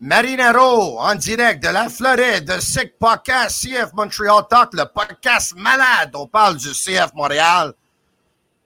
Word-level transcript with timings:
Marinero, 0.00 1.00
en 1.00 1.16
direct 1.16 1.60
de 1.60 1.70
la 1.72 1.88
Floride, 1.88 2.44
de 2.44 2.60
SIC 2.60 2.98
Podcast, 3.00 3.66
CF 3.66 3.92
Montreal 3.94 4.46
Talk, 4.48 4.72
le 4.74 4.84
podcast 4.84 5.56
malade. 5.56 6.10
On 6.14 6.28
parle 6.28 6.56
du 6.56 6.70
CF 6.70 7.12
Montréal. 7.14 7.74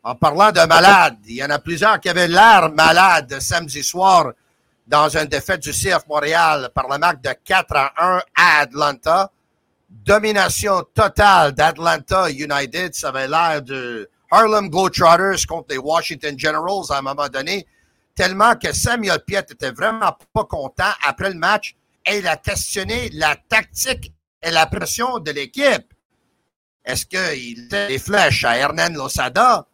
En 0.03 0.15
parlant 0.15 0.53
de 0.53 0.61
malade, 0.67 1.17
il 1.27 1.37
y 1.37 1.43
en 1.43 1.48
a 1.48 1.59
plusieurs 1.59 1.98
qui 2.01 2.11
avaient 2.11 2.29
l'air 2.29 2.71
malades 2.71 3.41
samedi 3.41 3.83
soir 3.83 4.33
dans 4.87 5.09
une 5.17 5.25
défaite 5.25 5.62
du 5.62 5.71
CF 5.71 6.06
Montréal 6.06 6.69
par 6.75 6.87
la 6.87 6.98
marque 6.98 7.23
de 7.23 7.33
4 7.45 7.77
à 7.77 7.93
1 7.97 8.23
à 8.37 8.59
Atlanta. 8.61 9.31
Domination 9.89 10.83
totale 10.93 11.53
d'Atlanta 11.53 12.28
United. 12.28 12.93
Ça 12.93 13.09
avait 13.09 13.28
l'air 13.28 13.62
de 13.62 14.11
Harlem 14.31 14.69
Globetrotters 14.69 15.47
contre 15.49 15.69
les 15.71 15.78
Washington 15.78 16.39
Generals 16.39 16.91
à 16.91 16.99
un 16.99 17.03
moment 17.03 17.28
donné 17.28 17.67
tellement 18.15 18.57
que 18.57 18.73
Samuel 18.73 19.21
Piet 19.27 19.45
était 19.51 19.71
vraiment 19.71 20.17
pas 20.33 20.45
content 20.45 20.93
après 21.07 21.31
le 21.31 21.39
match 21.39 21.75
et 22.07 22.19
il 22.19 22.27
a 22.27 22.37
questionné 22.37 23.11
la 23.13 23.37
tactique 23.37 24.13
et 24.43 24.51
la 24.51 24.67
pression 24.67 25.19
de 25.19 25.31
l'équipe. 25.31 25.95
Est-ce 26.85 27.07
qu'il 27.07 27.65
était 27.65 27.89
des 27.89 27.99
flèches 27.99 28.45
à 28.45 28.57
Hernan 28.57 28.93
Losada? 28.93 29.67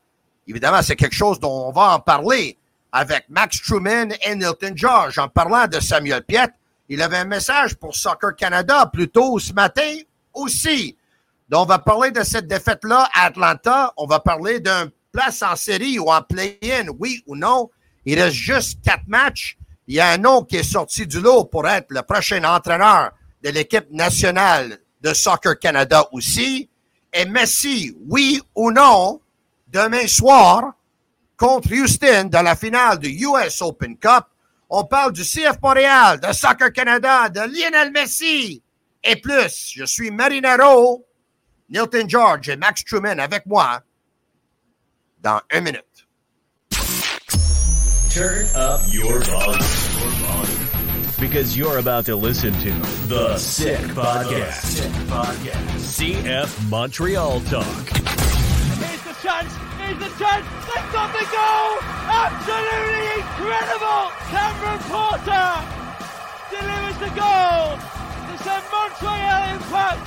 Évidemment, 0.46 0.82
c'est 0.82 0.96
quelque 0.96 1.14
chose 1.14 1.40
dont 1.40 1.68
on 1.68 1.72
va 1.72 1.94
en 1.94 2.00
parler 2.00 2.58
avec 2.92 3.24
Max 3.28 3.60
Truman 3.62 4.08
et 4.22 4.34
Nilton 4.34 4.72
George. 4.74 5.18
En 5.18 5.28
parlant 5.28 5.66
de 5.66 5.80
Samuel 5.80 6.22
Piet, 6.22 6.48
il 6.88 7.02
avait 7.02 7.18
un 7.18 7.24
message 7.24 7.74
pour 7.76 7.94
Soccer 7.94 8.34
Canada 8.36 8.90
plus 8.92 9.08
tôt 9.08 9.38
ce 9.38 9.52
matin 9.52 9.94
aussi. 10.32 10.96
Donc, 11.48 11.62
on 11.62 11.66
va 11.66 11.78
parler 11.78 12.10
de 12.10 12.22
cette 12.22 12.46
défaite-là 12.46 13.08
à 13.14 13.26
Atlanta. 13.26 13.92
On 13.96 14.06
va 14.06 14.20
parler 14.20 14.60
d'un 14.60 14.88
place 15.12 15.42
en 15.42 15.56
série 15.56 15.98
ou 15.98 16.10
en 16.10 16.22
play-in, 16.22 16.88
oui 16.98 17.22
ou 17.26 17.36
non. 17.36 17.70
Il 18.10 18.18
reste 18.18 18.36
juste 18.36 18.82
quatre 18.82 19.06
matchs. 19.06 19.58
Il 19.86 19.96
y 19.96 20.00
a 20.00 20.08
un 20.08 20.16
nom 20.16 20.42
qui 20.42 20.56
est 20.56 20.62
sorti 20.62 21.06
du 21.06 21.20
lot 21.20 21.44
pour 21.44 21.68
être 21.68 21.88
le 21.90 22.00
prochain 22.00 22.42
entraîneur 22.42 23.10
de 23.44 23.50
l'équipe 23.50 23.90
nationale 23.90 24.78
de 25.02 25.12
Soccer 25.12 25.58
Canada 25.58 26.08
aussi. 26.12 26.70
Et 27.12 27.26
Messi, 27.26 27.94
oui 28.06 28.40
ou 28.54 28.72
non, 28.72 29.20
demain 29.66 30.06
soir, 30.06 30.72
contre 31.36 31.68
Houston 31.70 32.30
dans 32.30 32.40
la 32.40 32.56
finale 32.56 32.98
du 32.98 33.10
US 33.10 33.60
Open 33.60 33.98
Cup. 33.98 34.24
On 34.70 34.84
parle 34.84 35.12
du 35.12 35.22
CF 35.22 35.60
Montréal, 35.62 36.18
de 36.18 36.32
Soccer 36.32 36.72
Canada, 36.72 37.28
de 37.28 37.40
Lionel 37.40 37.92
Messi 37.92 38.62
et 39.04 39.16
plus. 39.16 39.74
Je 39.76 39.84
suis 39.84 40.10
Marinero, 40.10 41.04
Nilton 41.68 42.08
George 42.08 42.48
et 42.48 42.56
Max 42.56 42.82
Truman 42.86 43.18
avec 43.18 43.44
moi 43.44 43.82
dans 45.20 45.42
une 45.52 45.64
minute. 45.64 45.87
Turn 48.10 48.46
up 48.54 48.80
your 48.88 49.20
volume. 49.20 49.58
Because 51.20 51.56
you're 51.56 51.78
about 51.78 52.06
to 52.06 52.16
listen 52.16 52.52
to 52.54 52.70
The 53.06 53.36
Sick 53.36 53.78
Podcast. 53.94 54.80
CF 55.76 56.68
Montreal 56.70 57.40
Talk. 57.42 57.64
Here's 57.66 59.02
the 59.02 59.14
chance. 59.22 59.52
Here's 59.78 59.98
the 59.98 60.10
chance. 60.18 60.46
They've 60.66 60.90
got 60.92 61.12
the 61.12 61.26
goal. 61.28 61.78
Absolutely 62.08 63.06
incredible. 63.20 64.10
Cameron 64.32 64.80
Porter 64.88 65.50
delivers 66.50 66.98
the 66.98 67.12
goal 67.12 67.76
to 67.76 68.34
send 68.42 68.64
Montreal 68.72 69.42
Impact 69.54 70.00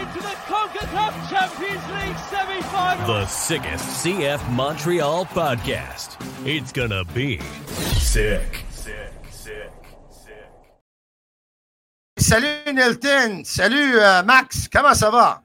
into 0.00 0.20
the 0.20 0.34
CONCACAF 0.48 1.12
Champions 1.30 1.84
League 1.94 2.18
semi-final. 2.30 3.06
The 3.06 3.26
sickest 3.26 3.84
CF 4.04 4.40
Montreal 4.52 5.24
podcast. 5.26 6.16
It's 6.46 6.72
gonna 6.72 7.04
be 7.14 7.38
sick. 7.98 8.64
Sick, 8.70 9.12
sick, 9.30 9.70
sick. 10.10 10.32
Salut 12.18 12.72
Nilton, 12.72 13.42
salut 13.44 13.98
euh, 13.98 14.22
Max, 14.22 14.68
comment 14.72 14.94
ça 14.94 15.10
va? 15.10 15.42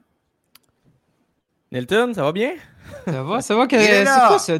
Nilton, 1.72 2.12
ça 2.14 2.22
va 2.22 2.32
bien? 2.32 2.52
Ça 3.06 3.22
va, 3.22 3.40
ça 3.40 3.54
va. 3.56 3.66
Que, 3.66 3.78
c'est 3.78 4.04
quoi 4.04 4.38
ce. 4.38 4.58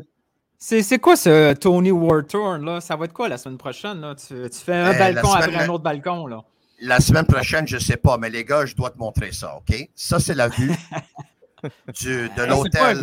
C'est, 0.58 0.82
c'est 0.82 0.98
quoi 0.98 1.14
ce 1.14 1.52
Tony 1.54 1.90
War 1.90 2.24
Tour 2.26 2.56
là? 2.56 2.80
Ça 2.80 2.96
va 2.96 3.04
être 3.04 3.12
quoi 3.12 3.28
la 3.28 3.36
semaine 3.36 3.58
prochaine? 3.58 4.00
Là? 4.00 4.14
Tu, 4.14 4.34
tu 4.50 4.58
fais 4.58 4.72
un 4.74 4.86
Euh, 4.86 4.92
la 4.92 4.98
balcon 5.12 5.28
semaine- 5.32 5.42
après 5.50 5.64
un 5.64 5.68
autre 5.68 5.84
balcon 5.84 6.26
là? 6.26 6.42
La 6.86 7.00
semaine 7.00 7.24
prochaine, 7.24 7.66
je 7.66 7.78
sais 7.78 7.96
pas, 7.96 8.18
mais 8.18 8.28
les 8.28 8.44
gars, 8.44 8.66
je 8.66 8.74
dois 8.74 8.90
te 8.90 8.98
montrer 8.98 9.32
ça, 9.32 9.56
OK? 9.56 9.74
Ça, 9.94 10.20
c'est 10.20 10.34
la 10.34 10.48
vue 10.48 10.70
du, 11.98 12.28
de 12.28 12.30
C'est 12.36 12.46
l'hôtel 12.46 12.98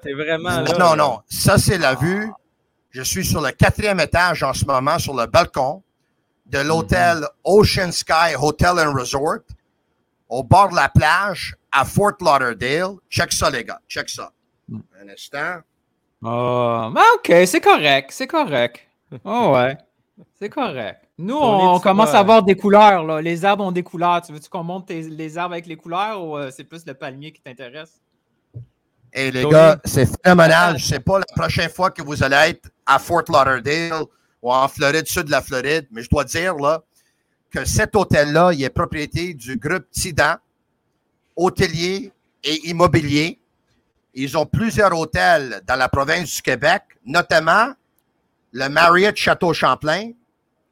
t'es 0.00 0.14
vraiment 0.14 0.60
là. 0.60 0.72
Non, 0.72 0.78
non, 0.78 0.96
non. 0.96 1.20
Ça, 1.28 1.58
c'est 1.58 1.76
la 1.76 1.94
vue. 1.94 2.30
Je 2.90 3.02
suis 3.02 3.26
sur 3.26 3.42
le 3.42 3.50
quatrième 3.50 4.00
étage 4.00 4.42
en 4.42 4.54
ce 4.54 4.64
moment, 4.64 4.98
sur 4.98 5.14
le 5.14 5.26
balcon 5.26 5.82
de 6.46 6.58
l'hôtel 6.58 7.18
Mhm. 7.18 7.26
Ocean 7.44 7.92
Sky 7.92 8.34
Hotel 8.40 8.78
and 8.78 8.94
Resort, 8.94 9.40
au 10.30 10.42
bord 10.42 10.70
de 10.70 10.76
la 10.76 10.88
plage, 10.88 11.54
à 11.70 11.84
Fort 11.84 12.12
Lauderdale. 12.20 12.96
Check 13.10 13.30
ça, 13.32 13.50
les 13.50 13.64
gars. 13.64 13.80
Check 13.86 14.08
ça. 14.08 14.32
Mm. 14.68 14.78
Un 15.02 15.08
instant. 15.10 15.56
Ah, 16.24 16.90
ben, 16.94 17.02
ok, 17.16 17.46
c'est 17.46 17.60
correct, 17.60 18.10
c'est 18.10 18.26
correct. 18.26 18.80
Oh 19.24 19.52
ouais, 19.54 19.76
c'est 20.38 20.48
correct. 20.48 21.05
Nous, 21.18 21.34
on 21.36 21.80
commence 21.80 22.10
à 22.10 22.18
avoir 22.18 22.42
des 22.42 22.56
couleurs. 22.56 23.02
Là. 23.04 23.22
Les 23.22 23.44
arbres 23.44 23.64
ont 23.64 23.72
des 23.72 23.82
couleurs. 23.82 24.20
Tu 24.20 24.32
veux-tu 24.32 24.50
qu'on 24.50 24.62
monte 24.62 24.86
tes- 24.86 25.02
les 25.08 25.38
arbres 25.38 25.54
avec 25.54 25.66
les 25.66 25.76
couleurs 25.76 26.22
ou 26.22 26.36
euh, 26.36 26.50
c'est 26.54 26.64
plus 26.64 26.84
le 26.86 26.92
palmier 26.92 27.32
qui 27.32 27.40
t'intéresse? 27.40 28.00
Et 29.12 29.30
les 29.30 29.46
gars, 29.46 29.80
c'est 29.84 30.06
phénoménal. 30.22 30.78
Je 30.78 30.84
sais 30.84 31.00
pas 31.00 31.18
la 31.18 31.24
prochaine 31.34 31.70
fois 31.70 31.90
que 31.90 32.02
vous 32.02 32.22
allez 32.22 32.50
être 32.50 32.68
à 32.84 32.98
Fort 32.98 33.22
Lauderdale 33.28 34.02
ou 34.42 34.52
en 34.52 34.68
Floride, 34.68 35.06
sud 35.06 35.24
de 35.24 35.30
la 35.30 35.40
Floride, 35.40 35.86
mais 35.90 36.02
je 36.02 36.10
dois 36.10 36.24
dire 36.24 36.54
là 36.56 36.82
que 37.50 37.64
cet 37.64 37.96
hôtel-là, 37.96 38.52
il 38.52 38.62
est 38.62 38.68
propriété 38.68 39.32
du 39.32 39.56
groupe 39.56 39.90
Tidan, 39.90 40.34
hôtelier 41.34 42.12
et 42.44 42.68
immobilier. 42.68 43.40
Ils 44.12 44.36
ont 44.36 44.44
plusieurs 44.44 44.92
hôtels 44.98 45.62
dans 45.66 45.76
la 45.76 45.88
province 45.88 46.34
du 46.36 46.42
Québec, 46.42 46.82
notamment 47.06 47.68
le 48.52 48.68
Marriott 48.68 49.16
Château 49.16 49.54
Champlain, 49.54 50.10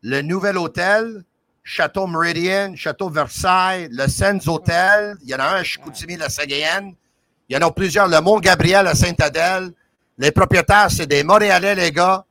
le 0.04 0.20
Nouvel 0.20 0.58
Hôtel, 0.58 1.24
Château 1.62 2.06
Meridian, 2.06 2.76
Château 2.76 3.08
Versailles, 3.08 3.88
le 3.90 4.06
Sens 4.06 4.46
Hôtel. 4.46 5.16
Il 5.22 5.30
y 5.30 5.34
en 5.34 5.38
a 5.38 5.44
un 5.44 5.54
à 5.56 5.62
Chicoutimi, 5.64 6.16
la 6.16 6.28
Sagayenne. 6.28 6.94
Il 7.48 7.56
y 7.56 7.58
en 7.58 7.66
a 7.66 7.70
plusieurs. 7.72 8.06
Le 8.06 8.20
Mont-Gabriel 8.20 8.86
à 8.86 8.94
Sainte-Adèle. 8.94 9.72
Les 10.18 10.30
propriétaires, 10.30 10.90
c'est 10.90 11.06
des 11.06 11.24
Montréalais, 11.24 11.74
les 11.74 11.90
gars. 11.90 12.22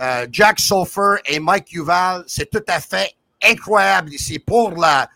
Euh, 0.00 0.26
Jack 0.32 0.58
Sofer 0.58 1.16
et 1.26 1.38
Mike 1.38 1.72
Yuval. 1.72 2.24
C'est 2.26 2.48
tout 2.50 2.64
à 2.66 2.80
fait 2.80 3.12
incroyable 3.44 4.14
ici 4.14 4.38
pour 4.38 4.72
la, 4.72 5.06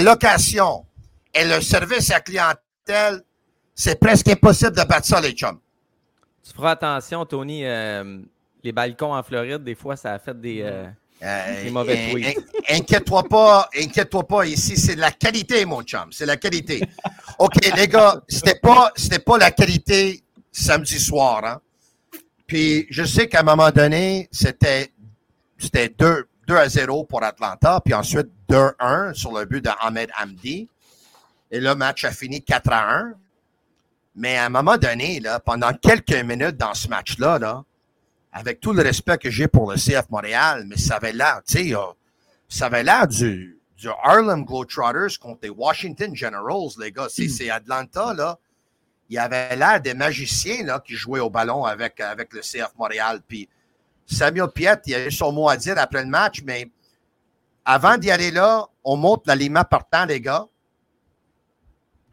location 0.00 0.84
et 1.32 1.46
le 1.46 1.62
service 1.62 2.10
à 2.10 2.20
clientèle. 2.20 3.22
C'est 3.74 3.98
presque 3.98 4.28
impossible 4.28 4.72
de 4.76 4.84
battre 4.84 5.06
ça, 5.06 5.18
les 5.18 5.32
chums. 5.32 5.58
Tu 6.44 6.52
feras 6.52 6.72
attention, 6.72 7.24
Tony. 7.24 7.64
euh, 7.64 8.20
les 8.62 8.72
balcons 8.72 9.14
en 9.14 9.22
Floride, 9.22 9.64
des 9.64 9.74
fois, 9.74 9.96
ça 9.96 10.12
a 10.12 10.18
fait 10.18 10.38
des. 10.38 10.60
euh, 10.60 10.88
Euh, 11.22 11.64
Des 11.64 11.70
mauvais 11.70 11.98
in- 11.98 12.12
tweets. 12.12 12.38
in- 12.70 12.76
Inquiète-toi 12.76 13.24
pas, 13.24 13.68
inquiète-toi 13.76 14.26
pas. 14.26 14.46
Ici, 14.46 14.76
c'est 14.76 14.94
de 14.94 15.00
la 15.00 15.10
qualité, 15.10 15.64
mon 15.64 15.82
chum. 15.82 16.12
C'est 16.12 16.26
la 16.26 16.36
qualité. 16.36 16.80
OK, 17.38 17.54
les 17.76 17.88
gars, 17.88 18.20
c'était 18.28 18.58
pas, 18.58 18.92
c'était 18.94 19.18
pas 19.18 19.36
la 19.38 19.50
qualité 19.50 20.22
samedi 20.52 20.98
soir, 21.00 21.44
hein. 21.44 21.60
Puis, 22.46 22.86
je 22.90 23.04
sais 23.04 23.28
qu'à 23.28 23.40
un 23.40 23.42
moment 23.42 23.70
donné, 23.70 24.28
c'était, 24.32 24.92
c'était 25.58 25.88
deux, 25.90 26.28
2 26.46 26.56
à 26.56 26.68
0 26.68 27.04
pour 27.04 27.22
Atlanta, 27.22 27.80
puis 27.84 27.92
ensuite 27.94 28.28
2 28.48 28.70
1 28.78 29.12
sur 29.12 29.36
le 29.36 29.44
but 29.44 29.62
de 29.64 29.70
Ahmed 29.80 30.10
Hamdi. 30.18 30.68
Et 31.50 31.60
le 31.60 31.74
match 31.74 32.04
a 32.04 32.10
fini 32.12 32.42
4 32.42 32.72
à 32.72 32.94
1. 33.00 33.12
Mais 34.14 34.36
à 34.38 34.46
un 34.46 34.48
moment 34.48 34.76
donné, 34.78 35.20
là, 35.20 35.40
pendant 35.40 35.72
quelques 35.74 36.24
minutes 36.24 36.56
dans 36.56 36.74
ce 36.74 36.88
match-là, 36.88 37.38
là, 37.38 37.64
avec 38.32 38.60
tout 38.60 38.72
le 38.72 38.82
respect 38.82 39.18
que 39.18 39.30
j'ai 39.30 39.48
pour 39.48 39.70
le 39.70 39.76
CF 39.76 40.08
Montréal, 40.10 40.64
mais 40.66 40.76
ça 40.76 40.96
avait 40.96 41.12
l'air, 41.12 41.40
tu 41.46 41.68
sais, 41.68 41.74
euh, 41.74 41.80
ça 42.48 42.66
avait 42.66 42.82
l'air 42.82 43.06
du, 43.06 43.58
du 43.76 43.88
Harlem 44.02 44.44
Globetrotters 44.44 45.18
contre 45.20 45.40
les 45.44 45.50
Washington 45.50 46.14
Generals, 46.14 46.70
les 46.80 46.90
gars. 46.90 47.06
C'est, 47.08 47.28
c'est 47.28 47.50
Atlanta, 47.50 48.12
là. 48.12 48.38
Il 49.08 49.14
y 49.14 49.18
avait 49.18 49.56
l'air 49.56 49.80
des 49.80 49.94
magiciens 49.94 50.64
là, 50.64 50.80
qui 50.80 50.94
jouaient 50.94 51.20
au 51.20 51.30
ballon 51.30 51.64
avec, 51.64 51.98
avec 52.00 52.32
le 52.34 52.40
CF 52.40 52.74
Montréal. 52.76 53.20
Puis 53.26 53.48
Samuel 54.04 54.48
Piet, 54.48 54.76
il 54.86 54.94
a 54.94 55.06
eu 55.06 55.10
son 55.10 55.32
mot 55.32 55.48
à 55.48 55.56
dire 55.56 55.78
après 55.78 56.02
le 56.02 56.10
match, 56.10 56.42
mais 56.44 56.70
avant 57.64 57.96
d'y 57.96 58.10
aller 58.10 58.30
là, 58.30 58.66
on 58.84 58.96
monte 58.96 59.26
l'alignement 59.26 59.64
partant, 59.64 60.04
les 60.04 60.20
gars. 60.20 60.46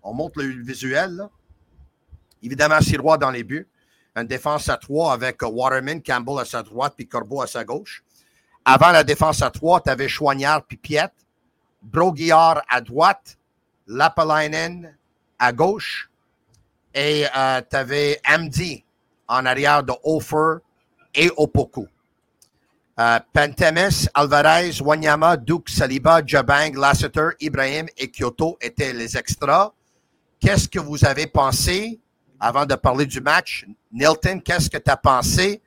On 0.03 0.13
monte 0.13 0.37
le 0.37 0.43
visuel, 0.43 1.11
là. 1.11 1.29
Évidemment, 2.43 2.79
Sirois 2.79 3.17
dans 3.17 3.31
les 3.31 3.43
buts. 3.43 3.67
Une 4.15 4.27
défense 4.27 4.69
à 4.69 4.77
trois 4.77 5.13
avec 5.13 5.41
Waterman, 5.41 6.01
Campbell 6.01 6.39
à 6.39 6.45
sa 6.45 6.63
droite, 6.63 6.93
puis 6.95 7.07
Corbeau 7.07 7.41
à 7.41 7.47
sa 7.47 7.63
gauche. 7.63 8.03
Avant 8.63 8.91
la 8.91 9.03
défense 9.03 9.41
à 9.41 9.49
trois, 9.49 9.81
tu 9.81 9.89
avais 9.89 10.07
Chouanière 10.07 10.63
puis 10.63 10.77
Piet. 10.77 11.11
Broguillard 11.81 12.61
à 12.69 12.81
droite. 12.81 13.37
Lapalainen 13.87 14.95
à 15.37 15.51
gauche. 15.51 16.09
Et 16.93 17.25
euh, 17.35 17.61
tu 17.69 17.75
avais 17.75 18.19
Amdi 18.25 18.83
en 19.27 19.45
arrière 19.45 19.83
de 19.83 19.93
Ofer 20.03 20.59
et 21.13 21.29
Opoku. 21.35 21.87
Euh, 22.97 23.19
Alvarez, 24.13 24.81
Wanyama, 24.81 25.35
Duke, 25.35 25.69
Saliba, 25.69 26.21
Jabang, 26.25 26.75
Lasseter, 26.75 27.31
Ibrahim 27.41 27.87
et 27.97 28.09
Kyoto 28.09 28.57
étaient 28.61 28.93
les 28.93 29.17
extras. 29.17 29.73
Qu'est-ce 30.39 30.69
que 30.69 30.79
vous 30.79 31.03
avez 31.03 31.27
pensé 31.27 31.99
avant 32.39 32.65
de 32.65 32.75
parler 32.75 33.05
du 33.05 33.19
match? 33.19 33.65
Nilton, 33.95 34.39
qu'est-ce 34.43 34.69
que 34.69 34.77
tu 34.77 34.91
as 34.91 34.97
pensé 34.97 35.61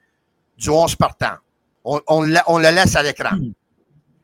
du 0.57 0.71
11 0.71 0.95
partant? 0.97 1.37
On, 1.85 2.01
on, 2.07 2.23
le- 2.23 2.37
on 2.47 2.59
le 2.59 2.71
laisse 2.71 2.95
à 2.95 3.03
l'écran. 3.03 3.37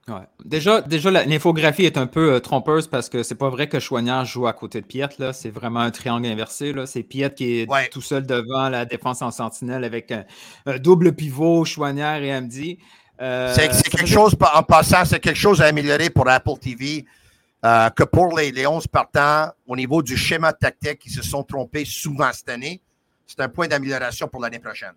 Ouais. 0.06 0.16
Déjà, 0.44 0.82
déjà 0.82 1.10
l'infographie 1.10 1.86
est 1.86 1.96
un 1.96 2.06
peu 2.06 2.34
euh, 2.34 2.38
trompeuse 2.40 2.86
parce 2.88 3.08
que 3.08 3.22
c'est 3.22 3.36
pas 3.36 3.48
vrai 3.48 3.70
que 3.70 3.80
Chouanière 3.80 4.26
joue 4.26 4.46
à 4.46 4.52
côté 4.52 4.82
de 4.82 4.86
Piet. 4.86 5.08
là. 5.18 5.32
C'est 5.32 5.48
vraiment 5.48 5.80
un 5.80 5.90
triangle 5.90 6.26
inversé. 6.26 6.74
C'est 6.84 7.02
Piet 7.02 7.30
qui 7.34 7.60
est 7.60 7.70
Ouais. 7.70 7.88
tout 7.88 8.02
seul 8.02 8.26
devant 8.26 8.68
la 8.68 8.84
défense 8.84 9.22
en 9.22 9.30
sentinelle 9.30 9.82
avec 9.82 10.12
un, 10.12 10.24
un 10.66 10.76
double 10.78 11.14
pivot, 11.14 11.64
Chouanière 11.64 12.22
et 12.22 12.34
Amdi. 12.34 12.78
Euh, 13.22 13.54
C'est 13.54 13.68
quelque 13.88 14.06
chose, 14.06 14.36
en 14.54 14.62
passant, 14.62 15.06
c'est 15.06 15.20
quelque 15.20 15.38
chose 15.38 15.62
à 15.62 15.66
améliorer 15.66 16.10
pour 16.10 16.28
Apple 16.28 16.58
TV. 16.60 17.06
euh, 17.64 17.88
que 17.88 18.02
pour 18.04 18.36
les, 18.36 18.52
les 18.52 18.66
11 18.66 18.86
partants, 18.88 19.48
au 19.66 19.74
niveau 19.74 20.02
du 20.02 20.18
schéma 20.18 20.52
tactique, 20.52 21.00
ils 21.06 21.12
se 21.12 21.22
sont 21.22 21.42
trompés 21.44 21.86
souvent 21.86 22.28
cette 22.30 22.50
année. 22.50 22.82
C'est 23.26 23.40
un 23.40 23.48
point 23.48 23.68
d'amélioration 23.68 24.28
pour 24.28 24.40
l'année 24.40 24.58
prochaine. 24.58 24.94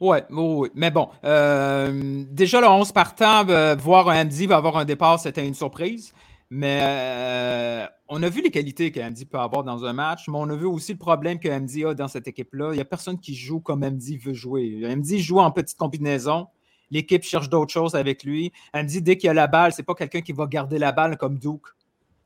Oui, 0.00 0.18
oui. 0.30 0.68
Mais 0.74 0.90
bon, 0.90 1.10
euh, 1.24 2.24
déjà 2.28 2.60
le 2.60 2.66
11 2.66 2.90
partant, 2.92 3.48
euh, 3.48 3.76
voir 3.76 4.08
un 4.08 4.24
va 4.24 4.56
avoir 4.56 4.76
un 4.76 4.84
départ, 4.84 5.20
c'était 5.20 5.46
une 5.46 5.54
surprise. 5.54 6.12
Mais 6.50 6.80
euh, 6.82 7.86
on 8.08 8.22
a 8.22 8.28
vu 8.28 8.42
les 8.42 8.50
qualités 8.50 8.92
qu'Andy 8.92 9.24
peut 9.24 9.38
avoir 9.38 9.64
dans 9.64 9.86
un 9.86 9.94
match, 9.94 10.28
mais 10.28 10.36
on 10.36 10.50
a 10.50 10.54
vu 10.54 10.66
aussi 10.66 10.92
le 10.92 10.98
problème 10.98 11.38
que 11.38 11.48
MD 11.48 11.86
a 11.86 11.94
dans 11.94 12.08
cette 12.08 12.28
équipe-là. 12.28 12.72
Il 12.72 12.74
n'y 12.74 12.80
a 12.80 12.84
personne 12.84 13.18
qui 13.18 13.34
joue 13.34 13.60
comme 13.60 13.80
MD 13.80 14.18
veut 14.22 14.34
jouer. 14.34 14.82
MD 14.94 15.16
joue 15.18 15.38
en 15.38 15.50
petite 15.50 15.78
combinaison. 15.78 16.48
L'équipe 16.90 17.22
cherche 17.22 17.48
d'autres 17.48 17.72
choses 17.72 17.94
avec 17.94 18.22
lui. 18.22 18.52
Andy, 18.74 19.00
dès 19.00 19.16
qu'il 19.16 19.30
a 19.30 19.34
la 19.34 19.46
balle, 19.46 19.72
c'est 19.72 19.82
pas 19.82 19.94
quelqu'un 19.94 20.20
qui 20.20 20.32
va 20.32 20.46
garder 20.46 20.78
la 20.78 20.92
balle 20.92 21.16
comme 21.16 21.38
Duke. 21.38 21.68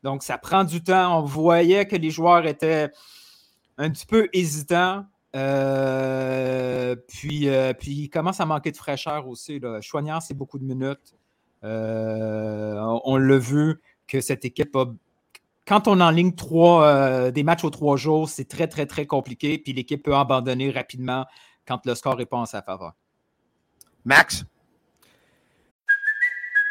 Donc, 0.03 0.25
ça 0.25 0.39
prend 0.39 0.65
du 0.65 0.83
temps. 0.83 1.21
On 1.21 1.23
voyait 1.23 1.87
que 1.87 1.95
les 1.95 2.11
joueurs 2.11 2.47
étaient 2.47 2.91
un 3.79 3.91
petit 3.91 4.07
peu 4.07 4.29
hésitants. 4.33 5.05
Euh, 5.35 6.97
puis, 7.09 7.49
euh, 7.49 7.73
puis, 7.75 7.93
il 7.93 8.09
commence 8.09 8.41
à 8.41 8.47
manquer 8.47 8.73
de 8.73 8.77
fraîcheur 8.77 9.29
aussi. 9.29 9.61
Là. 9.61 9.81
C'est 10.21 10.35
beaucoup 10.35 10.59
de 10.59 10.65
minutes. 10.65 11.15
Euh, 11.65 12.79
on 12.79 13.01
on 13.05 13.17
l'a 13.17 13.39
vu 13.39 13.81
que 14.07 14.21
cette 14.21 14.45
équipe 14.45 14.75
a. 14.77 14.87
Quand 15.67 15.89
on 15.89 16.01
enligne 16.01 16.33
trois, 16.33 16.87
euh, 16.87 17.31
des 17.33 17.43
matchs 17.43 17.65
aux 17.65 17.71
trois 17.71 17.97
jours, 17.97 18.29
c'est 18.29 18.45
très, 18.45 18.69
très, 18.69 18.87
très 18.87 19.05
compliqué. 19.05 19.59
Puis 19.59 19.73
l'équipe 19.73 20.03
peut 20.03 20.15
abandonner 20.15 20.71
rapidement 20.71 21.27
quand 21.67 21.85
le 21.85 21.95
score 21.97 22.17
n'est 22.17 22.27
pas 22.27 22.37
en 22.37 22.47
sa 22.47 22.63
faveur. 22.63 22.95
Max? 24.05 24.45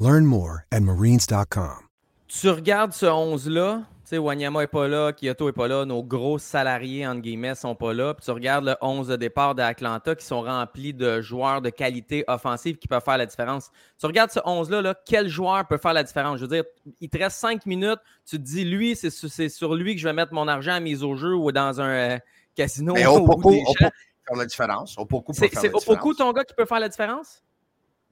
Learn 0.00 0.24
more 0.24 0.64
at 0.70 0.80
marines.com. 0.80 1.86
Tu 2.28 2.48
regardes 2.48 2.92
ce 2.92 3.04
11-là, 3.04 3.82
tu 4.04 4.08
sais, 4.08 4.18
Wanyama 4.18 4.62
n'est 4.62 4.66
pas 4.66 4.88
là, 4.88 5.12
Kyoto 5.12 5.46
n'est 5.46 5.52
pas 5.52 5.68
là, 5.68 5.84
nos 5.84 6.02
gros 6.02 6.38
salariés, 6.38 7.06
entre 7.06 7.20
guillemets, 7.20 7.54
sont 7.54 7.74
pas 7.74 7.92
là. 7.92 8.14
Puis 8.14 8.24
tu 8.24 8.30
regardes 8.30 8.64
le 8.64 8.74
11 8.80 9.08
de 9.08 9.16
départ 9.16 9.54
d'Atlanta 9.54 10.14
qui 10.14 10.24
sont 10.24 10.40
remplis 10.40 10.94
de 10.94 11.20
joueurs 11.20 11.60
de 11.60 11.68
qualité 11.68 12.24
offensive 12.28 12.78
qui 12.78 12.88
peuvent 12.88 13.04
faire 13.04 13.18
la 13.18 13.26
différence. 13.26 13.70
Tu 14.00 14.06
regardes 14.06 14.30
ce 14.30 14.40
11-là, 14.40 14.80
là, 14.80 14.94
quel 15.04 15.28
joueur 15.28 15.68
peut 15.68 15.76
faire 15.76 15.92
la 15.92 16.02
différence? 16.02 16.38
Je 16.38 16.46
veux 16.46 16.48
dire, 16.48 16.64
il 17.00 17.10
te 17.10 17.18
reste 17.18 17.36
5 17.36 17.66
minutes, 17.66 18.00
tu 18.24 18.38
te 18.38 18.42
dis, 18.42 18.64
lui, 18.64 18.96
c'est 18.96 19.10
sur, 19.50 19.74
lui 19.74 19.94
que 19.94 20.00
je 20.00 20.08
vais 20.08 20.14
mettre 20.14 20.32
mon 20.32 20.48
argent 20.48 20.72
à 20.72 20.80
mise 20.80 21.04
au 21.04 21.16
jeu 21.16 21.34
ou 21.34 21.52
dans 21.52 21.82
un 21.82 21.90
euh, 22.14 22.18
casino. 22.54 22.94
Mais 22.94 23.04
au. 23.06 23.16
Opoku 23.18 23.50
peut 23.78 23.90
faire 24.26 24.36
la 24.36 24.46
différence. 24.46 24.96
C'est 25.32 25.48
faire 25.48 25.60
c'est 25.60 25.68
la 25.68 25.76
Opoku, 25.76 26.12
différence. 26.12 26.16
ton 26.16 26.32
gars, 26.32 26.44
qui 26.44 26.54
peut 26.54 26.64
faire 26.64 26.80
la 26.80 26.88
différence? 26.88 27.42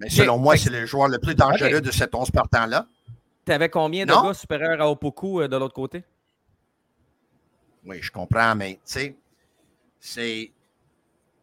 Mais 0.00 0.08
selon 0.08 0.38
moi, 0.38 0.56
c'est 0.56 0.70
le 0.70 0.86
joueur 0.86 1.08
le 1.08 1.18
plus 1.18 1.34
dangereux 1.34 1.80
de 1.82 1.90
cet 1.90 2.14
11 2.14 2.30
partant-là. 2.30 2.86
Tu 3.44 3.52
avais 3.52 3.68
combien 3.68 4.06
de 4.06 4.10
Non. 4.10 4.22
gars 4.22 4.34
supérieurs 4.34 4.80
à 4.80 4.90
Opoku 4.90 5.42
euh, 5.42 5.48
de 5.48 5.56
l'autre 5.56 5.74
côté? 5.74 6.02
Oui, 7.84 7.98
je 8.00 8.10
comprends, 8.10 8.54
mais 8.54 8.74
tu 8.74 8.80
sais, 8.84 9.16
c'est 9.98 10.50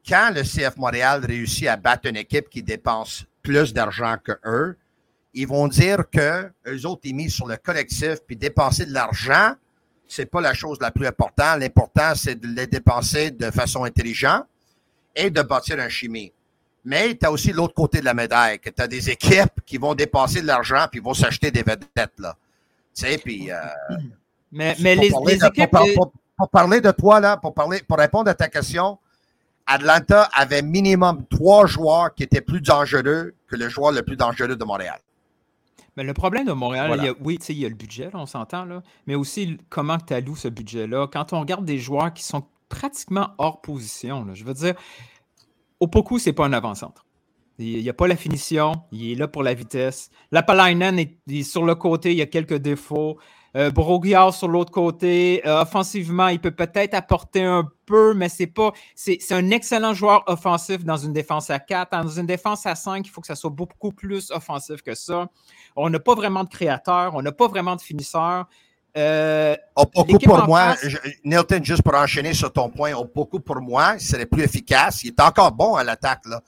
quand 0.08 0.32
le 0.34 0.42
CF 0.44 0.78
Montréal 0.78 1.24
réussit 1.26 1.68
à 1.68 1.76
battre 1.76 2.08
une 2.08 2.18
équipe 2.18 2.50
qui 2.50 2.64
dépense 2.64 3.26
plus 3.44 3.74
d'argent 3.74 4.16
que 4.24 4.34
eux, 4.46 4.78
ils 5.34 5.48
vont 5.48 5.68
dire 5.68 6.10
que 6.12 6.52
eux 6.68 6.86
autres, 6.86 7.02
ils 7.04 7.16
misent 7.16 7.34
sur 7.36 7.48
le 7.48 7.58
collectif, 7.58 8.18
puis 8.26 8.36
dépenser 8.36 8.86
de 8.86 8.94
l'argent, 8.94 9.54
c'est 10.08 10.26
pas 10.26 10.42
la 10.42 10.54
chose 10.54 10.78
la 10.82 10.90
plus 10.92 11.06
importante. 11.06 11.60
L'important, 11.60 12.16
c'est 12.16 12.36
de 12.36 12.48
les 12.48 12.66
dépenser 12.68 13.32
de 13.32 13.52
façon 13.52 13.84
intelligente 13.84 14.46
et 15.16 15.30
de 15.30 15.42
bâtir 15.42 15.80
un 15.80 15.90
chimie. 15.90 16.32
Mais 16.90 17.16
tu 17.18 17.26
as 17.26 17.32
aussi 17.32 17.52
l'autre 17.52 17.74
côté 17.74 18.00
de 18.00 18.06
la 18.06 18.14
médaille, 18.14 18.60
que 18.60 18.70
tu 18.70 18.82
as 18.82 18.88
des 18.88 19.10
équipes 19.10 19.60
qui 19.66 19.78
vont 19.78 19.94
dépenser 19.94 20.42
de 20.42 20.48
l'argent 20.48 20.86
puis 20.90 21.02
vont 21.02 21.14
s'acheter 21.14 21.52
des 21.52 21.62
vedettes, 21.62 22.14
là. 22.18 22.38
Tu 22.96 23.06
sais, 23.06 23.18
puis... 23.18 23.52
euh, 23.52 23.58
Mais, 24.54 24.74
les, 24.80 25.10
parler 25.12 25.34
les 25.34 25.40
de- 25.40 25.46
équipes. 25.48 25.70
pour, 25.70 25.86
pour- 25.96 26.12
pour 26.38 26.50
parler 26.50 26.80
de 26.80 26.92
toi, 26.92 27.20
là, 27.20 27.36
pour, 27.36 27.54
parler, 27.54 27.82
pour 27.86 27.98
répondre 27.98 28.30
à 28.30 28.34
ta 28.36 28.48
question, 28.48 29.00
Atlanta 29.66 30.30
avait 30.34 30.62
minimum 30.62 31.26
trois 31.30 31.66
joueurs 31.66 32.14
qui 32.16 32.24
étaient 32.24 32.42
plus 32.42 32.62
dangereux 32.62 33.34
que 33.48 33.56
le 33.58 33.68
joueur 33.68 33.92
le 33.92 34.02
plus 34.04 34.16
dangereux 34.16 34.56
de 34.56 34.64
Montréal. 34.64 35.00
Mais 35.98 36.04
le 36.04 36.14
problème 36.14 36.46
de 36.46 36.54
Montréal, 36.54 36.88
Voilà. 36.88 37.04
il 37.04 37.06
y 37.08 37.10
a- 37.10 37.16
oui, 37.22 37.38
tu 37.40 37.46
sais, 37.48 37.54
il 37.54 37.60
y 37.60 37.66
a 37.66 37.70
le 37.70 37.76
budget, 37.76 38.06
là, 38.06 38.12
on 38.14 38.26
s'entend, 38.28 38.64
là, 38.66 38.82
mais 39.08 39.16
aussi 39.16 39.58
comment 39.70 39.98
tu 39.98 40.14
alloues 40.14 40.36
ce 40.38 40.48
budget-là. 40.48 41.08
Quand 41.12 41.34
on 41.34 41.40
regarde 41.42 41.66
des 41.66 41.80
joueurs 41.80 42.14
qui 42.14 42.24
sont 42.24 42.44
pratiquement 42.70 43.32
hors 43.40 43.60
position, 43.62 44.24
là, 44.24 44.34
je 44.36 44.44
veux 44.46 44.54
dire, 44.54 44.76
Opoku, 45.80 46.20
c'est 46.20 46.34
pas 46.34 46.46
un 46.46 46.54
avant-centre. 46.54 47.06
Il 47.60 47.82
n'y 47.82 47.90
a 47.90 47.94
pas 47.94 48.08
la 48.08 48.16
finition, 48.16 48.74
il 48.92 49.12
est 49.12 49.16
là 49.16 49.28
pour 49.28 49.42
la 49.42 49.56
vitesse. 49.56 50.12
Lapalainen 50.32 51.00
est, 51.00 51.44
sur 51.44 51.66
le 51.66 51.74
côté, 51.74 52.12
il 52.12 52.18
y 52.18 52.22
a 52.22 52.28
quelques 52.28 52.58
défauts. 52.58 53.18
Euh, 53.56 53.72
sur 54.32 54.48
l'autre 54.48 54.72
côté, 54.72 55.42
euh, 55.48 55.62
offensivement, 55.64 56.28
il 56.28 56.40
peut 56.40 56.52
peut-être 56.52 56.94
apporter 56.94 57.42
un 57.42 57.68
peu, 57.88 58.14
mais 58.14 58.30
c'est 58.30 58.46
pas. 58.46 58.74
C'est 58.94 59.32
un 59.32 59.50
excellent 59.50 59.96
joueur 59.96 60.24
offensif 60.28 60.84
dans 60.86 60.98
une 60.98 61.14
défense 61.14 61.50
à 61.50 61.58
4. 61.58 62.04
Dans 62.04 62.08
une 62.08 62.28
défense 62.28 62.68
à 62.68 62.76
5, 62.76 63.08
il 63.08 63.10
faut 63.10 63.22
que 63.22 63.28
ça 63.28 63.36
soit 63.36 63.50
beaucoup 63.50 63.92
plus 63.92 64.30
offensif 64.30 64.84
que 64.84 64.94
ça. 64.94 65.28
On 65.76 65.90
n'a 65.90 66.00
pas 66.00 66.14
vraiment 66.14 66.44
de 66.44 66.50
créateur, 66.50 67.16
on 67.16 67.24
n'a 67.24 67.32
pas 67.32 67.48
vraiment 67.48 67.76
de 67.76 67.82
finisseur. 67.82 68.46
Euh, 68.98 69.56
beaucoup 69.76 70.18
pour 70.18 70.46
moi, 70.46 70.76
Nilton, 71.24 71.64
juste 71.64 71.84
pour 71.84 71.94
enchaîner 71.94 72.34
sur 72.34 72.52
ton 72.52 72.70
point, 72.70 72.92
beaucoup 73.14 73.40
pour 73.40 73.62
moi, 73.62 73.94
il 73.96 74.02
serait 74.02 74.26
plus 74.26 74.44
efficace. 74.44 75.04
Il 75.04 75.10
est 75.10 75.22
encore 75.22 75.52
bon 75.52 75.76
à 75.76 75.84
l'attaque, 75.84 76.26
là, 76.26 76.42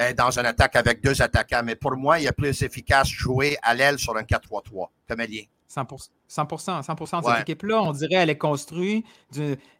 euh, 0.00 0.12
dans 0.12 0.30
une 0.38 0.46
attaque 0.46 0.76
avec 0.76 1.02
deux 1.02 1.20
attaquants, 1.20 1.62
mais 1.64 1.74
pour 1.74 1.96
moi, 1.96 2.20
il 2.20 2.26
est 2.26 2.32
plus 2.32 2.62
efficace 2.62 3.08
jouer 3.08 3.56
à 3.62 3.74
l'aile 3.74 3.98
sur 3.98 4.16
un 4.16 4.22
4-3-3, 4.22 4.90
comme 5.08 5.20
allié. 5.20 5.48
100%, 5.68 6.08
100%, 6.30 6.82
100% 6.82 7.22
cette 7.24 7.42
équipe-là, 7.42 7.82
on 7.82 7.92
dirait 7.92 8.14
elle 8.14 8.30
est 8.30 8.38
construite. 8.38 9.04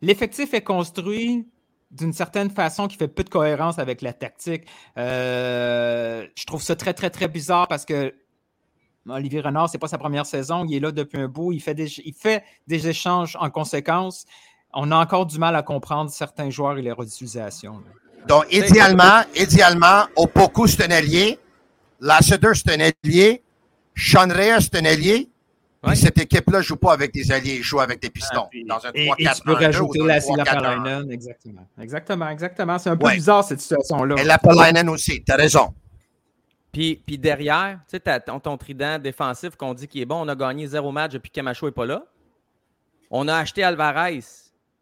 L'effectif 0.02 0.52
est 0.52 0.62
construit 0.62 1.46
d'une 1.90 2.12
certaine 2.12 2.50
façon 2.50 2.88
qui 2.88 2.96
fait 2.96 3.08
peu 3.08 3.25
de 3.25 3.30
cohérence 3.30 3.78
avec 3.78 4.02
la 4.02 4.12
tactique. 4.12 4.64
Euh, 4.98 6.26
je 6.34 6.44
trouve 6.44 6.62
ça 6.62 6.76
très, 6.76 6.92
très, 6.92 7.10
très 7.10 7.28
bizarre 7.28 7.68
parce 7.68 7.84
que 7.84 8.14
Olivier 9.10 9.40
Renard, 9.40 9.68
c'est 9.68 9.78
pas 9.78 9.88
sa 9.88 9.98
première 9.98 10.26
saison, 10.26 10.64
il 10.64 10.76
est 10.76 10.80
là 10.80 10.92
depuis 10.92 11.18
un 11.18 11.28
bout, 11.28 11.52
il 11.52 11.60
fait 11.60 11.74
des, 11.74 11.88
il 12.04 12.14
fait 12.14 12.42
des 12.66 12.88
échanges 12.88 13.36
en 13.40 13.50
conséquence. 13.50 14.24
On 14.74 14.90
a 14.92 14.96
encore 14.96 15.26
du 15.26 15.38
mal 15.38 15.56
à 15.56 15.62
comprendre 15.62 16.10
certains 16.10 16.50
joueurs 16.50 16.78
et 16.78 16.82
leur 16.82 17.02
utilisation. 17.02 17.82
Donc, 18.26 18.44
idéalement, 18.50 19.22
idéalement, 19.34 20.04
Opoku, 20.16 20.66
c'est 20.66 20.84
un 20.84 20.90
allié. 20.90 21.38
Lassiter, 22.00 22.52
c'est 22.54 22.74
un 22.74 22.90
allié. 23.04 23.42
Sean 23.96 24.28
Reyes, 24.28 24.60
c'est 24.60 24.76
un 24.76 24.84
allié. 24.84 25.30
Ouais. 25.86 25.94
cette 25.94 26.18
équipe-là 26.18 26.58
ne 26.58 26.62
joue 26.62 26.76
pas 26.76 26.92
avec 26.92 27.14
des 27.14 27.30
alliés, 27.30 27.56
il 27.58 27.62
joue 27.62 27.78
avec 27.78 28.02
des 28.02 28.10
pistons. 28.10 28.48
Ah, 28.52 28.56
dans 28.66 28.86
un 28.86 28.92
3 28.92 29.16
4 29.16 29.36
tu 29.36 29.42
peux 29.42 29.52
rajouter 29.52 29.98
la 30.04 30.16
exactement. 30.16 31.68
Exactement, 31.80 32.28
exactement. 32.28 32.78
C'est 32.78 32.90
un 32.90 32.96
peu 32.96 33.06
ouais. 33.06 33.14
bizarre 33.14 33.44
cette 33.44 33.60
situation-là. 33.60 34.16
Et 34.18 34.24
Lapalainen 34.24 34.88
aussi, 34.88 35.22
tu 35.22 35.32
as 35.32 35.36
raison. 35.36 35.72
Puis, 36.78 36.94
puis 36.94 37.18
derrière, 37.18 37.80
tu 37.90 37.99
sais, 37.99 38.20
ton, 38.20 38.38
ton 38.38 38.56
trident 38.56 39.00
défensif 39.00 39.56
qu'on 39.56 39.75
dit 39.75 39.88
qu'il 39.88 40.00
est 40.00 40.04
bon, 40.04 40.25
on 40.25 40.28
a 40.28 40.37
gagné 40.37 40.64
zéro 40.68 40.92
match 40.92 41.11
depuis 41.11 41.28
que 41.28 41.35
Camacho 41.35 41.66
n'est 41.66 41.73
pas 41.73 41.87
là. 41.87 42.04
On 43.11 43.26
a 43.26 43.35
acheté 43.35 43.64
Alvarez. 43.64 44.20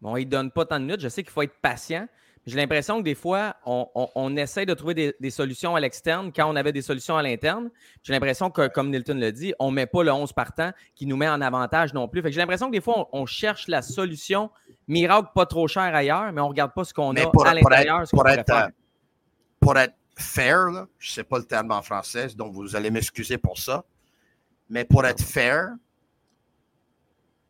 Bon, 0.03 0.15
il 0.19 0.27
ne 0.27 0.31
donne 0.31 0.51
pas 0.51 0.67
tant 0.67 0.79
de 0.79 0.85
minutes. 0.85 1.01
Je 1.01 1.09
sais 1.09 1.23
qu'il 1.23 1.33
faut 1.33 1.41
être 1.41 1.59
patient. 1.63 2.07
J'ai 2.45 2.59
l'impression 2.59 2.99
que 2.99 3.03
des 3.03 3.15
fois, 3.15 3.57
on, 3.65 3.89
on, 3.95 4.09
on 4.15 4.37
essaie 4.37 4.67
de 4.67 4.75
trouver 4.75 4.93
des, 4.93 5.15
des 5.21 5.31
solutions 5.31 5.75
à 5.75 5.81
l'externe 5.81 6.33
quand 6.37 6.47
on 6.47 6.55
avait 6.55 6.71
des 6.71 6.83
solutions 6.83 7.17
à 7.17 7.23
l'interne. 7.23 7.71
J'ai 8.03 8.13
l'impression 8.13 8.51
que, 8.51 8.69
comme 8.69 8.91
Nilton 8.91 9.17
l'a 9.17 9.33
dit, 9.33 9.55
on 9.59 9.71
ne 9.71 9.77
met 9.77 9.87
pas 9.87 10.03
le 10.03 10.13
11 10.13 10.35
partant 10.35 10.73
qui 10.95 11.07
nous 11.07 11.17
met 11.17 11.31
en 11.31 11.41
avantage 11.41 11.95
non 11.95 12.09
plus. 12.09 12.21
J'ai 12.27 12.41
l'impression 12.41 12.67
que 12.67 12.73
des 12.73 12.83
fois, 12.83 13.09
on, 13.11 13.23
on, 13.23 13.25
cherche 13.25 13.69
la 13.69 13.81
solution 13.81 14.51
miracle 14.87 15.31
pas 15.35 15.47
trop 15.47 15.67
cher 15.67 15.95
ailleurs, 15.95 16.31
mais 16.35 16.43
on 16.43 16.45
ne 16.45 16.51
regarde 16.51 16.75
pas 16.75 16.85
ce 16.85 16.93
qu'on 16.93 17.17
a 17.17 17.27
pour, 17.31 17.47
à 17.47 17.55
l'intérieur. 17.55 18.03
Pour, 18.11 18.23
pour, 18.23 18.29
être, 18.29 18.51
euh, 18.51 18.69
pour 19.61 19.79
être 19.79 19.95
fair, 20.17 20.87
je 20.99 21.11
ne 21.11 21.15
sais 21.15 21.25
pas 21.25 21.39
le 21.39 21.45
terme 21.45 21.71
en 21.71 21.83
français, 21.83 22.29
donc 22.29 22.55
vous 22.55 22.75
allez 22.75 22.91
m'excuser 22.91 23.39
pour 23.39 23.59
ça, 23.59 23.85
mais 24.69 24.85
pour 24.85 25.05
être 25.07 25.23
fair, 25.23 25.75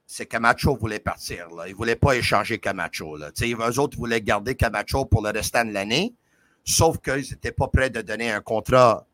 c'est 0.06 0.26
Camacho 0.26 0.76
voulait 0.76 1.00
partir. 1.00 1.48
Là. 1.50 1.66
Il 1.66 1.72
ne 1.72 1.76
voulait 1.76 1.96
pas 1.96 2.14
échanger 2.14 2.58
Camacho. 2.58 3.16
Là. 3.16 3.30
eux 3.30 3.78
autres 3.80 3.96
voulaient 3.96 4.20
garder 4.20 4.54
Camacho 4.54 5.04
pour 5.04 5.22
le 5.22 5.30
restant 5.30 5.64
de 5.64 5.72
l'année, 5.72 6.14
sauf 6.64 6.98
qu'ils 6.98 7.30
n'étaient 7.30 7.52
pas 7.52 7.68
prêts 7.68 7.90
de 7.90 8.02
donner 8.02 8.30
un 8.30 8.40
contrat 8.40 9.06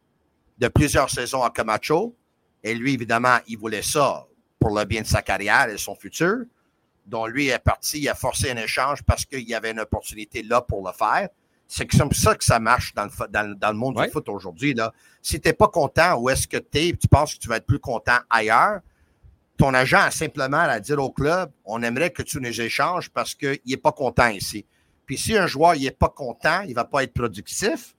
de 0.59 0.68
plusieurs 0.68 1.11
saisons 1.11 1.42
à 1.42 1.50
Camacho. 1.50 2.14
Et 2.62 2.75
lui, 2.75 2.94
évidemment, 2.94 3.38
il 3.49 3.59
voulait 3.59 3.82
ça 3.82 4.26
pour 4.59 4.78
le 4.78 4.85
bien 4.85 5.02
de 5.02 5.06
sa 5.06 5.23
carrière 5.23 5.68
et 5.68 5.78
son 5.78 5.94
futur. 5.94 6.44
Donc, 7.06 7.30
lui 7.30 7.49
est 7.49 7.59
parti, 7.59 7.99
il 7.99 8.09
a 8.09 8.14
forcé 8.14 8.50
un 8.50 8.56
échange 8.56 9.02
parce 9.02 9.25
qu'il 9.25 9.49
y 9.49 9.54
avait 9.54 9.73
une 9.73 9.80
opportunité 9.80 10.42
là 10.42 10.61
pour 10.61 10.87
le 10.87 10.92
faire. 10.92 11.28
C'est 11.75 11.87
comme 11.87 12.12
ça 12.12 12.35
que 12.35 12.45
ça 12.45 12.61
marche 12.61 12.93
dans 12.93 13.05
le, 13.05 13.29
dans, 13.29 13.59
dans 13.59 13.71
le 13.71 13.79
monde 13.79 13.97
ouais. 13.97 14.05
du 14.05 14.12
foot 14.12 14.29
aujourd'hui. 14.29 14.76
Si 15.23 15.41
tu 15.41 15.49
n'es 15.49 15.55
pas 15.55 15.69
content, 15.69 16.19
où 16.19 16.29
est-ce 16.29 16.47
que 16.47 16.59
tu 16.59 16.79
es, 16.79 16.93
tu 16.93 17.09
penses 17.09 17.35
que 17.35 17.38
tu 17.38 17.49
vas 17.49 17.57
être 17.57 17.64
plus 17.64 17.79
content 17.79 18.19
ailleurs, 18.29 18.81
ton 19.57 19.73
agent 19.73 20.00
a 20.00 20.11
simplement 20.11 20.59
à 20.59 20.81
dire 20.81 21.02
au 21.02 21.11
club, 21.11 21.50
on 21.64 21.83
aimerait 21.83 22.11
que 22.11 22.21
tu 22.21 22.38
nous 22.43 22.61
échanges 22.61 23.09
parce 23.09 23.35
qu'il 23.35 23.59
n'est 23.64 23.79
pas 23.79 23.93
content 23.93 24.29
ici. 24.29 24.67
Puis 25.07 25.17
si 25.17 25.35
un 25.35 25.47
joueur 25.47 25.75
n'est 25.75 25.91
pas 25.91 26.11
content, 26.11 26.61
il 26.61 26.71
ne 26.71 26.75
va 26.75 26.85
pas 26.85 27.05
être 27.05 27.14
productif, 27.14 27.95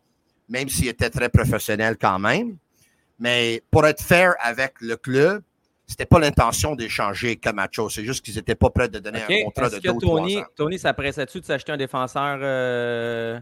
même 0.49 0.69
s'il 0.69 0.87
était 0.89 1.09
très 1.09 1.29
professionnel 1.29 1.97
quand 1.99 2.19
même. 2.19 2.57
Mais 3.17 3.63
pour 3.71 3.87
être 3.87 4.03
fair 4.03 4.35
avec 4.39 4.73
le 4.81 4.97
club, 4.97 5.41
c'était 5.87 6.05
pas 6.05 6.19
l'intention 6.19 6.75
d'échanger 6.75 7.37
Camacho. 7.37 7.89
C'est 7.89 8.05
juste 8.05 8.23
qu'ils 8.23 8.35
n'étaient 8.35 8.53
pas 8.53 8.69
prêts 8.69 8.89
de 8.89 8.99
donner 8.99 9.23
okay. 9.23 9.41
un 9.41 9.45
contrat 9.45 9.69
de 9.71 9.77
que 9.77 9.81
deux 9.81 9.93
Tony, 9.93 10.03
ou 10.03 10.41
trois 10.41 10.41
ans. 10.41 10.53
Tony 10.55 10.77
s'appressait-tu 10.77 11.39
de 11.39 11.45
s'acheter 11.45 11.71
un 11.71 11.77
défenseur 11.77 12.37
euh, 12.39 13.39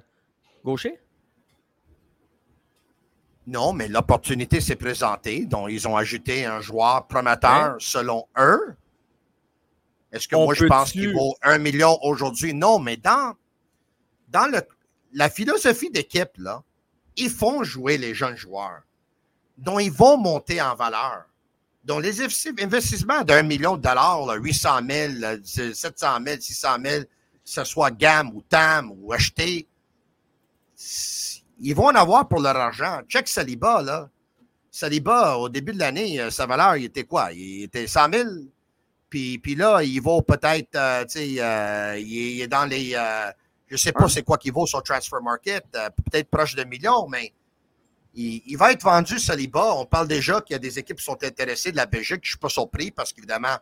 gaucher? 0.64 1.00
Non, 3.48 3.74
mais 3.74 3.88
l'opportunité 3.88 4.62
s'est 4.62 4.76
présentée. 4.76 5.46
Donc, 5.46 5.70
ils 5.72 5.88
ont 5.88 5.98
ajouté 5.98 6.46
un 6.46 6.62
joueur 6.62 7.08
prometteur 7.08 7.76
selon 7.80 8.26
eux. 8.38 8.76
Est-ce 10.12 10.28
que 10.28 10.36
On 10.36 10.46
moi, 10.46 10.54
je 10.54 10.66
pense 10.66 10.92
qu'il 10.92 11.14
vaut 11.14 11.36
un 11.42 11.58
million 11.58 11.98
aujourd'hui? 12.04 12.54
Non, 12.54 12.80
mais 12.80 12.98
dans, 12.98 13.34
dans 14.30 14.52
le, 14.52 14.62
la 15.14 15.30
philosophie 15.30 15.90
d'équipe, 15.90 16.32
là, 16.38 16.64
ils 17.18 17.30
font 17.30 17.64
jouer 17.64 17.98
les 17.98 18.14
jeunes 18.14 18.36
joueurs. 18.38 18.82
dont 19.58 19.80
ils 19.80 19.92
vont 19.92 20.18
monter 20.18 20.62
en 20.62 20.76
valeur. 20.76 21.26
Donc, 21.84 22.04
les 22.04 22.22
investissements 22.22 23.24
d'un 23.24 23.44
million 23.44 23.76
de 23.78 23.82
dollars, 23.82 24.26
là, 24.26 24.36
800 24.36 24.80
000, 24.90 25.14
700 25.44 26.08
000, 26.26 26.38
600 26.40 26.68
000, 26.86 27.04
que 27.04 27.08
ce 27.44 27.64
soit 27.64 27.92
gamme 27.92 28.32
ou 28.36 28.42
TAM 28.44 28.92
ou 28.92 29.14
acheté, 29.14 29.68
ils 31.60 31.76
vont 31.76 31.86
en 31.86 31.96
avoir 31.96 32.28
pour 32.28 32.40
leur 32.40 32.56
argent. 32.56 33.02
Check 33.08 33.28
Saliba, 33.28 33.82
là. 33.82 34.10
Saliba, 34.70 35.38
au 35.38 35.50
début 35.50 35.74
de 35.74 35.80
l'année, 35.80 36.30
sa 36.32 36.46
valeur, 36.46 36.78
il 36.78 36.86
était 36.86 37.04
quoi? 37.04 37.34
Il 37.34 37.64
était 37.64 37.88
100 37.88 38.14
000. 38.14 38.30
Puis, 39.10 39.38
puis 39.40 39.56
là, 39.56 39.84
il 39.84 40.00
vaut 40.02 40.22
peut-être, 40.22 40.74
euh, 40.76 41.04
tu 41.04 41.20
sais, 41.20 41.36
euh, 41.42 41.98
il, 42.00 42.08
il, 42.08 42.42
est 42.42 42.48
dans 42.48 42.66
les, 42.66 42.94
euh, 42.96 43.30
je 43.68 43.76
sais 43.76 43.92
pas 43.92 44.08
c'est 44.08 44.24
quoi 44.24 44.38
qu'il 44.38 44.54
vaut 44.54 44.66
sur 44.66 44.82
Transfer 44.84 45.22
Market, 45.22 45.66
euh, 45.76 45.90
peut-être 45.90 46.30
proche 46.30 46.56
de 46.56 46.64
millions, 46.64 47.08
mais 47.10 47.34
il, 48.14 48.42
il, 48.46 48.58
va 48.58 48.72
être 48.72 48.84
vendu, 48.84 49.20
Saliba. 49.20 49.76
On 49.76 49.86
parle 49.86 50.08
déjà 50.08 50.42
qu'il 50.42 50.54
y 50.54 50.56
a 50.56 50.60
des 50.60 50.80
équipes 50.80 50.98
qui 50.98 51.04
sont 51.04 51.22
intéressées 51.24 51.72
de 51.72 51.78
la 51.78 51.86
Belgique. 51.86 52.20
Je 52.24 52.30
suis 52.30 52.38
pas 52.38 52.50
surpris 52.50 52.92
parce 52.92 53.12
qu'évidemment, 53.12 53.58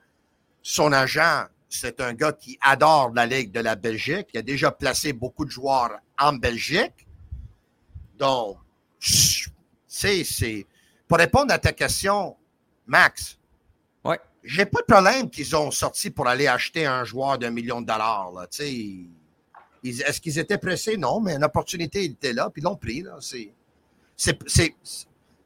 son 0.61 0.91
agent, 0.91 1.45
c'est 1.67 1.99
un 1.99 2.13
gars 2.13 2.33
qui 2.33 2.57
adore 2.61 3.11
la 3.13 3.25
Ligue 3.25 3.51
de 3.51 3.59
la 3.59 3.75
Belgique. 3.75 4.27
Il 4.33 4.39
a 4.39 4.43
déjà 4.43 4.71
placé 4.71 5.13
beaucoup 5.13 5.45
de 5.45 5.51
joueurs 5.51 5.97
en 6.19 6.33
Belgique. 6.33 7.07
Donc, 8.19 8.57
c'est, 8.99 10.23
c'est. 10.23 10.67
Pour 11.07 11.17
répondre 11.17 11.51
à 11.53 11.57
ta 11.57 11.71
question, 11.71 12.35
Max, 12.85 13.39
ouais. 14.03 14.19
j'ai 14.43 14.65
pas 14.65 14.81
de 14.81 14.85
problème 14.85 15.29
qu'ils 15.29 15.55
ont 15.55 15.71
sorti 15.71 16.11
pour 16.11 16.27
aller 16.27 16.45
acheter 16.45 16.85
un 16.85 17.03
joueur 17.03 17.39
d'un 17.39 17.49
million 17.49 17.81
de 17.81 17.87
dollars. 17.87 18.31
Là, 18.33 18.47
est-ce 18.51 20.21
qu'ils 20.21 20.37
étaient 20.37 20.57
pressés? 20.57 20.97
Non, 20.97 21.19
mais 21.19 21.35
une 21.35 21.43
opportunité 21.43 22.03
était 22.03 22.33
là, 22.33 22.49
puis 22.51 22.61
ils 22.61 22.65
l'ont 22.65 22.75
pris. 22.75 23.01
Là. 23.01 23.15
C'est, 23.21 23.51
c'est, 24.15 24.37
c'est, 24.47 24.75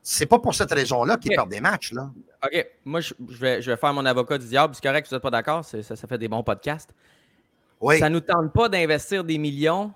c'est 0.02 0.26
pas 0.26 0.40
pour 0.40 0.54
cette 0.54 0.72
raison-là 0.74 1.16
qu'ils 1.18 1.30
okay. 1.30 1.36
perdent 1.36 1.52
des 1.52 1.62
matchs. 1.62 1.94
Là. 1.94 2.12
OK. 2.44 2.68
Moi, 2.84 3.00
je, 3.00 3.14
je, 3.30 3.38
vais, 3.38 3.62
je 3.62 3.72
vais 3.72 3.78
faire 3.78 3.94
mon 3.94 4.06
avocat 4.06 4.38
du 4.38 4.48
diable. 4.48 4.76
C'est 4.76 4.84
correct, 4.84 5.08
vous 5.08 5.16
n'êtes 5.16 5.24
pas 5.24 5.32
d'accord. 5.32 5.64
Ça, 5.64 5.82
ça 5.82 6.08
fait 6.08 6.18
des 6.18 6.28
bons 6.28 6.44
podcasts. 6.44 6.90
Oui. 7.80 8.00
Ça 8.00 8.10
ne 8.10 8.16
nous 8.16 8.22
tente 8.22 8.52
pas 8.52 8.68
d'investir 8.68 9.24
des 9.24 9.38
millions 9.38 9.94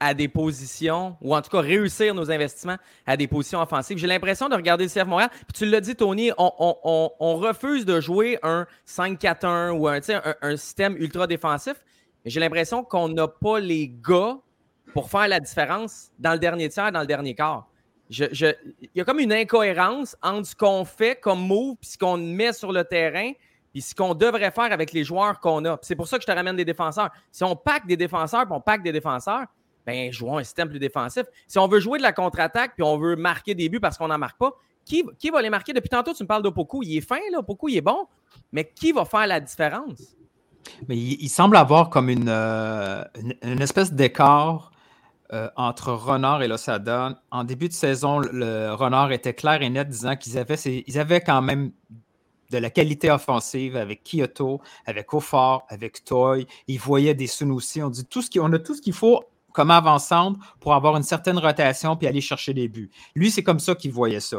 à 0.00 0.14
des 0.14 0.28
positions, 0.28 1.16
ou 1.20 1.34
en 1.34 1.42
tout 1.42 1.50
cas 1.50 1.60
réussir 1.60 2.14
nos 2.14 2.30
investissements 2.30 2.76
à 3.06 3.16
des 3.16 3.26
positions 3.26 3.60
offensives. 3.60 3.98
J'ai 3.98 4.06
l'impression 4.06 4.48
de 4.48 4.54
regarder 4.54 4.84
le 4.84 4.90
CF 4.90 5.06
Montréal. 5.06 5.30
Puis 5.30 5.52
tu 5.54 5.66
l'as 5.66 5.80
dit, 5.80 5.94
Tony, 5.94 6.30
on, 6.38 7.36
refuse 7.36 7.84
de 7.84 8.00
jouer 8.00 8.38
un 8.42 8.66
5-4-1 8.86 9.70
ou 9.70 9.88
un, 9.88 10.56
système 10.56 10.96
ultra 10.96 11.26
défensif. 11.26 11.74
J'ai 12.24 12.40
l'impression 12.40 12.82
qu'on 12.82 13.08
n'a 13.08 13.28
pas 13.28 13.60
les 13.60 13.88
gars 13.88 14.38
pour 14.92 15.10
faire 15.10 15.28
la 15.28 15.40
différence 15.40 16.10
dans 16.18 16.32
le 16.32 16.38
dernier 16.38 16.68
tiers, 16.68 16.92
dans 16.92 17.00
le 17.00 17.06
dernier 17.06 17.34
quart. 17.34 17.68
Il 18.10 18.56
y 18.94 19.00
a 19.00 19.04
comme 19.04 19.20
une 19.20 19.32
incohérence 19.32 20.16
entre 20.22 20.46
ce 20.46 20.56
qu'on 20.56 20.84
fait 20.84 21.16
comme 21.20 21.46
move 21.46 21.76
puis 21.80 21.90
ce 21.90 21.98
qu'on 21.98 22.16
met 22.16 22.52
sur 22.54 22.72
le 22.72 22.82
terrain 22.84 23.32
puis 23.72 23.82
ce 23.82 23.94
qu'on 23.94 24.14
devrait 24.14 24.50
faire 24.50 24.72
avec 24.72 24.92
les 24.92 25.04
joueurs 25.04 25.40
qu'on 25.40 25.64
a. 25.66 25.78
C'est 25.82 25.94
pour 25.94 26.08
ça 26.08 26.16
que 26.16 26.22
je 26.22 26.26
te 26.26 26.32
ramène 26.32 26.56
des 26.56 26.64
défenseurs. 26.64 27.10
Si 27.30 27.44
on 27.44 27.54
pack 27.54 27.86
des 27.86 27.96
défenseurs 27.96 28.46
puis 28.46 28.54
on 28.54 28.60
pack 28.60 28.82
des 28.82 28.92
défenseurs, 28.92 29.44
ben, 29.88 30.12
jouons 30.12 30.36
un 30.36 30.44
système 30.44 30.68
plus 30.68 30.78
défensif. 30.78 31.24
Si 31.46 31.58
on 31.58 31.66
veut 31.66 31.80
jouer 31.80 31.96
de 31.98 32.02
la 32.02 32.12
contre-attaque 32.12 32.72
puis 32.74 32.82
on 32.82 32.98
veut 32.98 33.16
marquer 33.16 33.54
des 33.54 33.70
buts 33.70 33.80
parce 33.80 33.96
qu'on 33.96 34.08
n'en 34.08 34.18
marque 34.18 34.36
pas, 34.38 34.52
qui, 34.84 35.02
qui, 35.18 35.30
va 35.30 35.40
les 35.40 35.48
marquer? 35.48 35.72
Depuis 35.72 35.88
tantôt, 35.88 36.12
tu 36.12 36.22
me 36.22 36.28
parles 36.28 36.42
d'Opoku. 36.42 36.82
Il 36.82 36.96
est 36.96 37.00
fin, 37.00 37.20
là. 37.32 37.38
Opoku, 37.38 37.68
il 37.68 37.78
est 37.78 37.82
bon. 37.82 38.06
Mais 38.52 38.70
qui 38.74 38.92
va 38.92 39.06
faire 39.06 39.26
la 39.26 39.40
différence? 39.40 40.16
Mais 40.88 40.96
il, 40.98 41.28
semble 41.30 41.56
avoir 41.56 41.88
comme 41.88 42.10
une, 42.10 42.28
euh, 42.28 43.02
une, 43.42 43.62
espèce 43.62 43.92
d'écart 43.94 44.72
euh, 45.32 45.48
entre 45.56 45.92
Renard 45.92 46.42
et 46.42 46.48
Losada. 46.48 47.22
En 47.30 47.44
début 47.44 47.68
de 47.68 47.72
saison, 47.72 48.18
le 48.18 48.72
Renard 48.74 49.12
était 49.12 49.34
clair 49.34 49.62
et 49.62 49.70
net 49.70 49.88
disant 49.88 50.16
qu'ils 50.16 50.36
avaient, 50.36 50.56
ils 50.56 50.98
avaient 50.98 51.22
quand 51.22 51.40
même 51.40 51.72
de 52.50 52.58
la 52.58 52.68
qualité 52.68 53.10
offensive 53.10 53.76
avec 53.76 54.02
Kyoto, 54.04 54.60
avec 54.84 55.12
Ofar, 55.14 55.64
avec 55.68 56.04
Toy. 56.04 56.46
Ils 56.66 56.78
voyaient 56.78 57.14
des 57.14 57.42
aussi. 57.44 57.82
On 57.82 57.90
dit 57.90 58.04
tout 58.04 58.20
ce 58.20 58.28
qui, 58.28 58.40
on 58.40 58.52
a 58.52 58.58
tout 58.58 58.74
ce 58.74 58.82
qu'il 58.82 58.94
faut 58.94 59.24
comme 59.58 59.72
avant-centre 59.72 60.38
pour 60.60 60.72
avoir 60.72 60.96
une 60.96 61.02
certaine 61.02 61.36
rotation 61.36 61.96
puis 61.96 62.06
aller 62.06 62.20
chercher 62.20 62.54
des 62.54 62.68
buts. 62.68 62.92
Lui, 63.16 63.28
c'est 63.28 63.42
comme 63.42 63.58
ça 63.58 63.74
qu'il 63.74 63.90
voyait 63.90 64.20
ça. 64.20 64.36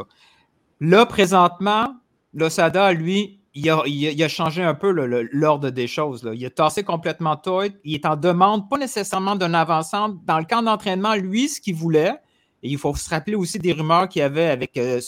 Là, 0.80 1.04
présentement, 1.04 1.94
Losada, 2.32 2.90
lui, 2.94 3.38
il 3.52 3.68
a, 3.68 4.28
changé 4.28 4.62
un 4.62 4.72
peu 4.72 4.90
l'ordre 4.90 5.68
des 5.68 5.86
choses. 5.86 6.26
Il 6.32 6.46
a 6.46 6.48
tassé 6.48 6.84
complètement 6.84 7.36
Toy. 7.36 7.70
Il 7.84 7.96
est 7.96 8.06
en 8.06 8.16
demande, 8.16 8.70
pas 8.70 8.78
nécessairement 8.78 9.36
d'un 9.36 9.52
avant-centre. 9.52 10.16
Dans 10.24 10.38
le 10.38 10.46
camp 10.46 10.62
d'entraînement, 10.62 11.14
lui, 11.16 11.50
ce 11.50 11.60
qu'il 11.60 11.74
voulait, 11.74 12.14
et 12.62 12.70
il 12.70 12.78
faut 12.78 12.94
se 12.94 13.10
rappeler 13.10 13.34
aussi 13.34 13.58
des 13.58 13.72
rumeurs 13.72 14.08
qu'il 14.08 14.20
y 14.20 14.22
avait 14.22 14.46
avec 14.46 14.74
euh, 14.78 15.02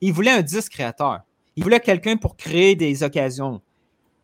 il 0.00 0.12
voulait 0.12 0.30
un 0.30 0.42
disque 0.42 0.70
créateur. 0.70 1.22
Il 1.56 1.64
voulait 1.64 1.80
quelqu'un 1.80 2.16
pour 2.16 2.36
créer 2.36 2.76
des 2.76 3.02
occasions. 3.02 3.60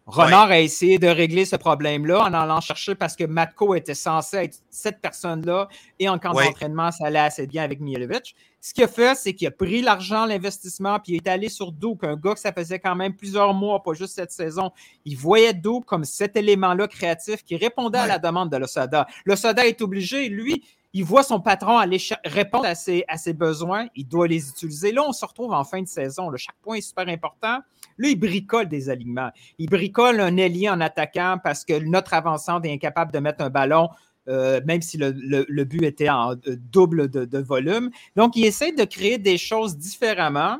Renard 0.06 0.50
a 0.50 0.61
essayé 0.61 0.99
de 0.99 1.06
régler 1.06 1.44
ce 1.44 1.54
problème-là 1.54 2.25
en 2.25 2.35
allant 2.35 2.61
chercher 2.61 2.94
parce 2.94 3.14
que 3.14 3.25
Matko 3.25 3.75
était 3.75 3.94
censé 3.94 4.37
être 4.38 4.59
cette 4.68 5.00
personne-là 5.00 5.68
et 5.99 6.09
en 6.09 6.18
camp 6.18 6.32
d'entraînement, 6.32 6.90
ça 6.90 7.06
allait 7.06 7.21
assez 7.21 7.47
bien 7.47 7.62
avec 7.62 7.80
Milovic. 7.80 8.35
Ce 8.61 8.75
qu'il 8.75 8.85
a 8.85 8.88
fait, 8.88 9.16
c'est 9.16 9.32
qu'il 9.32 9.47
a 9.47 9.50
pris 9.50 9.80
l'argent, 9.80 10.26
l'investissement, 10.26 10.99
puis 10.99 11.14
il 11.14 11.16
est 11.16 11.28
allé 11.28 11.49
sur 11.49 11.73
Douk, 11.73 12.04
un 12.04 12.16
gars 12.16 12.35
que 12.35 12.40
ça 12.40 12.52
faisait 12.52 12.78
quand 12.78 12.94
même 12.94 13.14
plusieurs 13.14 13.54
mois, 13.54 13.82
pas 13.82 13.92
juste 13.92 14.14
cette 14.14 14.32
saison. 14.32 14.71
Il 15.04 15.16
voyait 15.16 15.52
Douk 15.52 15.85
comme 15.85 16.04
cet 16.04 16.37
élément-là 16.37 16.88
créatif 16.88 17.44
qui 17.44 17.56
répondait 17.56 17.99
à 17.99 18.06
la 18.06 18.18
demande 18.18 18.50
de 18.50 18.56
l'Osada. 18.56 19.06
L'Osada 19.25 19.66
est 19.66 19.82
obligé, 19.82 20.28
lui, 20.28 20.64
il 20.94 21.04
voit 21.04 21.22
son 21.22 21.40
patron 21.40 21.78
aller 21.78 21.99
répondre 22.25 22.66
à 22.66 22.75
ses, 22.75 23.32
besoins, 23.32 23.87
il 23.96 24.06
doit 24.06 24.28
les 24.28 24.50
utiliser. 24.50 24.92
Là, 24.92 25.02
on 25.06 25.12
se 25.12 25.25
retrouve 25.25 25.52
en 25.52 25.64
fin 25.64 25.80
de 25.80 25.88
saison. 25.88 26.30
chaque 26.37 26.56
point 26.61 26.76
est 26.76 26.82
super 26.82 27.08
important. 27.08 27.58
Là, 27.99 28.08
il 28.08 28.18
bricole 28.18 28.68
des 28.68 28.90
alignements. 28.90 29.30
Il 29.58 29.70
bricole 29.70 30.20
un 30.20 30.37
ailier 30.37 30.68
en 30.68 30.80
attaquant 30.80 31.38
parce 31.42 31.64
que 31.64 31.78
notre 31.78 32.12
avançant 32.14 32.61
est 32.62 32.72
incapable 32.72 33.12
de 33.12 33.18
mettre 33.20 33.42
un 33.42 33.50
ballon, 33.50 33.88
euh, 34.28 34.61
même 34.66 34.82
si 34.82 34.99
le, 34.99 35.64
but 35.64 35.82
était 35.82 36.11
en 36.11 36.34
double 36.70 37.08
de, 37.08 37.38
volume. 37.38 37.90
Donc, 38.16 38.37
il 38.37 38.44
essaie 38.44 38.72
de 38.72 38.84
créer 38.84 39.16
des 39.16 39.38
choses 39.38 39.76
différemment. 39.78 40.58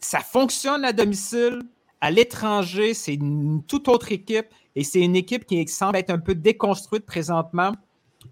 Ça 0.00 0.20
fonctionne 0.20 0.84
à 0.84 0.92
domicile. 0.92 1.60
À 2.00 2.10
l'étranger, 2.10 2.94
c'est 2.94 3.14
une 3.14 3.62
toute 3.66 3.88
autre 3.88 4.12
équipe 4.12 4.46
et 4.76 4.84
c'est 4.84 5.00
une 5.00 5.16
équipe 5.16 5.44
qui 5.44 5.66
semble 5.66 5.96
être 5.96 6.10
un 6.10 6.18
peu 6.18 6.36
déconstruite 6.36 7.04
présentement 7.04 7.72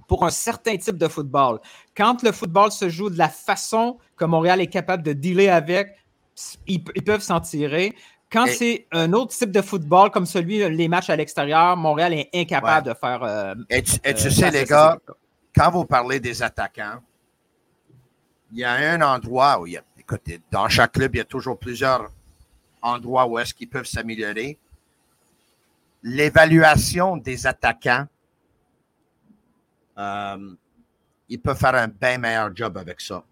pour 0.06 0.24
un 0.24 0.30
certain 0.30 0.76
type 0.76 0.96
de 0.96 1.08
football. 1.08 1.60
Quand 1.96 2.22
le 2.22 2.32
football 2.32 2.70
se 2.72 2.88
joue 2.88 3.10
de 3.10 3.18
la 3.18 3.28
façon 3.28 3.98
que 4.16 4.24
Montréal 4.24 4.60
est 4.60 4.68
capable 4.68 5.02
de 5.02 5.12
dealer 5.12 5.48
avec, 5.48 5.96
ils, 6.66 6.82
peuvent 6.82 7.22
s'en 7.22 7.40
tirer. 7.40 7.94
Quand 8.30 8.46
c'est 8.46 8.86
un 8.92 9.12
autre 9.12 9.32
type 9.32 9.50
de 9.50 9.62
football, 9.62 10.10
comme 10.10 10.26
celui, 10.26 10.68
les 10.68 10.88
matchs 10.88 11.10
à 11.10 11.16
l'extérieur, 11.16 11.76
Montréal 11.76 12.12
est 12.12 12.28
incapable 12.34 12.88
de 12.88 12.94
faire. 12.94 13.22
Euh, 13.22 13.54
et 13.70 13.82
tu, 13.82 13.98
euh, 14.04 14.14
sais, 14.14 14.50
les 14.50 14.64
gars, 14.64 14.98
quand 15.56 15.70
vous 15.70 15.84
parlez 15.84 16.20
des 16.20 16.42
attaquants, 16.42 17.00
il 18.52 18.58
y 18.58 18.64
a 18.64 18.72
un 18.72 19.00
endroit 19.00 19.60
où 19.60 19.66
il 19.66 19.74
y 19.74 19.76
a, 19.76 19.82
écoutez, 19.98 20.40
dans 20.50 20.68
chaque 20.68 20.92
club, 20.92 21.14
il 21.14 21.18
y 21.18 21.20
a 21.20 21.24
toujours 21.24 21.58
plusieurs 21.58 22.10
endroits 22.82 23.26
où 23.26 23.38
est-ce 23.38 23.54
qu'ils 23.54 23.68
peuvent 23.68 23.86
s'améliorer. 23.86 24.58
L'évaluation 26.02 27.16
des 27.16 27.46
attaquants 27.46 28.06
euh, 29.98 30.54
il 31.28 31.40
peut 31.40 31.54
faire 31.54 31.74
un 31.74 31.88
bien 31.88 32.18
meilleur 32.18 32.54
job 32.54 32.76
avec 32.76 33.00
ça. 33.00 33.24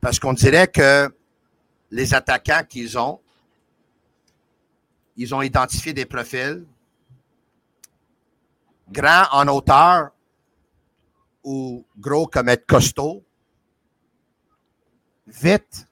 Parce 0.00 0.18
qu'on 0.18 0.32
dirait 0.32 0.68
que 0.68 1.08
les 1.90 2.14
attaquants 2.14 2.64
qu'ils 2.68 2.98
ont, 2.98 3.20
ils 5.16 5.34
ont 5.34 5.42
identifié 5.42 5.92
des 5.92 6.06
profils 6.06 6.64
grands 8.90 9.26
en 9.32 9.48
hauteur 9.48 10.10
ou 11.44 11.84
gros 11.98 12.26
comme 12.26 12.48
être 12.48 12.66
costaud, 12.66 13.24
vite. 15.26 15.86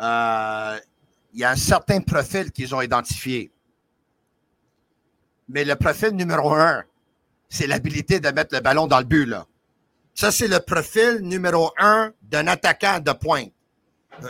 Euh, 0.00 0.78
il 1.32 1.40
y 1.40 1.44
a 1.44 1.50
un 1.50 1.56
certain 1.56 2.00
profil 2.00 2.50
qu'ils 2.52 2.74
ont 2.74 2.80
identifié. 2.80 3.50
Mais 5.48 5.64
le 5.64 5.76
profil 5.76 6.10
numéro 6.10 6.52
un, 6.52 6.84
c'est 7.48 7.66
l'habilité 7.66 8.20
de 8.20 8.28
mettre 8.30 8.54
le 8.54 8.60
ballon 8.60 8.86
dans 8.86 8.98
le 8.98 9.04
but. 9.04 9.26
Là. 9.26 9.46
Ça, 10.14 10.30
c'est 10.30 10.48
le 10.48 10.60
profil 10.60 11.20
numéro 11.22 11.70
un 11.78 12.12
d'un 12.22 12.46
attaquant 12.46 13.00
de 13.00 13.12
pointe. 13.12 13.52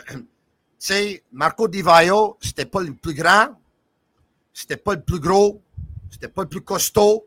sais, 0.78 1.24
Marco 1.32 1.68
Di 1.68 1.82
Vaio, 1.82 2.38
c'était 2.40 2.66
pas 2.66 2.80
le 2.80 2.94
plus 2.94 3.14
grand, 3.14 3.58
c'était 4.52 4.76
pas 4.76 4.94
le 4.94 5.02
plus 5.02 5.18
gros, 5.18 5.60
c'était 6.10 6.28
pas 6.28 6.42
le 6.42 6.48
plus 6.48 6.60
costaud, 6.60 7.26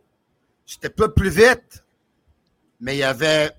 c'était 0.66 0.90
pas 0.90 1.08
le 1.08 1.14
plus 1.14 1.30
vite, 1.30 1.84
mais 2.80 2.96
il 2.96 3.00
y 3.00 3.04
avait 3.04 3.52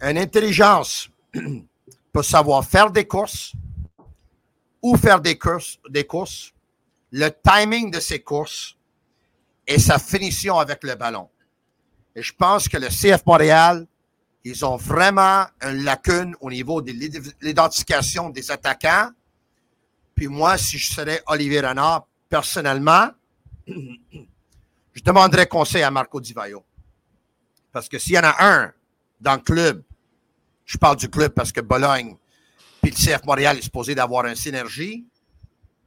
une 0.00 0.18
intelligence 0.18 1.08
pour 2.12 2.24
savoir 2.24 2.64
faire 2.64 2.90
des 2.90 3.06
courses, 3.06 3.52
ou 4.82 4.96
faire 4.96 5.20
des 5.20 5.36
courses, 5.36 5.78
des 5.88 6.04
courses, 6.04 6.52
le 7.10 7.28
timing 7.30 7.90
de 7.90 8.00
ses 8.00 8.20
courses 8.20 8.76
et 9.66 9.78
sa 9.78 9.98
finition 9.98 10.58
avec 10.58 10.84
le 10.84 10.94
ballon. 10.94 11.28
Et 12.16 12.22
je 12.22 12.32
pense 12.32 12.68
que 12.68 12.76
le 12.76 12.88
CF 12.88 13.24
Montréal, 13.26 13.86
ils 14.44 14.64
ont 14.64 14.76
vraiment 14.76 15.46
une 15.62 15.84
lacune 15.84 16.36
au 16.40 16.50
niveau 16.50 16.82
de 16.82 16.92
l'identification 17.40 18.30
des 18.30 18.50
attaquants. 18.50 19.10
Puis 20.14 20.28
moi, 20.28 20.58
si 20.58 20.78
je 20.78 20.92
serais 20.92 21.22
Olivier 21.26 21.60
Renard, 21.60 22.06
personnellement, 22.28 23.10
je 23.66 25.02
demanderais 25.02 25.46
conseil 25.46 25.82
à 25.82 25.90
Marco 25.90 26.20
Di 26.20 26.32
Vaio. 26.32 26.64
Parce 27.72 27.88
que 27.88 27.98
s'il 27.98 28.14
y 28.14 28.18
en 28.18 28.24
a 28.24 28.36
un 28.38 28.72
dans 29.20 29.34
le 29.34 29.40
club, 29.40 29.82
je 30.64 30.78
parle 30.78 30.96
du 30.96 31.08
club 31.08 31.32
parce 31.32 31.50
que 31.50 31.60
Bologne 31.60 32.16
puis 32.84 32.92
le 32.92 33.16
CF 33.16 33.24
Montréal 33.24 33.56
est 33.56 33.62
supposé 33.62 33.94
d'avoir 33.94 34.26
une 34.26 34.34
synergie, 34.34 35.06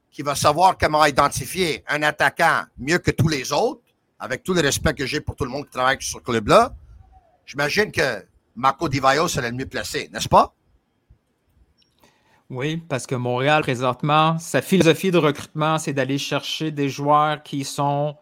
qui 0.10 0.24
va 0.24 0.34
savoir 0.34 0.80
comment 0.80 1.06
identifier 1.06 1.84
un 1.88 2.02
attaquant 2.02 2.64
mieux 2.80 2.98
que 2.98 3.12
tous 3.12 3.28
les 3.28 3.52
autres, 3.52 3.84
avec 4.20 4.44
tout 4.44 4.54
le 4.54 4.62
respect 4.62 4.94
que 4.94 5.06
j'ai 5.06 5.22
pour 5.22 5.36
tout 5.36 5.44
le 5.44 5.50
monde 5.50 5.66
qui 5.66 5.72
travaille 5.72 5.98
sur 6.00 6.20
ce 6.20 6.24
club-là, 6.24 6.74
j'imagine 7.46 7.92
que 7.92 8.26
Marco 8.56 8.90
Di 8.90 9.00
Vaio 9.00 9.28
serait 9.28 9.52
le 9.52 9.58
mieux 9.58 9.68
placé, 9.68 10.10
n'est-ce 10.12 10.30
pas? 10.30 10.54
Oui, 12.50 12.78
parce 12.78 13.06
que 13.06 13.16
Montréal, 13.16 13.62
présentement, 13.62 14.38
sa 14.40 14.62
philosophie 14.62 15.12
de 15.12 15.18
recrutement, 15.18 15.78
c'est 15.78 15.94
d'aller 15.94 16.18
chercher 16.18 16.72
des 16.72 16.88
joueurs 16.88 17.44
qui 17.44 17.66
sont 17.66 18.16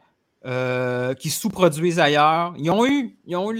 euh, 0.45 1.13
qui 1.15 1.31
sous-produisent 1.31 1.99
ailleurs. 1.99 2.53
Ils 2.57 2.69
ont 2.69 2.85
eu, 2.85 3.17
ils 3.25 3.35
ont 3.35 3.51
eu 3.51 3.59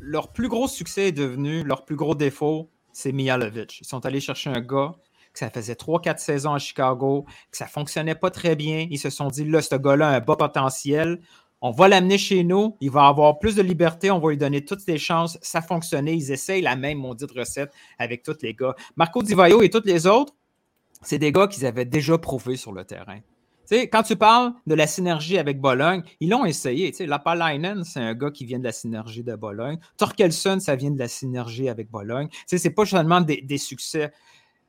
leur 0.00 0.32
plus 0.32 0.48
gros 0.48 0.66
succès 0.66 1.08
est 1.08 1.12
devenu, 1.12 1.62
leur 1.62 1.84
plus 1.84 1.96
gros 1.96 2.14
défaut, 2.14 2.70
c'est 2.92 3.12
Mijalovic. 3.12 3.80
Ils 3.80 3.86
sont 3.86 4.06
allés 4.06 4.20
chercher 4.20 4.50
un 4.50 4.60
gars 4.60 4.94
que 5.34 5.40
ça 5.40 5.50
faisait 5.50 5.74
3-4 5.74 6.18
saisons 6.18 6.54
à 6.54 6.58
Chicago, 6.58 7.26
que 7.50 7.58
ça 7.58 7.66
ne 7.66 7.70
fonctionnait 7.70 8.14
pas 8.14 8.30
très 8.30 8.56
bien. 8.56 8.86
Ils 8.90 8.98
se 8.98 9.10
sont 9.10 9.28
dit, 9.28 9.44
là, 9.44 9.60
ce 9.60 9.74
gars-là 9.74 10.08
a 10.08 10.16
un 10.16 10.20
bas 10.20 10.36
potentiel. 10.36 11.20
On 11.60 11.72
va 11.72 11.88
l'amener 11.88 12.18
chez 12.18 12.44
nous. 12.44 12.76
Il 12.80 12.90
va 12.90 13.06
avoir 13.06 13.38
plus 13.38 13.56
de 13.56 13.62
liberté. 13.62 14.10
On 14.10 14.20
va 14.20 14.30
lui 14.30 14.36
donner 14.36 14.64
toutes 14.64 14.86
les 14.86 14.98
chances. 14.98 15.38
Ça 15.42 15.60
fonctionnait. 15.60 16.16
Ils 16.16 16.30
essayent 16.30 16.62
la 16.62 16.76
même 16.76 16.98
maudite 16.98 17.32
recette 17.32 17.72
avec 17.98 18.22
tous 18.22 18.36
les 18.42 18.54
gars. 18.54 18.74
Marco 18.96 19.22
Di 19.22 19.34
Vaio 19.34 19.60
et 19.60 19.70
tous 19.70 19.82
les 19.84 20.06
autres, 20.06 20.34
c'est 21.02 21.18
des 21.18 21.32
gars 21.32 21.48
qu'ils 21.48 21.66
avaient 21.66 21.84
déjà 21.84 22.16
prouvé 22.16 22.56
sur 22.56 22.72
le 22.72 22.84
terrain. 22.84 23.18
Quand 23.70 24.02
tu 24.02 24.14
parles 24.14 24.52
de 24.66 24.74
la 24.74 24.86
synergie 24.86 25.38
avec 25.38 25.58
Bologne, 25.58 26.02
ils 26.20 26.28
l'ont 26.28 26.44
essayé. 26.44 26.92
Lapalainen, 27.00 27.82
c'est 27.82 27.98
un 27.98 28.12
gars 28.12 28.30
qui 28.30 28.44
vient 28.44 28.58
de 28.58 28.64
la 28.64 28.72
synergie 28.72 29.24
de 29.24 29.34
Bologne. 29.34 29.78
Torkelson, 29.96 30.60
ça 30.60 30.76
vient 30.76 30.90
de 30.90 30.98
la 30.98 31.08
synergie 31.08 31.70
avec 31.70 31.90
Bologne. 31.90 32.28
Sais, 32.46 32.58
c'est 32.58 32.70
pas 32.70 32.84
seulement 32.84 33.22
des 33.22 33.58
succès. 33.58 34.12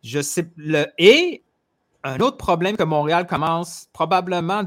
Je 0.05 0.21
sais. 0.21 0.47
Le, 0.55 0.85
et 0.99 1.43
un 2.03 2.19
autre 2.19 2.37
problème 2.37 2.77
que 2.77 2.83
Montréal 2.83 3.25
commence 3.25 3.89
probablement 3.91 4.63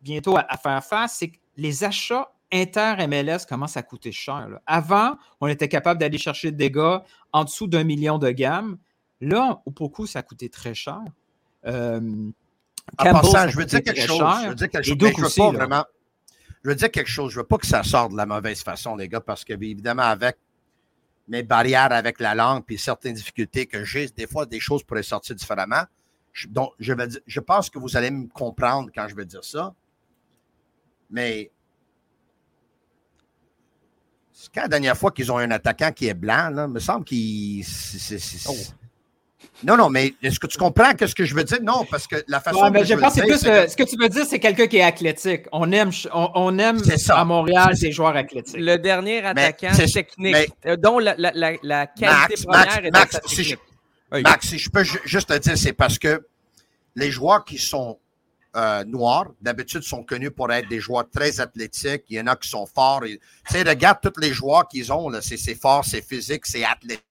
bientôt 0.00 0.36
à, 0.36 0.56
faire 0.56 0.84
face, 0.84 1.16
c'est 1.18 1.28
que 1.28 1.38
les 1.56 1.82
achats 1.82 2.30
inter-MLS 2.52 3.46
commencent 3.48 3.76
à 3.76 3.82
coûter 3.82 4.12
cher. 4.12 4.48
Avant, 4.64 5.16
on 5.40 5.48
était 5.48 5.66
capable 5.66 5.98
d'aller 5.98 6.18
chercher 6.18 6.52
des 6.52 6.70
gars 6.70 7.02
en 7.32 7.42
dessous 7.42 7.66
d'un 7.66 7.82
million 7.82 8.18
de 8.18 8.30
gamme. 8.30 8.78
Là, 9.20 9.60
au 9.66 9.72
beaucoup, 9.72 10.06
ça 10.06 10.20
a 10.20 10.22
coûté 10.22 10.48
très 10.48 10.74
cher. 10.74 11.00
Euh, 11.66 12.30
en 12.98 13.04
passant, 13.04 13.48
je 13.48 13.56
veux 13.56 13.64
dire 13.64 13.82
quelque 13.82 14.06
chose. 14.06 14.20
Je 14.44 14.48
veux 14.50 14.54
dire 14.54 14.70
quelque 14.70 14.84
chose. 14.84 14.96
je 15.00 15.24
veux 15.24 15.34
pas 15.34 15.50
vraiment. 15.50 15.84
Je 16.62 16.68
veux 16.68 16.76
dire 16.76 16.90
quelque 16.92 17.10
chose. 17.10 17.32
Je 17.32 17.40
veux 17.40 17.46
pas 17.46 17.58
que 17.58 17.66
ça 17.66 17.82
sorte 17.82 18.12
de 18.12 18.16
la 18.16 18.26
mauvaise 18.26 18.62
façon, 18.62 18.94
les 18.94 19.08
gars, 19.08 19.20
parce 19.20 19.44
que 19.44 19.54
évidemment, 19.54 20.02
avec 20.02 20.36
mes 21.28 21.42
barrières 21.42 21.92
avec 21.92 22.20
la 22.20 22.34
langue 22.34 22.64
puis 22.64 22.78
certaines 22.78 23.14
difficultés 23.14 23.66
que 23.66 23.84
j'ai, 23.84 24.08
des 24.08 24.26
fois, 24.26 24.46
des 24.46 24.60
choses 24.60 24.82
pourraient 24.84 25.02
sortir 25.02 25.34
différemment. 25.34 25.84
donc, 26.48 26.72
je, 26.78 26.92
je 27.26 27.40
pense 27.40 27.70
que 27.70 27.78
vous 27.78 27.96
allez 27.96 28.10
me 28.10 28.28
comprendre 28.28 28.90
quand 28.94 29.08
je 29.08 29.14
vais 29.14 29.24
dire 29.24 29.44
ça. 29.44 29.74
Mais 31.10 31.50
C'est 34.38 34.52
quand 34.52 34.62
la 34.62 34.68
dernière 34.68 34.98
fois 34.98 35.12
qu'ils 35.12 35.32
ont 35.32 35.38
un 35.38 35.50
attaquant 35.50 35.90
qui 35.92 36.08
est 36.08 36.14
blanc, 36.14 36.50
là, 36.50 36.66
il 36.68 36.72
me 36.72 36.78
semble 36.78 37.06
qu'il. 37.06 37.64
Oh. 38.46 38.54
Non, 39.64 39.76
non, 39.76 39.88
mais 39.88 40.14
est-ce 40.22 40.38
que 40.38 40.46
tu 40.46 40.58
comprends 40.58 40.90
ce 40.98 41.14
que 41.14 41.24
je 41.24 41.34
veux 41.34 41.42
dire? 41.44 41.58
Non, 41.62 41.84
parce 41.90 42.06
que 42.06 42.16
la 42.28 42.40
façon 42.40 42.60
Ouais, 42.62 42.70
mais 42.70 42.80
que 42.80 42.86
je 42.86 42.94
veux 42.94 43.00
pense 43.00 43.14
que 43.14 43.20
plus. 43.22 43.46
euh, 43.46 43.66
ce 43.66 43.76
que 43.76 43.82
tu 43.84 43.96
veux 43.96 44.08
dire, 44.08 44.24
c'est 44.28 44.38
quelqu'un 44.38 44.66
qui 44.66 44.76
est 44.76 44.82
athlétique. 44.82 45.46
On 45.50 45.72
aime, 45.72 45.90
on, 46.12 46.30
on 46.34 46.58
aime 46.58 46.78
C'est 46.84 46.98
ça. 46.98 47.18
à 47.18 47.24
Montréal 47.24 47.74
des 47.74 47.90
joueurs 47.90 48.14
athlétiques. 48.16 48.56
Le 48.58 48.76
dernier 48.76 49.24
attaquant 49.24 49.72
c'est- 49.74 49.86
technique, 49.92 50.32
mais- 50.34 50.48
euh, 50.66 50.76
dont 50.76 50.98
la, 50.98 51.14
la, 51.16 51.32
la, 51.34 51.52
la 51.62 51.86
qualité 51.86 52.06
Max, 52.28 52.44
première 52.44 52.66
Max, 52.66 52.84
est 52.86 52.90
Max, 52.90 53.20
si 53.26 53.36
technique. 53.36 53.48
je, 54.12 54.16
Oui. 54.16 54.22
Max, 54.22 54.46
si 54.46 54.58
je 54.58 54.70
peux 54.70 54.84
ju- 54.84 55.00
juste 55.04 55.28
te 55.28 55.38
dire, 55.38 55.56
c'est 55.56 55.72
parce 55.72 55.98
que 55.98 56.26
les 56.94 57.10
joueurs 57.10 57.44
qui 57.44 57.58
sont 57.58 57.98
euh, 58.56 58.84
noirs, 58.84 59.26
d'habitude, 59.42 59.82
sont 59.82 60.02
connus 60.02 60.30
pour 60.30 60.50
être 60.50 60.66
des 60.68 60.80
joueurs 60.80 61.04
très 61.10 61.40
athlétiques. 61.40 62.04
Il 62.08 62.16
y 62.16 62.20
en 62.22 62.26
a 62.26 62.36
qui 62.36 62.48
sont 62.48 62.64
forts. 62.66 63.02
Tu 63.04 63.18
sais, 63.50 63.62
regarde 63.62 63.98
tous 64.02 64.18
les 64.18 64.32
joueurs 64.32 64.66
qu'ils 64.66 64.90
ont. 64.92 65.10
là, 65.10 65.20
C'est 65.20 65.36
c'est 65.36 65.54
fort, 65.54 65.84
c'est 65.84 66.00
physique, 66.00 66.46
c'est 66.46 66.64
athlétique. 66.64 67.02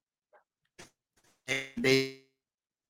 Et 1.48 2.25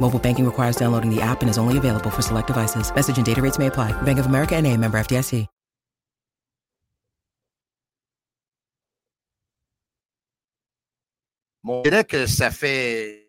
Mobile 0.00 0.20
banking 0.20 0.46
requires 0.46 0.76
downloading 0.76 1.10
the 1.10 1.20
app 1.20 1.42
and 1.42 1.50
is 1.50 1.58
only 1.58 1.76
available 1.76 2.10
for 2.10 2.22
select 2.22 2.46
devices. 2.46 2.94
Message 2.94 3.16
and 3.16 3.26
data 3.26 3.42
rates 3.42 3.58
may 3.58 3.66
apply. 3.66 3.90
Bank 4.02 4.20
of 4.20 4.26
America 4.26 4.54
and 4.54 4.64
a 4.66 4.76
member 4.76 4.98
FDIC. 4.98 5.48
On 11.68 11.82
dirait 11.82 12.04
que 12.04 12.26
ça 12.28 12.50
fait. 12.52 13.26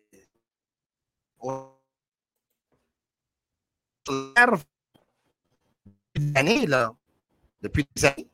Années, 6.36 6.66
là. 6.66 6.94
Depuis 7.60 7.84
des 7.96 8.04
années. 8.04 8.30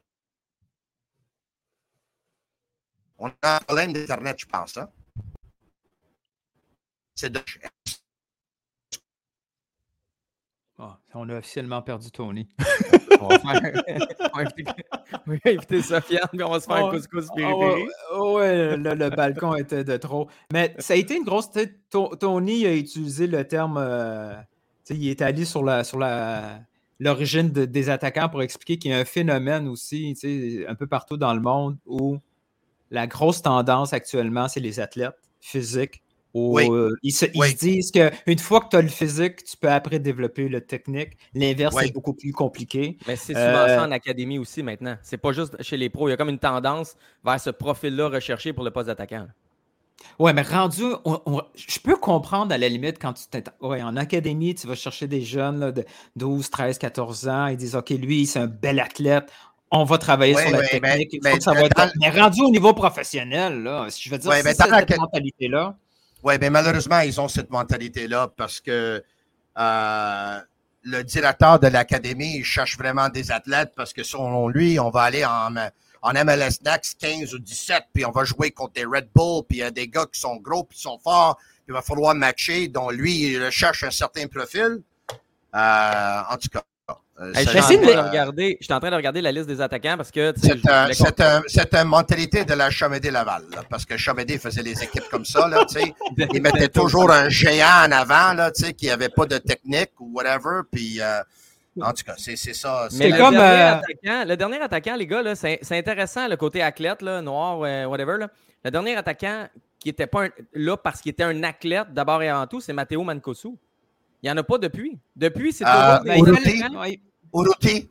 On 3.18 3.32
a 3.40 3.56
un 3.56 3.60
problème 3.60 3.94
d'Internet, 3.94 4.38
je 4.38 4.46
pense. 4.46 4.76
Hein? 4.76 4.90
C'est 7.14 7.30
de. 7.30 7.40
Ah, 10.78 10.98
on 11.14 11.28
a 11.28 11.38
officiellement 11.38 11.80
perdu 11.82 12.10
Tony. 12.10 12.48
On 13.20 13.28
va 13.28 13.38
faire- 13.38 13.82
on 14.34 14.38
va 14.38 15.36
inviter- 15.46 15.80
Sofiane, 15.82 16.28
puis 16.30 16.42
on 16.42 16.50
va 16.50 16.60
se 16.60 16.66
faire 16.66 16.76
un 16.76 16.88
Oh, 16.88 16.90
couscous 16.90 17.26
ah 17.30 17.34
piri-piri. 17.36 17.88
ouais, 18.20 18.76
le, 18.76 18.94
le 18.94 19.08
balcon 19.10 19.54
était 19.54 19.84
de 19.84 19.96
trop. 19.96 20.28
Mais 20.52 20.74
ça 20.78 20.92
a 20.94 20.96
été 20.96 21.16
une 21.16 21.22
grosse. 21.24 21.48
Tony 22.20 22.66
a 22.66 22.74
utilisé 22.74 23.26
le 23.26 23.46
terme. 23.46 23.78
euh, 23.78 24.34
il 24.90 25.08
est 25.08 25.22
allé 25.22 25.44
sur 25.46 25.62
la 25.64 25.84
sur 25.84 25.98
la 25.98 26.60
l'origine 27.00 27.50
de- 27.50 27.64
des 27.64 27.88
attaquants 27.88 28.28
pour 28.28 28.42
expliquer 28.42 28.78
qu'il 28.78 28.90
y 28.90 28.94
a 28.94 28.98
un 28.98 29.04
phénomène 29.06 29.68
aussi, 29.68 30.14
un 30.68 30.74
peu 30.74 30.86
partout 30.86 31.16
dans 31.16 31.32
le 31.34 31.40
monde 31.40 31.78
où 31.86 32.18
la 32.90 33.06
grosse 33.06 33.40
tendance 33.42 33.92
actuellement, 33.94 34.48
c'est 34.48 34.60
les 34.60 34.80
athlètes 34.80 35.16
physiques. 35.40 36.02
Où, 36.34 36.56
Oui. 36.56 36.68
euh, 36.68 36.90
ils, 37.02 37.12
se, 37.12 37.26
ils 37.26 37.40
Oui. 37.40 37.50
se 37.52 37.56
disent 37.56 37.90
qu'une 37.92 38.38
fois 38.38 38.60
que 38.60 38.68
tu 38.70 38.76
as 38.76 38.82
le 38.82 38.88
physique, 38.88 39.44
tu 39.44 39.56
peux 39.56 39.70
après 39.70 39.98
développer 40.00 40.48
le 40.48 40.60
technique. 40.60 41.16
L'inverse 41.32 41.74
Oui. 41.76 41.86
est 41.86 41.92
beaucoup 41.92 42.12
plus 42.14 42.32
compliqué. 42.32 42.98
Mais 43.06 43.16
c'est 43.16 43.34
souvent 43.34 43.44
Euh, 43.46 43.76
ça 43.78 43.82
en 43.86 43.90
académie 43.92 44.38
aussi 44.38 44.62
maintenant. 44.62 44.96
C'est 45.02 45.16
pas 45.16 45.32
juste 45.32 45.62
chez 45.62 45.76
les 45.76 45.88
pros. 45.88 46.08
Il 46.08 46.10
y 46.10 46.14
a 46.14 46.16
comme 46.16 46.28
une 46.28 46.38
tendance 46.38 46.96
vers 47.24 47.40
ce 47.40 47.50
profil-là 47.50 48.08
recherché 48.08 48.52
pour 48.52 48.64
le 48.64 48.70
poste 48.72 48.88
d'attaquant. 48.88 49.26
Ouais, 50.18 50.32
mais 50.32 50.42
rendu, 50.42 50.82
on- 51.04 51.20
on- 51.24 51.42
je 51.56 51.78
peux 51.80 51.96
comprendre 51.96 52.52
à 52.52 52.58
la 52.58 52.68
limite 52.68 52.98
quand 53.00 53.12
tu 53.14 53.24
t'es 53.30 53.44
ouais, 53.60 53.80
en 53.82 53.96
académie, 53.96 54.54
tu 54.54 54.66
vas 54.66 54.74
chercher 54.74 55.06
des 55.06 55.22
jeunes 55.22 55.60
là, 55.60 55.72
de 55.72 55.84
12, 56.16 56.50
13, 56.50 56.78
14 56.78 57.26
ans, 57.28 57.46
ils 57.46 57.56
disent 57.56 57.74
OK, 57.76 57.90
lui, 57.90 58.26
c'est 58.26 58.40
un 58.40 58.46
bel 58.46 58.80
athlète, 58.80 59.30
on 59.70 59.84
va 59.84 59.96
travailler 59.98 60.34
Ouais, 60.34 60.42
sur 60.42 60.50
la 60.50 60.58
ouais, 60.58 60.68
technique. 60.68 61.20
mais 61.22 61.38
que 61.38 61.42
ça 61.42 61.52
va 61.54 61.62
être- 61.62 61.76
dans- 61.76 61.90
mais 62.00 62.10
rendu 62.10 62.42
au 62.42 62.50
niveau 62.50 62.74
professionnel, 62.74 63.62
là, 63.62 63.86
si 63.88 64.02
je 64.02 64.10
veux 64.10 64.18
dire, 64.18 64.30
Ouais, 64.30 64.38
si 64.40 64.44
mais 64.44 64.54
c'est 64.54 64.64
cette 64.68 64.98
mentalité-là. 64.98 65.76
Oui, 66.24 66.38
bien 66.38 66.48
malheureusement, 66.48 67.00
ils 67.00 67.20
ont 67.20 67.28
cette 67.28 67.50
mentalité-là 67.50 68.28
parce 68.34 68.58
que 68.58 69.04
euh, 69.58 70.40
le 70.82 71.02
directeur 71.02 71.60
de 71.60 71.66
l'académie 71.66 72.42
cherche 72.42 72.78
vraiment 72.78 73.10
des 73.10 73.30
athlètes 73.30 73.72
parce 73.76 73.92
que 73.92 74.02
selon 74.02 74.48
lui, 74.48 74.80
on 74.80 74.88
va 74.88 75.02
aller 75.02 75.22
en, 75.22 75.54
en 76.00 76.24
MLS 76.24 76.62
Next 76.64 76.98
15 76.98 77.34
ou 77.34 77.38
17, 77.38 77.84
puis 77.92 78.06
on 78.06 78.10
va 78.10 78.24
jouer 78.24 78.52
contre 78.52 78.72
des 78.72 78.86
Red 78.86 79.10
Bull, 79.14 79.42
puis 79.46 79.58
il 79.58 79.60
y 79.60 79.64
a 79.64 79.70
des 79.70 79.86
gars 79.86 80.06
qui 80.10 80.18
sont 80.18 80.36
gros, 80.36 80.64
puis 80.64 80.76
qui 80.76 80.82
sont 80.82 80.98
forts, 80.98 81.36
puis 81.36 81.64
il 81.68 81.74
va 81.74 81.82
falloir 81.82 82.14
matcher. 82.14 82.68
Donc 82.68 82.92
lui, 82.92 83.34
il 83.34 83.50
cherche 83.50 83.84
un 83.84 83.90
certain 83.90 84.26
profil. 84.26 84.80
Euh, 85.54 86.20
en 86.30 86.36
tout 86.38 86.48
cas. 86.48 86.62
Euh, 87.20 87.32
Hey, 87.34 87.44
je, 87.44 87.50
suis 87.50 87.58
en 87.58 87.62
J'essaie 87.62 87.76
de 87.78 87.82
train 87.82 87.92
de 87.92 87.96
le- 88.02 88.08
regarder, 88.08 88.56
je 88.60 88.64
suis 88.64 88.72
en 88.74 88.80
train 88.80 88.90
de 88.90 88.96
regarder 88.96 89.20
la 89.20 89.30
liste 89.32 89.46
des 89.46 89.60
attaquants 89.60 89.96
parce 89.96 90.10
que 90.10 90.32
C'est 90.36 90.52
un- 90.68 90.82
voulais 90.82 90.94
c'est 90.94 91.16
qu'on- 91.16 91.22
un- 91.24 91.42
c'est 91.46 91.74
une 91.74 91.84
mentalité 91.88 92.44
de 92.44 92.54
la 92.54 92.70
Chamédé 92.70 93.10
Laval, 93.10 93.42
là, 93.54 93.62
parce 93.70 93.84
que 93.84 93.96
Chamédé 93.96 94.38
faisait 94.38 94.62
les 94.62 94.82
équipes 94.82 95.08
comme 95.10 95.24
ça. 95.24 95.46
Là, 95.48 95.64
tu 95.68 95.80
sais. 95.80 95.94
il 96.34 96.42
mettait 96.42 96.68
toujours 96.68 97.10
un 97.10 97.28
géant 97.28 97.86
en 97.86 97.92
avant 97.92 98.32
là, 98.34 98.50
tu 98.50 98.64
sais, 98.64 98.72
qui 98.74 98.86
n'avait 98.86 99.08
pas 99.08 99.26
de 99.26 99.38
technique 99.38 99.90
ou 100.00 100.10
whatever. 100.14 100.60
Puis, 100.70 101.00
euh, 101.00 101.20
en 101.80 101.92
tout 101.92 102.04
cas, 102.04 102.14
c'est 102.16 102.36
c'est 102.36 102.54
ça. 102.54 102.88
Mais 102.92 102.98
C'est 102.98 103.08
le, 103.10 103.16
comme, 103.18 103.34
dernier 103.34 103.62
euh, 103.62 103.74
attaquant, 103.74 104.24
le 104.28 104.36
dernier 104.36 104.60
attaquant, 104.60 104.96
les 104.96 105.06
gars, 105.06 105.22
là, 105.22 105.34
c'est 105.34 105.58
c'est 105.62 105.78
intéressant, 105.78 106.26
le 106.28 106.36
côté 106.36 106.62
athlète, 106.62 107.02
là, 107.02 107.20
noir, 107.22 107.60
euh, 107.62 107.84
whatever. 107.86 108.16
là. 108.18 108.28
Le 108.64 108.70
dernier 108.70 108.96
attaquant 108.96 109.46
qui 109.78 109.90
était 109.90 110.06
pas 110.06 110.24
un- 110.24 110.30
là 110.54 110.76
parce 110.78 111.00
qu'il 111.02 111.10
était 111.10 111.24
un 111.24 111.42
athlète 111.42 111.92
d'abord 111.92 112.22
et 112.22 112.28
avant 112.28 112.46
tout, 112.46 112.60
c'est 112.60 112.72
Matteo 112.72 113.02
Mancosu. 113.04 113.56
Il 114.24 114.28
n'y 114.28 114.30
en 114.32 114.36
a 114.38 114.42
pas 114.42 114.56
depuis. 114.56 114.98
Depuis, 115.14 115.52
c'est 115.52 115.66
Euh, 115.66 115.98
toujours 115.98 116.28
ouais. 116.78 116.98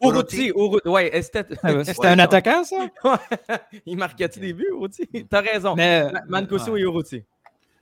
Uruti. 0.01 0.47
Urruti, 0.47 0.87
ouais, 0.89 1.21
c'était. 1.21 1.45
Ah 1.61 1.73
ouais, 1.75 1.83
C'était 1.85 2.07
un 2.07 2.17
attaquant, 2.17 2.63
ça? 2.63 2.89
il 3.85 3.95
marquait-tu 3.97 4.39
des 4.39 4.51
buts, 4.51 4.65
Urruti? 4.71 5.07
T'as 5.29 5.41
raison. 5.41 5.75
Mais, 5.75 6.11
Ma- 6.11 6.41
Mancosu 6.41 6.71
ouais. 6.71 6.79
et 6.79 6.83
Urruti. 6.83 7.23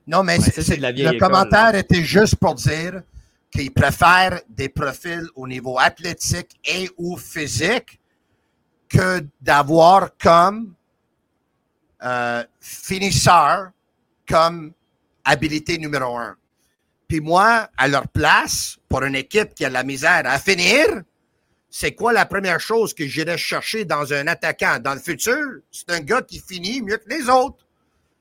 Non, 0.06 0.22
mais 0.24 0.38
Ouais, 0.38 0.44
c'est- 0.52 0.76
le 0.76 0.90
école, 1.00 1.18
commentaire 1.18 1.76
était 1.76 2.04
juste 2.04 2.36
pour 2.36 2.56
dire 2.56 3.04
qu'il 3.50 3.72
préfère 3.72 4.42
des 4.50 4.68
profils 4.68 5.28
au 5.34 5.48
niveau 5.48 5.80
athlétique 5.80 6.60
et 6.66 6.90
ou 6.98 7.16
physique 7.16 8.02
que 8.90 9.26
d'avoir 9.40 10.10
comme 10.18 10.74
euh, 12.04 12.44
finisseur 12.60 13.72
comme 14.28 14.74
habilité 15.24 15.78
numéro 15.78 16.18
un. 16.18 16.36
Puis 17.12 17.20
moi, 17.20 17.70
à 17.76 17.90
leur 17.90 18.08
place, 18.08 18.78
pour 18.88 19.04
une 19.04 19.16
équipe 19.16 19.54
qui 19.54 19.66
a 19.66 19.68
de 19.68 19.74
la 19.74 19.84
misère 19.84 20.22
à 20.24 20.40
finir, 20.40 20.86
c'est 21.70 21.92
quoi 21.92 22.14
la 22.14 22.26
première 22.26 22.62
chose 22.62 22.94
que 22.94 23.06
j'irais 23.06 23.38
chercher 23.38 23.84
dans 23.84 24.14
un 24.14 24.28
attaquant? 24.28 24.80
Dans 24.80 24.94
le 24.94 25.02
futur? 25.02 25.58
C'est 25.70 25.92
un 25.92 26.00
gars 26.00 26.22
qui 26.22 26.40
finit 26.40 26.82
mieux 26.82 26.96
que 26.96 27.10
les 27.10 27.28
autres. 27.28 27.68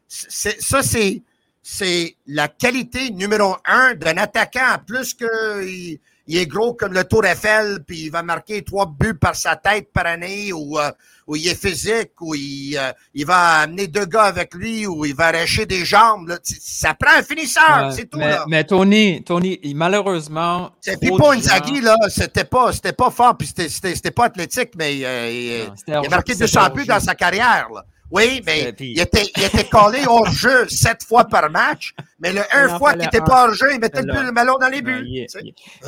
Ça, 0.08 0.82
c'est, 0.82 1.22
c'est 1.62 2.16
la 2.26 2.48
qualité 2.48 3.12
numéro 3.12 3.54
un 3.64 3.94
d'un 3.94 4.16
attaquant. 4.16 4.78
Plus 4.84 5.14
qu'il 5.14 6.00
il 6.26 6.36
est 6.36 6.46
gros 6.46 6.74
comme 6.74 6.92
le 6.92 7.04
Tour 7.04 7.24
Eiffel, 7.24 7.80
puis 7.86 8.02
il 8.02 8.10
va 8.10 8.22
marquer 8.22 8.62
trois 8.62 8.86
buts 8.86 9.14
par 9.14 9.34
sa 9.34 9.56
tête 9.56 9.92
par 9.92 10.06
année, 10.06 10.52
ou, 10.52 10.78
euh, 10.78 10.90
ou 11.26 11.36
il 11.36 11.48
est 11.48 11.60
physique, 11.60 12.12
ou 12.20 12.34
il, 12.34 12.76
euh, 12.78 12.92
il 13.14 13.26
va 13.26 13.60
amener 13.60 13.86
deux 13.88 14.04
gars 14.06 14.24
avec 14.24 14.54
lui, 14.54 14.86
ou 14.86 15.04
il 15.04 15.14
va 15.14 15.26
arracher 15.28 15.66
des 15.66 15.84
jambes. 15.84 16.28
là. 16.28 16.38
Ça 16.42 16.94
prend 16.94 17.16
un 17.18 17.22
finisseur, 17.22 17.86
Ouais, 17.88 17.92
c'est 17.96 18.08
tout. 18.10 18.18
mais, 18.18 18.30
là. 18.30 18.44
mais 18.48 18.64
Tony, 18.64 19.22
Tony, 19.24 19.58
malheureusement. 19.74 20.70
C'est 20.80 21.00
de 21.00 21.36
Inzaghi, 21.36 21.80
là, 21.80 21.96
c'était 22.08 22.44
pas, 22.44 22.72
c'était 22.72 22.92
pas 22.92 23.10
fort, 23.10 23.36
puis 23.36 23.48
c'était, 23.48 23.68
c'était, 23.68 23.94
c'était 23.94 24.10
pas 24.10 24.26
athlétique, 24.26 24.70
mais 24.76 25.00
euh, 25.04 25.30
il, 25.30 25.68
Non, 25.68 25.74
c'était 25.76 25.92
il 26.02 26.06
a 26.06 26.08
marqué 26.10 26.32
c'était 26.32 26.44
200 26.44 26.60
hors 26.60 26.70
buts 26.70 26.86
dans 26.86 27.00
sa 27.00 27.14
carrière. 27.14 27.68
Là. 27.74 27.84
Oui, 28.10 28.42
mais 28.44 28.74
il 28.80 28.98
était, 29.00 29.30
il 29.36 29.44
était 29.44 29.68
collé 29.68 30.00
hors 30.06 30.26
jeu 30.30 30.66
sept 30.68 31.04
fois 31.04 31.24
par 31.24 31.48
match, 31.48 31.94
Mais 32.20 32.32
le 32.32 32.40
un 32.52 32.78
fois 32.78 32.90
qu'il 32.92 33.00
n'était 33.02 33.20
pas 33.24 33.48
en 33.48 33.52
jeu, 33.52 33.72
il 33.74 33.80
mettait 33.80 34.02
le 34.02 34.32
ballon 34.32 34.56
dans 34.60 34.68
les 34.68 34.82
buts. 34.82 35.04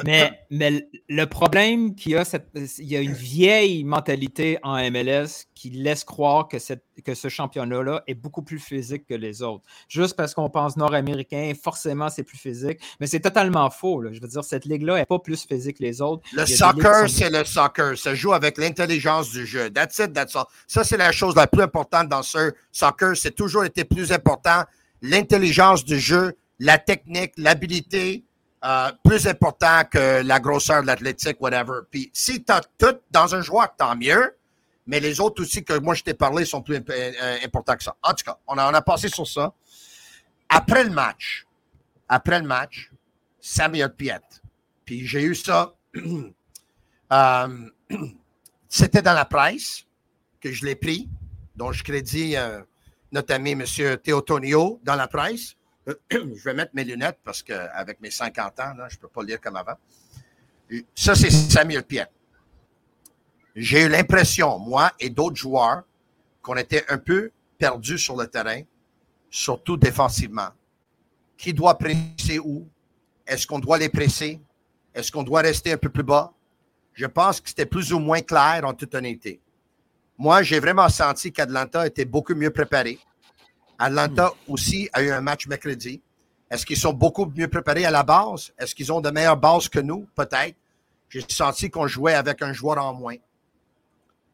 Mais, 0.04 0.30
mais 0.50 0.88
le 1.08 1.24
problème 1.26 1.94
qu'il 1.94 2.12
y 2.12 2.16
a, 2.16 2.24
cette- 2.24 2.48
il 2.78 2.86
y 2.90 2.96
a 2.96 3.00
une 3.00 3.12
vieille 3.12 3.84
mentalité 3.84 4.58
en 4.62 4.76
MLS 4.90 5.46
qui 5.54 5.70
laisse 5.70 6.04
croire 6.04 6.48
que, 6.48 6.58
cette- 6.58 6.84
que 7.04 7.14
ce 7.14 7.28
championnat-là 7.28 8.02
est 8.06 8.14
beaucoup 8.14 8.42
plus 8.42 8.58
physique 8.58 9.06
que 9.06 9.14
les 9.14 9.42
autres. 9.42 9.62
Juste 9.88 10.16
parce 10.16 10.34
qu'on 10.34 10.48
pense 10.50 10.76
nord-américain, 10.76 11.52
forcément, 11.62 12.08
c'est 12.08 12.22
plus 12.24 12.38
physique. 12.38 12.78
Mais 13.00 13.06
c'est 13.06 13.20
totalement 13.20 13.68
faux. 13.70 14.00
là. 14.00 14.10
Je 14.12 14.20
veux 14.20 14.28
dire, 14.28 14.42
cette 14.44 14.64
ligue-là 14.64 14.96
n'est 14.96 15.06
pas 15.06 15.18
plus 15.18 15.44
physique 15.44 15.78
que 15.78 15.82
les 15.82 16.00
autres. 16.00 16.22
Le 16.32 16.44
soccer, 16.56 17.08
c'est 17.08 17.30
le 17.30 17.44
soccer. 17.44 17.98
Ça 17.98 18.14
joue 18.14 18.32
avec 18.32 18.58
l'intelligence 18.58 19.30
du 19.30 19.46
jeu. 19.46 19.70
That's 19.70 19.98
it, 19.98 20.12
that's 20.12 20.34
all. 20.34 20.44
Ça, 20.66 20.82
c'est 20.84 20.96
la 20.96 21.12
chose 21.12 21.36
la 21.36 21.46
plus 21.46 21.62
importante 21.62 22.08
dans 22.08 22.22
ce 22.22 22.52
soccer. 22.72 23.16
C'est 23.16 23.34
toujours 23.34 23.64
été 23.64 23.84
plus 23.84 24.12
important. 24.12 24.62
L'intelligence 25.02 25.84
du 25.84 25.98
jeu, 25.98 26.36
la 26.58 26.78
technique, 26.78 27.32
l'habilité, 27.36 28.24
euh, 28.64 28.92
plus 29.04 29.26
important 29.26 29.82
que 29.90 30.22
la 30.22 30.38
grosseur 30.38 30.82
de 30.82 30.86
l'athlétique, 30.86 31.40
whatever. 31.40 31.80
Puis 31.90 32.10
si 32.12 32.44
tu 32.44 32.52
as 32.52 32.62
tout 32.78 32.96
dans 33.10 33.34
un 33.34 33.42
joueur, 33.42 33.74
tant 33.76 33.96
mieux. 33.96 34.36
Mais 34.86 34.98
les 35.00 35.20
autres 35.20 35.42
aussi 35.42 35.64
que 35.64 35.78
moi 35.78 35.94
je 35.94 36.02
t'ai 36.02 36.14
parlé 36.14 36.44
sont 36.44 36.62
plus 36.62 36.76
imp- 36.76 36.90
euh, 36.90 37.36
importants 37.44 37.76
que 37.76 37.82
ça. 37.84 37.96
En 38.02 38.14
tout 38.14 38.24
cas, 38.24 38.36
on 38.46 38.56
a, 38.58 38.82
passé 38.82 39.08
sur 39.08 39.26
ça. 39.26 39.52
Après 40.48 40.84
le 40.84 40.90
match, 40.90 41.46
après 42.08 42.40
le 42.40 42.46
match, 42.46 42.90
Samuel 43.40 43.94
Piet. 43.94 44.20
Puis 44.84 45.06
j'ai 45.06 45.22
eu 45.22 45.34
ça 45.34 45.74
euh, 47.12 47.68
C'était 48.68 49.02
dans 49.02 49.12
la 49.12 49.24
presse 49.24 49.84
que 50.40 50.50
je 50.50 50.64
l'ai 50.64 50.74
pris, 50.74 51.08
dont 51.54 51.72
je 51.72 51.84
crédite 51.84 52.36
euh, 52.36 52.62
notre 53.12 53.34
ami 53.34 53.52
M. 53.52 53.64
Théotonio 54.02 54.80
dans 54.82 54.96
la 54.96 55.06
presse. 55.06 55.54
je 56.10 56.44
vais 56.44 56.54
mettre 56.54 56.72
mes 56.74 56.84
lunettes 56.84 57.18
parce 57.22 57.42
qu'avec 57.42 58.00
mes 58.00 58.10
50 58.10 58.60
ans, 58.60 58.72
je 58.88 58.96
ne 58.96 59.00
peux 59.00 59.08
pas 59.08 59.22
lire 59.22 59.40
comme 59.40 59.56
avant. 59.56 59.76
Ça, 60.94 61.14
c'est 61.14 61.30
Samuel 61.30 61.84
Piet. 61.84 62.06
J'ai 63.54 63.82
eu 63.82 63.88
l'impression, 63.88 64.58
moi 64.58 64.92
et 64.98 65.10
d'autres 65.10 65.36
joueurs, 65.36 65.82
qu'on 66.40 66.56
était 66.56 66.84
un 66.88 66.98
peu 66.98 67.30
perdus 67.58 67.98
sur 67.98 68.16
le 68.16 68.26
terrain, 68.26 68.62
surtout 69.30 69.76
défensivement. 69.76 70.48
Qui 71.36 71.52
doit 71.52 71.76
presser 71.76 72.38
où? 72.38 72.66
Est-ce 73.26 73.46
qu'on 73.46 73.58
doit 73.58 73.78
les 73.78 73.88
presser? 73.88 74.40
Est-ce 74.94 75.12
qu'on 75.12 75.22
doit 75.22 75.42
rester 75.42 75.72
un 75.72 75.76
peu 75.76 75.90
plus 75.90 76.02
bas? 76.02 76.32
Je 76.94 77.06
pense 77.06 77.40
que 77.40 77.48
c'était 77.48 77.66
plus 77.66 77.92
ou 77.92 77.98
moins 77.98 78.20
clair 78.20 78.62
en 78.64 78.72
toute 78.72 78.94
honnêteté. 78.94 79.40
Moi, 80.18 80.42
j'ai 80.42 80.60
vraiment 80.60 80.88
senti 80.88 81.32
qu'Atlanta 81.32 81.86
était 81.86 82.04
beaucoup 82.04 82.34
mieux 82.34 82.50
préparé. 82.50 82.98
Atlanta 83.78 84.32
aussi 84.48 84.88
a 84.92 85.02
eu 85.02 85.10
un 85.10 85.20
match 85.20 85.46
mercredi. 85.46 86.00
Est-ce 86.50 86.66
qu'ils 86.66 86.76
sont 86.76 86.92
beaucoup 86.92 87.26
mieux 87.34 87.48
préparés 87.48 87.84
à 87.86 87.90
la 87.90 88.02
base? 88.02 88.52
Est-ce 88.58 88.74
qu'ils 88.74 88.92
ont 88.92 89.00
de 89.00 89.10
meilleures 89.10 89.36
bases 89.36 89.68
que 89.68 89.80
nous? 89.80 90.06
Peut-être. 90.14 90.54
J'ai 91.08 91.24
senti 91.28 91.70
qu'on 91.70 91.86
jouait 91.86 92.14
avec 92.14 92.42
un 92.42 92.52
joueur 92.52 92.78
en 92.78 92.94
moins. 92.94 93.16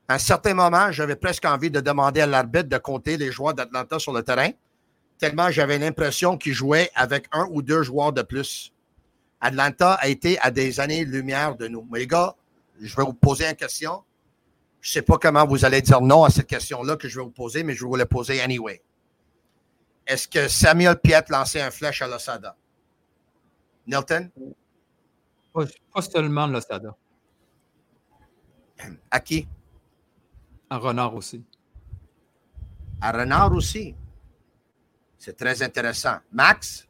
À 0.09 0.15
un 0.15 0.19
certain 0.19 0.55
moment, 0.55 0.91
j'avais 0.91 1.17
presque 1.17 1.45
envie 1.45 1.71
de 1.71 1.81
demander 1.81 2.21
à 2.23 2.27
l'arbitre 2.27 2.69
de 2.69 2.79
compter 2.79 3.17
les 3.17 3.31
joueurs 3.31 3.55
d'Atlanta 3.55 3.99
sur 3.99 4.13
le 4.13 4.23
terrain, 4.23 4.51
tellement 5.19 5.51
j'avais 5.51 5.79
l'impression 5.79 6.39
qu'ils 6.39 6.55
jouaient 6.55 6.91
avec 6.95 7.27
un 7.33 7.47
ou 7.51 7.63
deux 7.63 7.83
joueurs 7.83 8.13
de 8.13 8.23
plus. 8.23 8.73
Atlanta 9.41 9.95
a 9.95 10.09
été 10.09 10.39
à 10.41 10.51
des 10.51 10.81
années-lumière 10.81 11.57
de 11.57 11.69
nous. 11.69 11.87
Mais 11.91 12.01
les 12.01 12.07
gars, 12.07 12.35
je 12.81 12.97
vais 12.97 13.05
vous 13.05 13.13
poser 13.13 13.47
une 13.47 13.55
question. 13.55 14.03
Je 14.81 14.91
ne 14.91 14.93
sais 14.93 15.03
pas 15.03 15.19
comment 15.19 15.47
vous 15.47 15.65
allez 15.65 15.83
dire 15.83 16.01
non 16.01 16.25
à 16.25 16.31
cette 16.31 16.47
question-là 16.47 16.97
que 16.97 17.09
je 17.09 17.19
vais 17.19 17.25
vous 17.25 17.31
poser, 17.31 17.63
mais 17.63 17.75
je 17.75 17.85
vais 17.85 17.89
vous 17.89 17.97
la 17.97 18.07
poser 18.07 18.41
anyway. 18.41 18.83
Est-ce 20.07 20.27
que 20.29 20.49
Samuel 20.49 20.99
Piet 20.99 21.25
lançait 21.29 21.61
un 21.61 21.71
flèche 21.71 22.01
à 22.03 22.07
l'Osada? 22.07 22.57
Nilton? 23.87 24.31
Pas, 25.53 25.65
pas 25.93 26.03
seulement 26.03 26.47
le 26.47 26.61
Sada. 26.61 26.97
À 29.11 29.21
qui? 29.21 29.49
À 30.71 30.77
Renard 30.77 31.15
aussi. 31.15 31.43
À 33.01 33.13
Renard 33.13 33.53
aussi. 33.53 33.95
C'est 35.19 35.37
très 35.37 35.63
intéressant. 35.63 36.19
Max? 36.31 36.87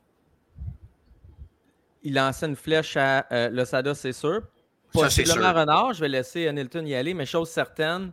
Il 2.02 2.14
lançait 2.14 2.46
une 2.46 2.56
flèche 2.56 2.96
à 2.96 3.26
euh, 3.32 3.48
Losada, 3.48 3.94
c'est 3.94 4.12
sûr. 4.12 4.42
Possiblement. 4.92 5.52
Renard, 5.52 5.92
je 5.94 6.00
vais 6.00 6.08
laisser 6.08 6.50
Nilton 6.52 6.84
y 6.86 6.94
aller, 6.94 7.14
mais 7.14 7.26
chose 7.26 7.48
certaine, 7.50 8.12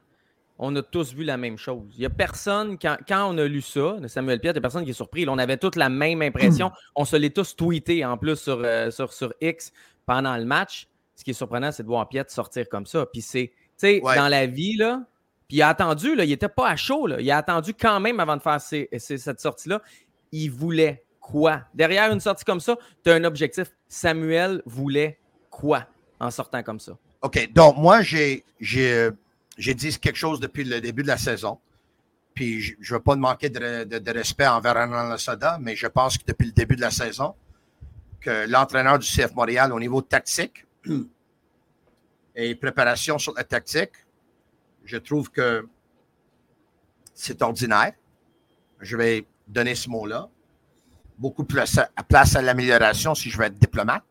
on 0.57 0.75
a 0.75 0.81
tous 0.81 1.13
vu 1.13 1.23
la 1.23 1.37
même 1.37 1.57
chose. 1.57 1.83
Il 1.95 1.99
n'y 1.99 2.05
a 2.05 2.09
personne, 2.09 2.77
quand, 2.77 2.97
quand 3.07 3.27
on 3.29 3.37
a 3.37 3.45
lu 3.45 3.61
ça, 3.61 3.97
de 3.99 4.07
Samuel 4.07 4.39
Piet, 4.39 4.49
il 4.51 4.53
n'y 4.53 4.57
a 4.59 4.61
personne 4.61 4.83
qui 4.83 4.91
est 4.91 4.93
surpris. 4.93 5.25
Là, 5.25 5.31
on 5.33 5.37
avait 5.37 5.57
toute 5.57 5.75
la 5.75 5.89
même 5.89 6.21
impression. 6.21 6.71
on 6.95 7.05
se 7.05 7.15
l'est 7.15 7.35
tous 7.35 7.55
tweeté 7.55 8.05
en 8.05 8.17
plus 8.17 8.37
sur, 8.37 8.61
euh, 8.63 8.91
sur, 8.91 9.11
sur 9.13 9.33
X 9.41 9.71
pendant 10.05 10.35
le 10.37 10.45
match. 10.45 10.87
Ce 11.15 11.23
qui 11.23 11.31
est 11.31 11.33
surprenant, 11.33 11.71
c'est 11.71 11.83
de 11.83 11.87
voir 11.87 12.07
Piet 12.09 12.25
sortir 12.27 12.67
comme 12.69 12.85
ça. 12.85 13.05
Puis 13.05 13.21
c'est, 13.21 13.47
tu 13.47 13.63
sais, 13.77 14.01
Ouais. 14.03 14.15
dans 14.15 14.27
la 14.27 14.45
vie, 14.47 14.75
là, 14.77 15.01
puis 15.47 15.57
il 15.57 15.61
a 15.61 15.69
attendu, 15.69 16.15
là, 16.15 16.23
il 16.23 16.29
n'était 16.29 16.49
pas 16.49 16.69
à 16.69 16.75
chaud. 16.75 17.05
Là. 17.07 17.17
Il 17.21 17.29
a 17.31 17.37
attendu 17.37 17.73
quand 17.73 17.99
même 17.99 18.19
avant 18.19 18.35
de 18.35 18.41
faire 18.41 18.59
cette 18.59 19.39
sortie-là. 19.39 19.81
Il 20.31 20.49
voulait 20.49 21.03
quoi? 21.19 21.61
Derrière 21.73 22.11
une 22.11 22.19
sortie 22.19 22.43
comme 22.45 22.59
ça, 22.59 22.77
tu 23.03 23.11
as 23.11 23.13
un 23.15 23.23
objectif. 23.23 23.67
Samuel 23.87 24.61
voulait 24.65 25.19
quoi? 25.49 25.85
En 26.19 26.31
sortant 26.31 26.63
comme 26.63 26.79
ça? 26.79 26.97
OK. 27.21 27.51
Donc, 27.53 27.77
moi, 27.77 28.01
j'ai, 28.01 28.43
j'ai, 28.59 29.11
dit 29.57 29.97
quelque 29.99 30.17
chose 30.17 30.39
depuis 30.39 30.63
le 30.63 30.81
début 30.81 31.03
de 31.03 31.07
la 31.07 31.17
saison. 31.17 31.59
Puis, 32.33 32.61
je 32.61 32.75
ne 32.79 32.97
veux 32.97 33.03
pas 33.03 33.15
manquer 33.15 33.49
de, 33.49 33.83
de- 33.83 34.11
respect 34.11 34.47
envers 34.47 34.75
Renan 34.75 35.07
Lasada, 35.07 35.57
mais 35.59 35.75
je 35.75 35.87
pense 35.87 36.17
que 36.17 36.23
depuis 36.27 36.47
le 36.47 36.51
début 36.51 36.75
de 36.75 36.81
la 36.81 36.91
saison, 36.91 37.33
que 38.19 38.47
l'entraîneur 38.47 38.99
du 38.99 39.07
CF 39.07 39.33
Montréal, 39.33 39.71
au 39.71 39.79
niveau 39.79 40.01
tactique 40.01 40.65
et 42.35 42.55
préparation 42.55 43.17
sur 43.17 43.33
la 43.33 43.43
tactique, 43.43 43.93
je 44.83 44.97
trouve 44.97 45.31
que 45.31 45.67
c'est 47.13 47.41
ordinaire. 47.41 47.93
Je 48.81 48.97
vais 48.97 49.25
donner 49.47 49.73
ce 49.73 49.89
mot-là. 49.89 50.29
Beaucoup 51.17 51.45
plus 51.45 51.77
à, 51.77 52.03
place 52.03 52.35
à 52.35 52.41
l'amélioration 52.41 53.15
si 53.15 53.29
je 53.29 53.37
veux 53.37 53.45
être 53.45 53.57
diplomate. 53.57 54.03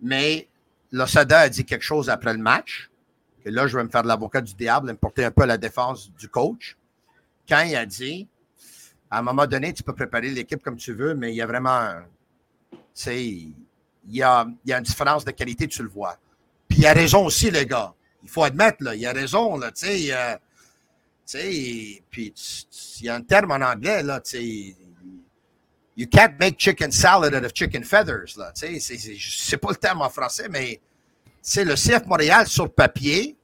Mais 0.00 0.48
Losada 0.92 1.40
a 1.40 1.48
dit 1.48 1.64
quelque 1.64 1.84
chose 1.84 2.08
après 2.10 2.32
le 2.32 2.38
match, 2.38 2.90
que 3.44 3.50
là, 3.50 3.66
je 3.66 3.76
vais 3.76 3.84
me 3.84 3.88
faire 3.88 4.02
l'avocat 4.02 4.40
du 4.40 4.54
diable 4.54 4.90
et 4.90 4.92
me 4.92 4.98
porter 4.98 5.24
un 5.24 5.30
peu 5.30 5.42
à 5.42 5.46
la 5.46 5.58
défense 5.58 6.10
du 6.12 6.28
coach. 6.28 6.76
Quand 7.48 7.62
il 7.62 7.76
a 7.76 7.86
dit, 7.86 8.26
à 9.10 9.18
un 9.20 9.22
moment 9.22 9.46
donné, 9.46 9.72
tu 9.72 9.82
peux 9.82 9.94
préparer 9.94 10.30
l'équipe 10.30 10.62
comme 10.62 10.76
tu 10.76 10.92
veux, 10.92 11.14
mais 11.14 11.32
il 11.32 11.36
y 11.36 11.42
a 11.42 11.46
vraiment, 11.46 11.92
tu 12.70 12.78
sais, 12.92 13.24
il 13.24 13.54
y 14.08 14.22
a, 14.22 14.46
il 14.64 14.72
une 14.72 14.82
différence 14.82 15.24
de 15.24 15.30
qualité, 15.30 15.68
tu 15.68 15.82
le 15.82 15.88
vois. 15.88 16.18
Puis 16.68 16.78
il 16.78 16.86
a 16.86 16.92
raison 16.92 17.24
aussi, 17.24 17.50
les 17.50 17.66
gars. 17.66 17.94
Il 18.22 18.28
faut 18.28 18.42
admettre, 18.42 18.82
là, 18.82 18.94
il 18.94 19.06
a 19.06 19.12
raison, 19.12 19.56
là, 19.56 19.70
tu 19.70 19.86
sais. 19.86 20.12
euh, 20.12 20.34
tu 21.24 21.38
sais, 21.38 22.02
puis 22.10 22.32
il 23.00 23.06
y 23.06 23.08
a 23.08 23.14
un 23.14 23.22
terme 23.22 23.52
en 23.52 23.56
anglais, 23.56 24.02
là, 24.02 24.20
tu 24.20 24.30
sais. 24.30 24.76
You 25.96 26.06
can't 26.06 26.38
make 26.38 26.58
chicken 26.58 26.90
salad 26.92 27.34
out 27.34 27.44
of 27.44 27.52
chicken 27.54 27.82
feathers, 27.82 28.36
là. 28.36 28.50
C'est- 28.54 28.80
c'est- 28.80 28.98
sais 29.18 29.56
pas 29.56 29.70
le 29.70 29.76
terme 29.76 30.02
en 30.02 30.10
français, 30.10 30.48
mais 30.50 30.80
c'est 31.40 31.64
le 31.64 31.74
CF 31.74 32.04
Montréal 32.06 32.46
sur 32.46 32.70
papier. 32.72 33.36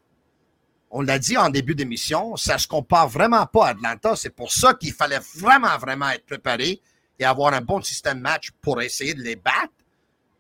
On 0.91 1.01
l'a 1.01 1.19
dit 1.19 1.39
en 1.39 1.49
début 1.49 1.75
d'émission, 1.75 2.37
ça 2.37 2.59
se 2.59 2.69
compare 2.69 3.09
vraiment 3.09 3.47
pas 3.47 3.69
à 3.69 3.71
Atlanta. 3.71 4.15
C'est 4.17 4.31
pour 4.31 4.53
ça 4.53 4.75
qu'il 4.75 4.93
fallait 4.93 5.21
vraiment, 5.37 5.79
vraiment 5.79 6.11
être 6.11 6.27
préparé 6.27 6.83
et 7.19 7.25
avoir 7.25 7.55
un 7.55 7.63
bon 7.63 7.81
système 7.81 8.21
match 8.21 8.51
pour 8.61 8.83
essayer 8.83 9.15
de 9.15 9.23
les 9.23 9.37
battre. 9.37 9.73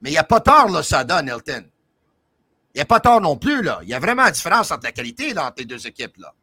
Mais 0.02 0.10
il 0.10 0.12
n'y 0.12 0.18
a 0.18 0.24
pas 0.24 0.40
tort, 0.40 0.68
là, 0.68 0.82
ça 0.82 1.04
donne, 1.04 1.28
Hilton. 1.28 1.64
Il 2.74 2.78
n'y 2.78 2.82
a 2.82 2.86
pas 2.86 3.00
tort 3.00 3.20
non 3.22 3.36
plus, 3.38 3.62
là. 3.62 3.80
Il 3.82 3.88
y 3.88 3.94
a 3.94 3.98
vraiment 3.98 4.24
une 4.26 4.32
différence 4.32 4.70
entre 4.70 4.84
la 4.84 4.92
qualité, 4.92 5.32
là, 5.32 5.46
entre 5.46 5.60
les 5.60 5.64
deux 5.64 5.86
équipes, 5.86 6.18
là. 6.18 6.34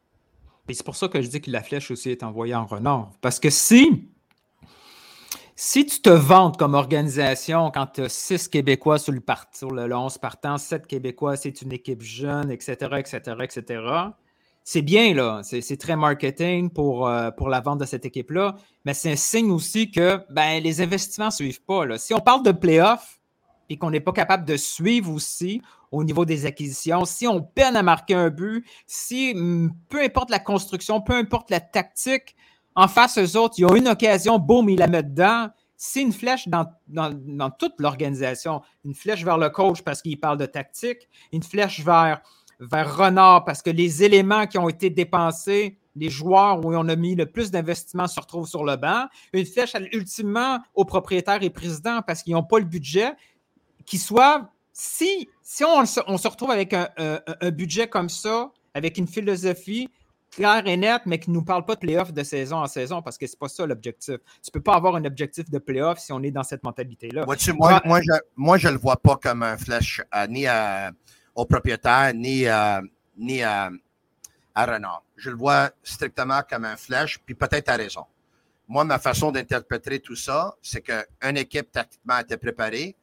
Et 0.68 0.74
c'est 0.74 0.84
pour 0.86 0.96
ça 0.96 1.08
que 1.08 1.22
je 1.22 1.28
dis 1.28 1.42
que 1.42 1.52
la 1.52 1.62
flèche 1.62 1.92
aussi 1.92 2.10
est 2.10 2.24
envoyée 2.24 2.56
en 2.56 2.66
renard. 2.66 3.12
Parce 3.22 3.40
que 3.40 3.50
si, 3.50 4.08
si 5.62 5.86
tu 5.86 6.02
te 6.02 6.10
vantes 6.10 6.56
comme 6.56 6.74
organisation 6.74 7.70
quand 7.70 7.88
tu 7.88 8.04
as 8.04 8.08
six 8.08 8.48
Québécois 8.48 8.98
sur 8.98 9.12
le, 9.12 9.20
part, 9.20 9.48
sur 9.54 9.72
le, 9.72 9.88
le 9.88 9.96
11 9.96 10.18
partant, 10.18 10.58
sept 10.58 10.88
Québécois, 10.88 11.36
c'est 11.36 11.62
une 11.62 11.74
équipe 11.74 12.02
jeune, 12.02 12.50
etc., 12.50 12.76
etc., 12.98 13.20
etc., 13.42 13.82
c'est 14.64 14.82
bien, 14.82 15.14
là. 15.14 15.42
C'est 15.44 15.78
très 15.78 15.98
marketing 15.98 16.70
pour, 16.70 17.10
euh, 17.10 17.30
pour 17.32 17.50
la 17.50 17.60
vente 17.60 17.80
de 17.80 17.86
cette 17.86 18.06
équipe-là. 18.06 18.56
Mais 18.86 18.94
c'est 18.94 19.12
un 19.12 19.16
signe 19.18 19.52
aussi 19.52 19.92
que 19.92 20.22
ben, 20.30 20.64
les 20.64 20.80
investissements 20.82 21.26
ne 21.26 21.32
suivent 21.32 21.64
pas. 21.64 21.98
Si 21.98 22.14
on 22.14 22.20
parle 22.20 22.44
de 22.44 22.52
playoffs 22.52 23.20
et 23.70 23.78
qu'on 23.78 23.90
n'est 23.90 24.00
pas 24.00 24.14
capable 24.14 24.46
de 24.46 24.56
suivre 24.56 25.12
aussi 25.12 25.62
au 25.92 26.06
niveau 26.06 26.24
des 26.24 26.46
acquisitions, 26.46 27.04
si 27.04 27.28
on 27.28 27.42
peine 27.42 27.76
à 27.76 27.84
marquer 27.84 28.14
un 28.14 28.30
but, 28.30 28.66
si 28.88 29.34
hum, 29.36 29.74
peu 29.90 30.02
importe 30.02 30.30
la 30.30 30.40
construction, 30.40 31.02
peu 31.02 31.16
importe 31.16 31.50
la 31.50 31.60
tactique, 31.60 32.36
en 32.80 32.88
face, 32.88 33.18
eux 33.18 33.38
autres, 33.38 33.56
ils 33.58 33.66
ont 33.66 33.76
une 33.76 33.90
occasion, 33.90 34.40
boum, 34.40 34.70
ils 34.70 34.80
la 34.80 34.88
mettent 34.88 35.14
dedans. 35.14 35.50
C'est 35.76 36.02
une 36.02 36.14
flèche 36.14 36.48
dans, 36.48 37.52
toute 37.52 37.74
l'organisation. 37.78 38.62
Une 38.86 38.96
flèche 38.96 39.26
vers 39.26 39.38
le 39.38 39.50
coach 39.50 39.82
parce 39.82 40.02
qu'il 40.02 40.18
parle 40.18 40.38
de 40.38 40.46
tactique, 40.46 41.10
une 41.34 41.44
flèche 41.44 41.82
vers, 41.84 42.22
vers 42.62 42.98
Renard 42.98 43.44
parce 43.44 43.62
que 43.62 43.70
les 43.70 44.04
éléments 44.06 44.48
qui 44.48 44.58
ont 44.58 44.70
été 44.70 44.90
dépensés 44.90 45.78
les 45.96 46.10
joueurs 46.10 46.66
où 46.66 46.74
on 46.74 46.88
a 46.88 46.96
mis 46.96 47.16
le 47.16 47.26
plus 47.26 47.52
d'investissement 47.52 48.08
se 48.08 48.18
retrouvent 48.18 48.48
sur 48.48 48.64
le 48.64 48.78
banc. 48.78 49.08
Une 49.34 49.46
flèche 49.46 49.74
ultimement 49.92 50.60
aux 50.74 50.86
propriétaires 50.86 51.44
et 51.44 51.50
présidents 51.50 52.02
parce 52.08 52.24
qu'ils 52.24 52.34
n'ont 52.34 52.44
pas 52.44 52.60
le 52.60 52.66
budget, 52.66 53.12
qui 53.86 53.98
soit, 53.98 54.50
si, 54.72 55.28
si 55.42 55.66
on, 55.66 55.86
se- 55.86 56.28
retrouve 56.30 56.52
avec 56.52 56.74
un 56.74 57.52
budget 57.52 57.90
comme 57.90 58.08
ça, 58.08 58.52
avec 58.74 58.98
une 58.98 59.08
philosophie 59.08 59.90
claire 60.32 60.66
et 60.68 60.78
nette, 60.78 61.04
mais 61.06 61.20
qui 61.20 61.30
ne 61.32 61.36
nous 61.36 61.44
parle 61.44 61.66
pas 61.66 61.76
de 61.76 61.80
playoff 61.80 62.14
de 62.14 62.24
saison 62.24 62.58
en 62.58 62.68
saison, 62.68 63.02
parce 63.02 63.18
que 63.18 63.28
c'est 63.28 63.38
pas 63.40 63.50
ça 63.50 63.66
l'objectif. 63.66 64.18
Tu 64.44 64.52
peux 64.52 64.62
pas 64.62 64.76
avoir 64.76 64.96
un 64.96 65.06
objectif 65.06 65.50
de 65.50 65.58
playoff 65.60 66.00
si 66.00 66.12
on 66.12 66.22
est 66.24 66.32
dans 66.32 66.44
cette 66.44 66.64
mentalité-là. 66.64 67.26
Moi, 67.26 67.36
Ouais. 67.60 67.80
moi, 67.86 68.02
je, 68.02 68.12
moi, 68.36 68.58
je 68.58 68.70
le 68.70 68.78
vois 68.78 68.98
pas 68.98 69.16
comme 69.18 69.44
un 69.44 69.58
flèche 69.58 70.02
euh, 70.16 70.28
ni 70.28 70.46
à- 70.48 70.92
au 71.36 71.46
propriétaire, 71.46 72.14
ni, 72.14 72.46
euh, 72.48 72.82
ni 73.18 73.42
à, 73.44 73.70
à 74.56 74.66
Renard. 74.66 75.04
Je 75.18 75.30
le 75.30 75.36
vois 75.38 75.72
strictement 75.84 76.42
comme 76.50 76.66
un 76.66 76.76
flèche, 76.78 77.20
puis 77.26 77.36
peut-être 77.36 77.70
à 77.70 77.76
raison. 77.76 78.06
Moi, 78.68 78.84
ma 78.84 79.00
façon 79.00 79.32
d'interpréter 79.32 80.00
tout 80.00 80.16
ça, 80.16 80.56
c'est 80.62 80.82
qu'une 80.82 81.38
équipe 81.38 81.72
tactiquement 81.72 82.20
était 82.20 82.38
préparée, 82.38 82.96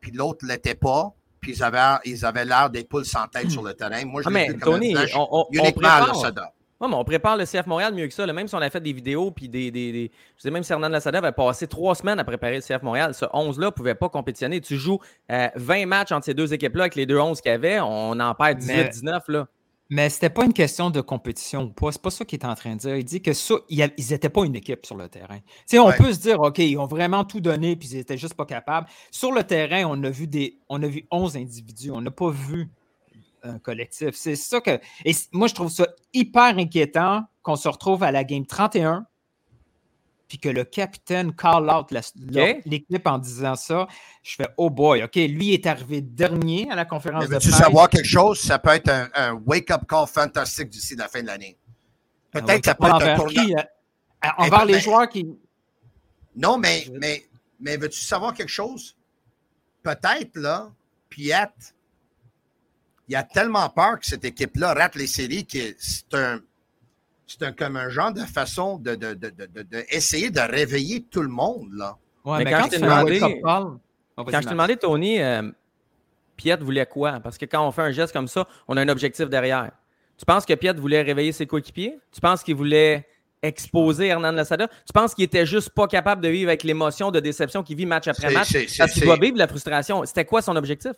puis 0.00 0.12
l'autre 0.12 0.44
ne 0.44 0.50
l'était 0.52 0.76
pas, 0.76 1.12
puis 1.40 1.52
ils 1.52 1.62
avaient, 1.62 1.98
ils 2.04 2.24
avaient 2.24 2.44
l'air 2.44 2.70
des 2.70 2.84
poules 2.84 3.04
sans 3.04 3.26
tête 3.26 3.50
sur 3.50 3.62
le 3.62 3.74
terrain. 3.74 4.04
Moi, 4.04 4.22
je 4.22 4.28
Ah, 4.28 4.30
l'ai 4.30 4.34
mais 4.34 4.48
vu 4.52 4.58
comme 4.58 4.74
Tony, 4.74 4.94
un 4.94 4.98
flèche 5.00 5.16
on- 5.16 5.28
on- 5.30 5.40
on 5.40 5.46
uniquement 5.52 5.88
à 5.88 5.98
prépare. 6.00 6.14
l'Osada. 6.14 6.52
Ouais, 6.80 6.86
mais 6.88 6.94
on 6.94 7.02
prépare 7.04 7.36
le 7.36 7.44
CF 7.44 7.66
Montréal 7.66 7.92
mieux 7.92 8.06
que 8.06 8.14
ça. 8.14 8.24
là. 8.24 8.32
Même 8.32 8.46
si 8.46 8.54
on 8.54 8.58
a 8.58 8.70
fait 8.70 8.80
des 8.80 8.92
vidéos, 8.92 9.30
puis 9.32 9.48
des, 9.48 9.70
des, 9.72 9.90
des- 9.90 10.10
Je 10.36 10.42
sais 10.42 10.50
même 10.50 10.62
si 10.62 10.70
Hernan 10.72 10.88
Lassada 10.88 11.18
avait 11.18 11.32
passé 11.32 11.66
trois 11.66 11.94
semaines 11.96 12.20
à 12.20 12.24
préparer 12.24 12.54
le 12.56 12.62
CF 12.62 12.82
Montréal, 12.82 13.14
ce 13.14 13.24
11-là 13.24 13.66
ne 13.66 13.70
pouvait 13.70 13.96
pas 13.96 14.08
compétitionner. 14.08 14.60
Tu 14.60 14.76
joues 14.76 14.98
euh, 15.32 15.48
20 15.56 15.86
matchs 15.86 16.12
entre 16.12 16.26
ces 16.26 16.34
deux 16.34 16.54
équipes-là 16.54 16.84
avec 16.84 16.94
les 16.94 17.04
deux 17.06 17.18
11 17.18 17.40
qu'il 17.40 17.50
y 17.50 17.54
avait, 17.54 17.80
on 17.80 18.18
en 18.20 18.34
perd 18.34 18.62
Mais- 18.64 18.90
18-19. 18.90 19.22
là. 19.28 19.48
Mais 19.90 20.10
c'était 20.10 20.28
pas 20.28 20.44
une 20.44 20.52
question 20.52 20.90
de 20.90 21.00
compétition 21.00 21.62
ou 21.62 21.68
pas. 21.70 21.90
C'est 21.92 22.02
pas 22.02 22.10
ça 22.10 22.22
qu'il 22.26 22.38
est 22.38 22.44
en 22.44 22.54
train 22.54 22.74
de 22.74 22.78
dire. 22.78 22.94
Il 22.96 23.04
dit 23.04 23.22
que 23.22 23.32
ça, 23.32 23.54
il 23.70 23.78
y 23.78 23.82
a- 23.82 23.88
ils 23.96 24.10
n'étaient 24.10 24.28
pas 24.28 24.44
une 24.44 24.54
équipe 24.54 24.84
sur 24.84 24.96
le 24.96 25.08
terrain. 25.08 25.38
Tu 25.38 25.52
sais, 25.64 25.78
on 25.78 25.86
Ouais. 25.86 25.96
peut 25.96 26.12
se 26.12 26.20
dire, 26.20 26.38
OK, 26.40 26.58
ils 26.58 26.76
ont 26.76 26.86
vraiment 26.86 27.24
tout 27.24 27.40
donné 27.40 27.74
puis 27.74 27.88
ils 27.92 27.96
étaient 27.96 28.18
juste 28.18 28.34
pas 28.34 28.44
capables. 28.44 28.86
Sur 29.10 29.32
le 29.32 29.42
terrain, 29.44 29.84
on 29.88 30.04
a 30.04 30.10
vu 30.10 30.26
des, 30.26 30.58
on 30.68 30.82
a 30.82 30.86
vu 30.86 31.06
11 31.10 31.36
individus. 31.38 31.90
On 31.90 32.02
n'a 32.02 32.10
pas 32.10 32.28
vu 32.30 32.68
un 33.48 33.58
collectif. 33.58 34.14
C'est 34.14 34.36
ça 34.36 34.60
que. 34.60 34.78
Et 35.04 35.12
moi, 35.32 35.48
je 35.48 35.54
trouve 35.54 35.70
ça 35.70 35.86
hyper 36.12 36.58
inquiétant 36.58 37.24
qu'on 37.42 37.56
se 37.56 37.68
retrouve 37.68 38.02
à 38.02 38.12
la 38.12 38.24
game 38.24 38.46
31 38.46 39.06
puis 40.28 40.38
que 40.38 40.48
le 40.48 40.62
capitaine 40.64 41.34
call 41.34 41.70
out 41.70 41.90
l'équipe 41.90 43.06
en 43.06 43.18
disant 43.18 43.56
ça. 43.56 43.88
Je 44.22 44.36
fais, 44.36 44.48
oh 44.58 44.68
boy, 44.68 45.02
OK, 45.02 45.14
lui 45.14 45.54
est 45.54 45.66
arrivé 45.66 46.02
dernier 46.02 46.70
à 46.70 46.76
la 46.76 46.84
conférence 46.84 47.22
Mais 47.22 47.28
de 47.28 47.34
veux-tu 47.34 47.48
presse. 47.48 47.60
savoir 47.60 47.88
quelque 47.88 48.06
chose? 48.06 48.38
Ça 48.38 48.58
peut 48.58 48.70
être 48.70 48.90
un, 48.90 49.08
un 49.14 49.32
wake-up 49.46 49.82
call 49.88 50.06
fantastique 50.06 50.68
d'ici 50.68 50.94
la 50.96 51.08
fin 51.08 51.22
de 51.22 51.26
l'année. 51.26 51.56
Peut-être 52.30 52.60
que 52.60 52.66
ça 52.66 52.74
peut 52.74 52.86
être 52.86 52.92
un 52.92 52.96
envers 52.96 53.16
tournant. 53.16 53.44
qui, 53.44 53.54
euh, 53.54 54.28
envers 54.36 54.64
les 54.66 54.80
joueurs 54.80 55.08
qui. 55.08 55.26
Non, 56.36 56.58
mais, 56.58 56.86
mais, 57.00 57.26
mais 57.58 57.76
veux-tu 57.78 58.00
savoir 58.00 58.34
quelque 58.34 58.50
chose? 58.50 58.96
Peut-être, 59.82 60.36
là, 60.36 60.70
Piet, 61.08 61.48
il 63.08 63.16
a 63.16 63.22
tellement 63.22 63.68
peur 63.70 63.98
que 63.98 64.06
cette 64.06 64.24
équipe-là 64.24 64.74
rate 64.74 64.94
les 64.96 65.06
séries 65.06 65.46
que 65.46 65.58
c'est 65.78 66.12
un, 66.14 66.40
c'est 67.26 67.42
un, 67.42 67.52
comme 67.52 67.76
un 67.76 67.88
genre 67.88 68.12
de 68.12 68.20
façon 68.20 68.78
de, 68.78 68.94
de, 68.94 69.14
de, 69.14 69.30
de, 69.30 69.46
de- 69.46 69.62
de 69.62 69.84
essayer 69.90 70.30
de 70.30 70.40
réveiller 70.40 71.02
tout 71.10 71.22
le 71.22 71.28
monde, 71.28 71.68
là. 71.74 71.96
Ouais, 72.24 72.38
Mais 72.38 72.44
mais, 72.44 72.50
quand 72.50 72.58
quand, 72.58 72.64
je 72.66 72.70
t'ai 72.70 72.78
demandé-. 72.80 73.20
Oh, 74.16 74.24
Quand 74.24 74.40
je 74.40 74.46
t'ai 74.48 74.50
demandé, 74.50 74.76
Tony, 74.76 75.20
euh, 75.20 75.50
Piet 76.36 76.56
voulait 76.56 76.86
quoi? 76.86 77.20
Parce 77.20 77.38
que 77.38 77.44
quand 77.46 77.66
on 77.66 77.70
fait 77.72 77.82
un 77.82 77.92
geste 77.92 78.12
comme 78.12 78.28
ça, 78.28 78.46
on 78.66 78.76
a 78.76 78.82
un 78.82 78.88
objectif 78.88 79.28
derrière. 79.28 79.70
Tu 80.16 80.24
penses 80.24 80.44
que 80.44 80.54
Piet 80.54 80.72
voulait 80.74 81.02
réveiller 81.02 81.32
ses 81.32 81.46
coéquipiers? 81.46 81.98
Tu 82.12 82.20
penses 82.20 82.42
qu'il 82.42 82.56
voulait 82.56 83.06
exposer 83.42 84.08
Hernan 84.08 84.32
Lassada? 84.32 84.66
Tu 84.68 84.92
penses 84.92 85.14
qu'il 85.14 85.24
était 85.24 85.46
juste 85.46 85.70
pas 85.70 85.86
capable 85.86 86.22
de 86.22 86.28
vivre 86.28 86.48
avec 86.48 86.64
l'émotion 86.64 87.10
de 87.10 87.20
déception 87.20 87.62
qu'il 87.62 87.76
vit 87.76 87.86
match 87.86 88.08
après 88.08 88.32
match? 88.32 88.48
c'est- 88.48 88.66
c'est- 88.68 88.78
Parce 88.78 88.92
qu'il 88.92 89.04
doit 89.04 89.16
vivre 89.16 89.38
la 89.38 89.46
frustration. 89.48 90.04
C'était 90.04 90.24
quoi 90.24 90.42
son 90.42 90.56
objectif? 90.56 90.92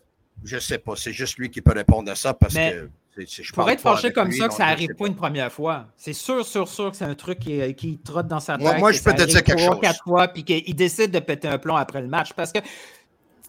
Je 0.44 0.58
sais 0.58 0.78
pas. 0.78 0.96
C'est 0.96 1.12
juste 1.12 1.38
lui 1.38 1.50
qui 1.50 1.60
peut 1.60 1.72
répondre 1.74 2.10
à 2.10 2.14
ça 2.14 2.34
parce 2.34 2.54
Mais 2.54 2.72
que 2.72 2.90
je 3.26 3.52
pourrais 3.52 3.74
être 3.74 3.80
fâché 3.80 4.12
comme 4.12 4.28
lui, 4.28 4.38
ça 4.38 4.48
que 4.48 4.54
ça 4.54 4.66
n'arrive 4.66 4.94
pas 4.94 5.06
une 5.06 5.16
première 5.16 5.52
fois. 5.52 5.86
C'est 5.96 6.12
sûr, 6.12 6.46
sûr, 6.46 6.68
sûr 6.68 6.90
que 6.90 6.96
c'est 6.96 7.04
un 7.04 7.14
truc 7.14 7.40
qui, 7.40 7.74
qui 7.74 7.98
trotte 7.98 8.28
dans 8.28 8.40
sa 8.40 8.56
tête. 8.56 8.78
Moi- 8.78 8.92
je 8.92 9.02
peux 9.02 9.12
te 9.12 9.22
dire 9.22 9.42
quelque 9.42 9.58
trois, 9.58 9.72
chose. 9.72 9.80
quatre 9.80 10.02
fois, 10.04 10.28
puis 10.28 10.44
qu'il 10.44 10.74
décide 10.74 11.10
de 11.10 11.18
péter 11.18 11.48
un 11.48 11.58
plomb 11.58 11.76
après 11.76 12.00
le 12.00 12.08
match. 12.08 12.32
Parce 12.32 12.52
que 12.52 12.60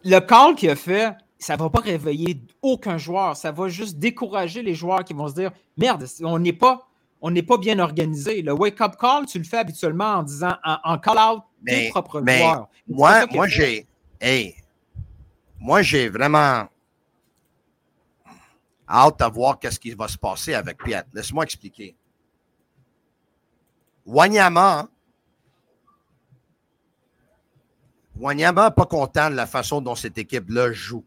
le 0.04 0.20
call 0.20 0.56
qu'il 0.56 0.70
a 0.70 0.76
fait, 0.76 1.14
ça 1.40 1.56
ne 1.56 1.62
va 1.62 1.70
pas 1.70 1.80
réveiller 1.80 2.42
aucun 2.62 2.98
joueur. 2.98 3.38
Ça 3.38 3.52
va 3.52 3.68
juste 3.68 3.98
décourager 3.98 4.62
les 4.62 4.76
joueurs 4.76 5.04
qui 5.04 5.14
vont 5.14 5.28
se 5.28 5.34
dire 5.36 5.52
Merde, 5.78 6.06
on 6.24 6.40
n'est 6.40 6.54
pas. 6.54 6.88
On 7.24 7.30
n'est 7.30 7.44
pas 7.44 7.58
bien 7.58 7.78
organisé. 7.78 8.42
Le 8.42 8.52
wake-up 8.52 8.94
call, 9.00 9.28
tu 9.28 9.38
le 9.38 9.44
fais 9.44 9.58
habituellement 9.60 10.16
en 10.16 10.24
disant 10.24 10.56
en, 10.66 10.78
en 10.84 10.98
call-out 10.98 11.44
tes 11.68 11.90
propres 11.90 12.20
mais 12.20 12.40
joueurs. 12.40 12.68
Moi, 12.88 13.28
moi 13.28 13.48
j'ai. 13.48 13.86
Hey, 14.20 14.56
moi, 15.60 15.84
j'ai 15.84 16.10
vraiment 16.10 16.64
hâte 18.92 19.22
à 19.22 19.30
voir 19.30 19.60
qu'est-ce 19.60 19.80
qui 19.80 19.92
va 19.92 20.08
se 20.08 20.18
passer 20.18 20.54
avec 20.54 20.84
Piet. 20.84 21.04
Laisse-moi 21.14 21.44
expliquer. 21.44 21.96
Wanyama, 24.06 24.90
Wanyama 28.16 28.70
n'est 28.70 28.76
pas 28.76 28.86
content 28.86 29.30
de 29.30 29.36
la 29.36 29.48
façon 29.48 29.82
dont 29.82 29.96
cette 29.96 30.18
équipe-là 30.18 30.72
joue. 30.72 31.06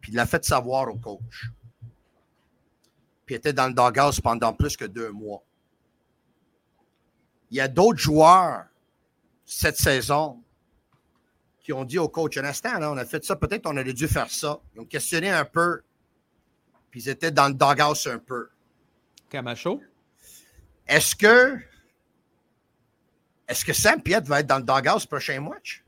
Puis 0.00 0.12
il 0.12 0.16
l'a 0.16 0.26
fait 0.26 0.44
savoir 0.44 0.88
au 0.88 0.96
coach. 0.96 1.50
Puis 3.24 3.34
il 3.34 3.38
était 3.38 3.52
dans 3.52 3.68
le 3.68 3.74
doghouse 3.74 4.20
pendant 4.20 4.52
plus 4.52 4.76
que 4.76 4.84
deux 4.84 5.10
mois. 5.10 5.42
Il 7.50 7.56
y 7.56 7.60
a 7.60 7.68
d'autres 7.68 7.98
joueurs 7.98 8.66
cette 9.44 9.76
saison 9.76 10.42
qui 11.60 11.72
ont 11.72 11.84
dit 11.84 11.98
au 11.98 12.08
coach 12.08 12.36
un 12.36 12.44
instant, 12.44 12.78
là, 12.78 12.90
on 12.90 12.96
a 12.96 13.04
fait 13.04 13.24
ça, 13.24 13.36
peut-être 13.36 13.66
on 13.66 13.76
aurait 13.76 13.92
dû 13.92 14.08
faire 14.08 14.30
ça. 14.30 14.60
Ils 14.74 14.80
ont 14.80 14.84
questionné 14.84 15.30
un 15.30 15.44
peu, 15.44 15.82
puis 16.92 17.00
ils 17.00 17.08
étaient 17.08 17.32
dans 17.32 17.48
le 17.48 17.54
doghouse 17.54 18.06
un 18.06 18.18
peu. 18.18 18.50
Camacho? 19.30 19.82
Est-ce 20.86 21.16
que 21.16 21.56
est-ce 23.48 23.64
que 23.64 23.72
Sam 23.72 24.00
Piet 24.00 24.20
va 24.20 24.40
être 24.40 24.46
dans 24.46 24.58
le 24.58 24.62
doghouse 24.62 25.06
prochain 25.06 25.40
match? 25.40 25.82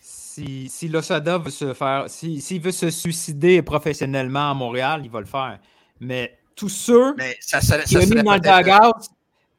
Si, 0.00 0.68
si 0.68 0.88
Losada 0.88 1.38
veut 1.38 1.50
se 1.50 1.72
faire, 1.74 2.06
si- 2.08 2.40
s'il 2.40 2.60
veut 2.60 2.72
se 2.72 2.90
suicider 2.90 3.62
professionnellement 3.62 4.50
à 4.50 4.54
Montréal, 4.54 5.02
il 5.04 5.10
va 5.10 5.20
le 5.20 5.26
faire. 5.26 5.60
Mais 6.00 6.38
tous 6.56 6.70
ceux 6.70 7.14
Mais 7.14 7.36
ça 7.40 7.60
serait, 7.60 7.84
qui 7.84 7.94
ça 7.94 8.00
mis 8.00 8.22
dans 8.22 8.32
le 8.32 8.40
dugout, 8.40 9.06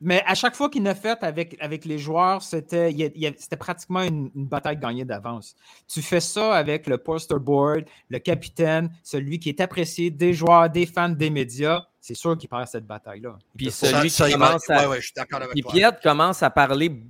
mais 0.01 0.23
à 0.25 0.35
chaque 0.35 0.55
fois 0.55 0.69
qu'il 0.69 0.83
l'a 0.83 0.95
fait 0.95 1.23
avec, 1.23 1.55
avec 1.59 1.85
les 1.85 1.97
joueurs, 1.97 2.41
c'était 2.41 2.91
il 2.91 3.35
c'était 3.37 3.55
pratiquement 3.55 4.01
une, 4.01 4.29
une 4.35 4.45
bataille 4.45 4.77
gagnée 4.77 5.05
d'avance. 5.05 5.55
Tu 5.87 6.01
fais 6.01 6.19
ça 6.19 6.55
avec 6.55 6.87
le 6.87 6.97
poster 6.97 7.39
board, 7.39 7.85
le 8.09 8.19
capitaine, 8.19 8.91
celui 9.03 9.39
qui 9.39 9.49
est 9.49 9.61
apprécié 9.61 10.11
des 10.11 10.33
joueurs, 10.33 10.69
des 10.69 10.85
fans, 10.85 11.09
des 11.09 11.29
médias. 11.29 11.85
C'est 12.01 12.15
sûr 12.15 12.37
qu'il 12.37 12.49
perd 12.49 12.67
cette 12.67 12.85
bataille-là. 12.85 13.37
Il 13.55 13.57
Puis 13.57 13.71
celui 13.71 14.09
ça, 14.09 14.27
qui 14.27 14.33
commence 14.33 14.69
à. 14.69 14.81
ouais, 14.81 14.87
ouais, 14.87 14.97
je 14.97 15.05
suis 15.05 15.13
d'accord 15.15 15.41
avec 15.41 15.53
Puis 15.53 15.61
toi. 15.61 15.71
Piet 15.71 15.91
commence 16.03 16.43
à 16.43 16.49
parler 16.49 17.03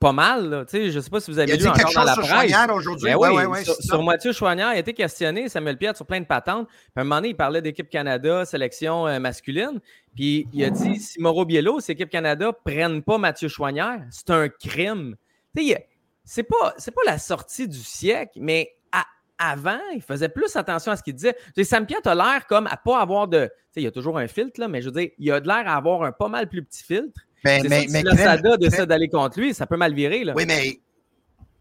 pas 0.00 0.12
mal. 0.12 0.48
Là. 0.48 0.64
Tu 0.64 0.70
sais, 0.76 0.90
Je 0.90 0.96
ne 0.96 1.02
sais 1.02 1.10
pas 1.10 1.20
si 1.20 1.30
vous 1.30 1.38
avez 1.38 1.56
lu 1.56 1.66
encore 1.68 1.92
dans 1.94 2.04
la 2.04 2.12
sur 2.14 2.22
presse. 2.22 2.32
Choignard 2.50 2.74
aujourd'hui. 2.76 3.04
Ben 3.10 3.16
Ouais, 3.16 3.28
oui, 3.28 3.34
ouais, 3.36 3.46
ouais, 3.46 3.64
sur, 3.64 3.74
c'est 3.74 3.82
sur. 3.82 4.02
Mathieu 4.02 4.32
Chouanière, 4.32 4.72
il 4.72 4.76
a 4.76 4.78
été 4.78 4.92
questionné, 4.94 5.48
Samuel 5.48 5.76
Piet, 5.76 5.94
sur 5.94 6.06
plein 6.06 6.20
de 6.20 6.26
patentes. 6.26 6.68
Puis 6.68 6.76
à 6.96 7.00
un 7.00 7.04
moment 7.04 7.16
donné, 7.16 7.28
il 7.30 7.36
parlait 7.36 7.62
d'équipe 7.62 7.88
Canada, 7.90 8.44
sélection 8.44 9.06
euh, 9.06 9.18
masculine. 9.18 9.80
Puis 10.14 10.46
il 10.52 10.64
a 10.64 10.70
dit 10.70 10.96
si 11.00 11.20
Mauro 11.20 11.44
Biello, 11.44 11.80
si 11.80 11.92
l'équipe 11.92 12.10
Canada 12.10 12.46
ne 12.46 12.52
prennent 12.72 13.02
pas 13.02 13.18
Mathieu 13.18 13.48
Chouanière, 13.48 14.02
c'est 14.10 14.30
un 14.30 14.48
crime. 14.48 15.16
Tu 15.56 15.62
sais, 15.62 15.68
il- 15.70 15.78
c'est 16.24 16.42
pas, 16.42 16.74
c'est 16.76 16.90
pas 16.94 17.00
la 17.06 17.16
sortie 17.18 17.66
du 17.66 17.78
siècle, 17.78 18.38
mais 18.40 18.70
à- 18.92 19.06
avant, 19.38 19.80
il 19.94 20.02
faisait 20.02 20.28
plus 20.28 20.54
attention 20.56 20.92
à 20.92 20.96
ce 20.96 21.02
qu'il 21.02 21.14
disait. 21.14 21.34
Tu 21.34 21.52
sais, 21.56 21.64
Sam 21.64 21.86
Piet 21.86 22.06
a 22.06 22.14
l'air 22.14 22.46
comme 22.46 22.66
à 22.66 22.76
pas 22.76 23.00
avoir 23.00 23.28
de. 23.28 23.44
Tu 23.46 23.50
sais, 23.72 23.80
il 23.80 23.84
y 23.84 23.86
a 23.86 23.90
toujours 23.92 24.18
un 24.18 24.28
filtre, 24.28 24.60
là, 24.60 24.68
mais 24.68 24.80
je 24.82 24.86
veux 24.90 25.00
dire, 25.00 25.10
il 25.18 25.32
a 25.32 25.40
de 25.40 25.46
l'air 25.48 25.66
à 25.66 25.74
avoir 25.74 26.02
un 26.02 26.12
pas 26.12 26.28
mal 26.28 26.48
plus 26.48 26.62
petit 26.62 26.84
filtre. 26.84 27.20
Mais, 27.44 27.62
mais, 27.68 27.86
mais 27.90 28.02
Losada 28.02 28.56
décide 28.56 28.84
d'aller 28.86 29.08
contre 29.08 29.38
lui, 29.40 29.54
ça 29.54 29.66
peut 29.66 29.76
mal 29.76 29.94
virer. 29.94 30.24
Là. 30.24 30.34
Oui, 30.36 30.44
mais 30.46 30.80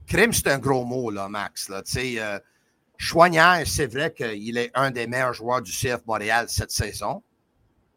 crime, 0.07 0.33
c'est 0.33 0.47
un 0.47 0.57
gros 0.59 0.83
mot, 0.85 1.11
là, 1.11 1.29
Max. 1.29 1.69
Là. 1.69 1.81
Tu 1.83 1.91
sais, 1.91 2.15
euh, 2.17 2.39
Chouanière, 2.97 3.61
c'est 3.65 3.85
vrai 3.85 4.11
qu'il 4.11 4.57
est 4.57 4.71
un 4.73 4.89
des 4.91 5.05
meilleurs 5.07 5.33
joueurs 5.33 5.61
du 5.61 5.71
CF 5.71 5.99
Montréal 6.07 6.45
cette 6.49 6.71
saison. 6.71 7.21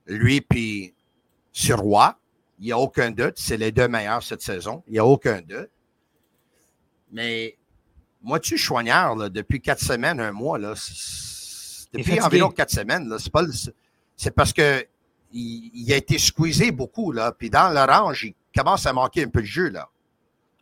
Lui 0.06 0.40
puis 0.40 0.94
Sirois, 1.52 2.18
il 2.58 2.66
n'y 2.66 2.72
a 2.72 2.78
aucun 2.78 3.10
doute. 3.10 3.34
C'est 3.36 3.56
les 3.56 3.72
deux 3.72 3.88
meilleurs 3.88 4.22
cette 4.22 4.42
saison. 4.42 4.82
Il 4.86 4.92
n'y 4.94 4.98
a 4.98 5.04
aucun 5.06 5.40
doute. 5.40 5.70
Mais 7.12 7.56
moi, 8.22 8.38
tu 8.38 8.58
Chouanière, 8.58 9.14
là, 9.16 9.28
depuis 9.30 9.60
quatre 9.60 9.80
semaines, 9.82 10.20
un 10.20 10.32
mois, 10.32 10.58
là, 10.58 10.74
depuis 11.92 12.20
environ 12.20 12.50
quatre 12.50 12.70
semaines, 12.70 13.08
là, 13.08 13.18
c'est 13.18 13.32
pas 13.32 13.42
le- 13.42 13.52
c'est 14.16 14.30
parce 14.34 14.52
que 14.52 14.84
il, 15.32 15.70
il 15.74 15.92
a 15.92 15.96
été 15.96 16.18
squeezé 16.18 16.70
beaucoup, 16.72 17.12
là. 17.12 17.32
Puis 17.32 17.50
dans 17.50 17.72
l'orange, 17.72 18.24
il 18.24 18.34
commence 18.56 18.86
à 18.86 18.92
manquer 18.92 19.24
un 19.24 19.28
peu 19.28 19.40
de 19.40 19.46
jeu, 19.46 19.70
là. 19.70 19.88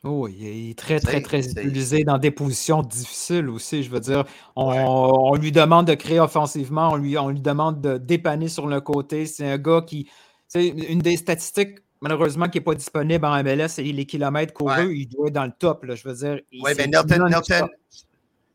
Oh, 0.05 0.29
il 0.29 0.71
est 0.71 0.79
très, 0.79 1.01
très, 1.01 1.21
très 1.21 1.45
utilisé 1.51 2.05
dans 2.05 2.19
des 2.19 2.31
positions 2.31 2.83
difficiles 2.83 3.49
aussi. 3.49 3.83
Je 3.83 3.91
veux 3.91 3.99
dire, 3.99 4.25
on, 4.55 5.35
lui 5.35 5.51
demande 5.51 5.89
de 5.89 5.95
créer 5.95 6.21
offensivement, 6.21 6.93
on 6.93 6.97
lui, 6.97 7.19
on 7.19 7.31
lui 7.31 7.41
demande 7.41 7.81
de 7.81 7.99
dépanner 7.99 8.49
sur 8.49 8.69
le 8.69 8.81
côté. 8.81 9.27
C'est 9.27 9.51
un 9.51 9.59
gars 9.59 9.83
qui. 9.85 10.09
C'est 10.47 10.69
une 10.69 11.01
des 11.01 11.17
statistiques, 11.17 11.81
malheureusement, 12.01 12.49
qui 12.49 12.59
n'est 12.59 12.65
pas 12.65 12.75
disponible 12.75 13.25
en 13.27 13.43
MLS, 13.43 13.69
c'est 13.69 13.83
les 13.83 14.07
kilomètres 14.07 14.55
courus. 14.55 14.89
Il 14.95 15.09
doit 15.09 15.27
être 15.27 15.35
dans 15.35 15.45
le 15.45 15.53
top. 15.59 15.85
Là, 15.85 15.97
je 15.97 16.09
veux 16.09 16.15
dire. 16.15 16.41
Oui, 16.53 16.71
mais 16.77 16.87
Nelton, 16.87 17.69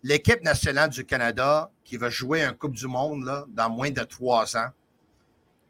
l'équipe 0.02 0.44
nationale 0.44 0.90
du 0.90 1.06
Canada 1.06 1.72
qui 1.84 1.98
va 1.98 2.10
jouer 2.10 2.42
un 2.42 2.54
Coupe 2.54 2.76
du 2.76 2.88
Monde 2.88 3.26
là, 3.26 3.46
dans 3.50 3.70
moins 3.70 3.92
de 3.92 4.02
trois 4.02 4.56
ans, 4.56 4.70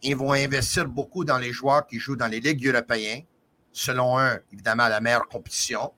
ils 0.04 0.16
vont 0.16 0.34
investir 0.34 0.88
beaucoup 0.88 1.26
dans 1.26 1.38
les 1.38 1.52
joueurs 1.52 1.88
qui 1.88 2.00
jouent 2.00 2.16
dans 2.16 2.28
les 2.28 2.40
ligues 2.40 2.68
européennes 2.68 3.24
selon 3.72 4.20
un, 4.20 4.40
évidemment, 4.52 4.88
la 4.88 5.02
meilleure 5.02 5.28
compétition. 5.28 5.92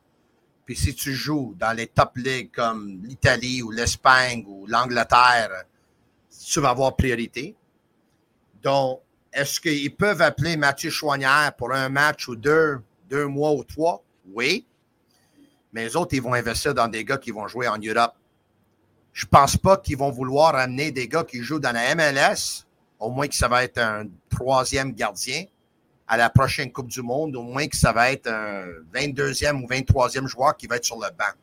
Puis 0.66 0.76
si 0.76 0.96
tu 0.96 1.14
joues 1.14 1.56
dans 1.60 1.74
les 1.74 1.88
top 1.88 2.16
ligues 2.16 2.52
comme 2.52 3.02
l'Italie 3.04 3.62
ou 3.62 3.70
l'Espagne 3.72 4.44
ou 4.48 4.66
l'Angleterre, 4.66 5.66
tu 6.48 6.60
vas 6.60 6.70
avoir 6.70 6.96
priorité. 6.96 7.56
Donc, 8.64 9.02
est-ce 9.32 9.60
qu'ils 9.60 9.96
peuvent 9.96 10.22
appeler 10.22 10.58
Mathieu 10.58 10.90
Chouanière 10.90 11.54
pour 11.56 11.74
un 11.74 11.90
match 11.90 12.28
ou 12.28 12.36
deux, 12.36 12.82
deux 13.10 13.28
mois 13.28 13.52
ou 13.52 13.64
trois? 13.64 14.04
Oui. 14.34 14.66
Mais 15.74 15.84
les 15.84 15.96
autres, 15.96 16.16
ils 16.16 16.22
vont 16.22 16.34
investir 16.34 16.74
dans 16.74 16.88
des 16.88 17.04
gars 17.04 17.18
qui 17.18 17.32
vont 17.32 17.48
jouer 17.48 17.68
en 17.68 17.78
Europe. 17.78 18.14
Je 19.14 19.26
pense 19.26 19.58
pas 19.58 19.78
qu'ils 19.78 19.98
vont 19.98 20.12
vouloir 20.12 20.56
amener 20.56 20.92
des 20.92 21.08
gars 21.08 21.24
qui 21.24 21.44
jouent 21.44 21.60
dans 21.60 21.74
la 21.74 21.94
MLS, 21.96 22.65
au 23.00 23.10
moins 23.12 23.28
que 23.28 23.36
ça 23.36 23.48
va 23.48 23.64
être 23.64 23.78
un 23.78 24.06
troisième 24.30 24.94
gardien 24.94 25.46
à 26.08 26.18
la 26.18 26.30
prochaine 26.30 26.72
Coupe 26.72 26.88
du 26.88 27.02
Monde, 27.02 27.36
au 27.36 27.42
moins 27.42 27.68
que 27.68 27.76
ça 27.76 27.92
va 27.92 28.12
être 28.12 28.28
un 28.28 28.66
22e 28.94 29.64
ou 29.64 29.68
23e 29.68 30.28
joueur 30.28 30.56
qui 30.56 30.68
va 30.68 30.78
être 30.78 30.86
sur 30.86 30.98
le 30.98 31.08
banc. 31.18 31.34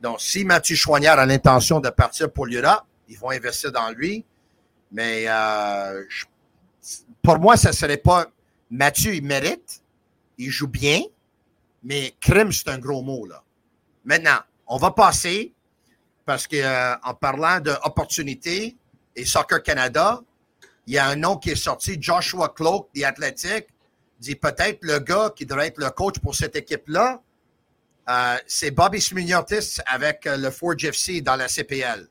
Donc, 0.00 0.20
si 0.20 0.44
Mathieu 0.44 0.76
Chouanière 0.76 1.18
a 1.18 1.26
l'intention 1.26 1.80
de 1.80 1.88
partir 1.88 2.30
pour 2.30 2.46
l'Europe, 2.46 2.84
ils 3.08 3.18
vont 3.18 3.30
investir 3.30 3.72
dans 3.72 3.90
lui. 3.90 4.24
Mais 4.92 5.24
euh, 5.26 6.04
pour 7.22 7.38
moi, 7.38 7.56
ça 7.56 7.70
ne 7.70 7.74
serait 7.74 7.96
pas. 7.96 8.26
Mathieu, 8.70 9.14
il 9.14 9.24
mérite, 9.24 9.82
il 10.38 10.50
joue 10.50 10.68
bien, 10.68 11.00
mais 11.82 12.14
crime, 12.20 12.52
c'est 12.52 12.68
un 12.68 12.78
gros 12.78 13.02
mot. 13.02 13.26
Là. 13.26 13.42
Maintenant, 14.04 14.38
on 14.66 14.76
va 14.76 14.90
passer, 14.90 15.52
parce 16.24 16.46
qu'en 16.46 16.56
euh, 16.56 17.12
parlant 17.20 17.60
d'opportunités 17.60 18.76
et 19.14 19.24
Soccer 19.24 19.62
Canada, 19.62 20.20
il 20.86 20.94
y 20.94 20.98
a 20.98 21.06
un 21.06 21.16
nom 21.16 21.36
qui 21.36 21.50
est 21.50 21.56
sorti, 21.56 21.96
Joshua 22.00 22.48
Cloak, 22.48 22.88
The 22.94 23.04
Athletic 23.04 23.68
dit 24.18 24.36
peut-être 24.36 24.78
le 24.82 24.98
gars 24.98 25.32
qui 25.34 25.44
devrait 25.44 25.68
être 25.68 25.78
le 25.78 25.90
coach 25.90 26.18
pour 26.20 26.34
cette 26.34 26.56
équipe-là, 26.56 27.20
euh, 28.08 28.36
c'est 28.46 28.70
Bobby 28.70 29.00
Sminiotis 29.00 29.78
avec 29.86 30.26
euh, 30.26 30.36
le 30.36 30.50
Forge 30.50 30.84
FC 30.84 31.20
dans 31.20 31.36
la 31.36 31.48
CPL. 31.48 32.06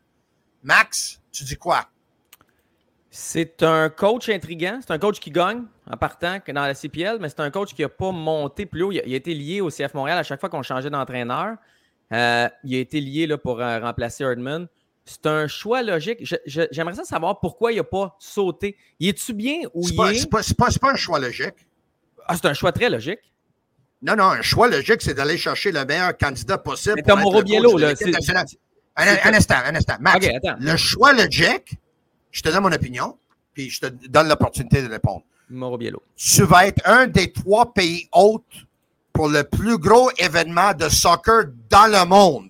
Max, 0.64 1.22
tu 1.32 1.44
dis 1.46 1.56
quoi? 1.56 1.86
C'est 3.10 3.64
un 3.64 3.90
coach 3.90 4.28
intriguant. 4.28 4.80
C'est 4.82 4.92
un 4.92 5.00
coach 5.00 5.22
qui 5.22 5.32
gagne 5.32 5.64
en 5.90 5.96
partant 5.96 6.40
dans 6.48 6.66
la 6.66 6.74
CPL, 6.74 7.18
mais 7.22 7.30
c'est 7.30 7.40
un 7.40 7.50
coach 7.50 7.74
qui 7.74 7.82
n'a 7.82 7.90
pas 7.90 8.12
monté 8.12 8.66
plus 8.66 8.84
haut. 8.84 8.92
Il 8.92 9.00
a, 9.00 9.16
été 9.16 9.34
lié 9.34 9.62
au 9.62 9.70
CF 9.70 9.94
Montréal 9.94 10.18
à 10.18 10.24
chaque 10.24 10.42
fois 10.42 10.50
qu'on 10.50 10.64
changeait 10.64 10.90
d'entraîneur. 10.90 11.56
Euh, 12.12 12.50
il 12.66 12.76
a 12.76 12.80
été 12.80 13.00
lié 13.00 13.26
là, 13.26 13.38
pour 13.38 13.60
remplacer 13.60 14.26
Herdman. 14.26 14.68
C'est 15.06 15.28
un 15.28 15.48
choix 15.48 15.84
logique. 15.84 16.20
J'aimerais 16.46 16.96
savoir 17.04 17.40
pourquoi 17.40 17.72
il 17.72 17.78
n'a 17.78 17.84
pas 17.84 18.16
sauté. 18.20 18.76
Il 19.00 19.10
est-tu 19.10 19.34
bien 19.34 19.60
ou 19.74 19.88
il 19.88 20.02
est? 20.12 20.20
C'est 20.20 20.30
pas, 20.58 20.68
pas, 20.82 20.92
un 20.92 20.96
choix 20.96 21.20
logique. 21.20 21.54
Ah, 22.28 22.36
c'est 22.36 22.48
un 22.48 22.54
choix 22.56 22.72
très 22.72 22.90
logique. 22.90 23.20
Non, 24.02 24.16
non, 24.16 24.26
un 24.26 24.42
choix 24.42 24.68
logique, 24.68 25.02
c'est 25.02 25.14
d'aller 25.14 25.38
chercher 25.38 25.72
le 25.72 25.86
meilleur 25.86 26.18
candidat 26.18 26.58
possible. 26.58 27.02
Mais 27.06 27.16
Mauro 27.16 27.44
Biello, 27.44 27.78
là. 27.78 27.94
Un, 28.98 29.34
instant, 29.34 29.56
un 29.66 29.76
instant. 29.76 29.96
Max, 30.00 30.26
le 30.60 30.76
choix 30.78 31.14
logique, 31.14 31.78
je 32.32 32.42
te 32.42 32.50
donne 32.50 32.64
mon 32.64 32.72
opinion, 32.72 33.18
puis 33.54 33.70
je 33.70 33.82
te 33.82 33.88
donne 34.08 34.28
l'opportunité 34.28 34.82
de 34.82 34.90
répondre. 34.90 35.24
Mauro 35.50 35.78
Biello. 35.78 36.02
Tu 36.16 36.44
vas 36.44 36.68
être 36.68 36.82
un 36.86 37.06
des 37.06 37.32
trois 37.32 37.74
pays 37.74 38.10
hôtes 38.12 38.44
pour 39.14 39.30
le 39.30 39.44
plus 39.44 39.78
gros 39.78 40.10
événement 40.18 40.74
de 40.74 40.90
soccer 40.90 41.46
dans 41.70 41.88
le 41.88 42.06
monde. 42.06 42.50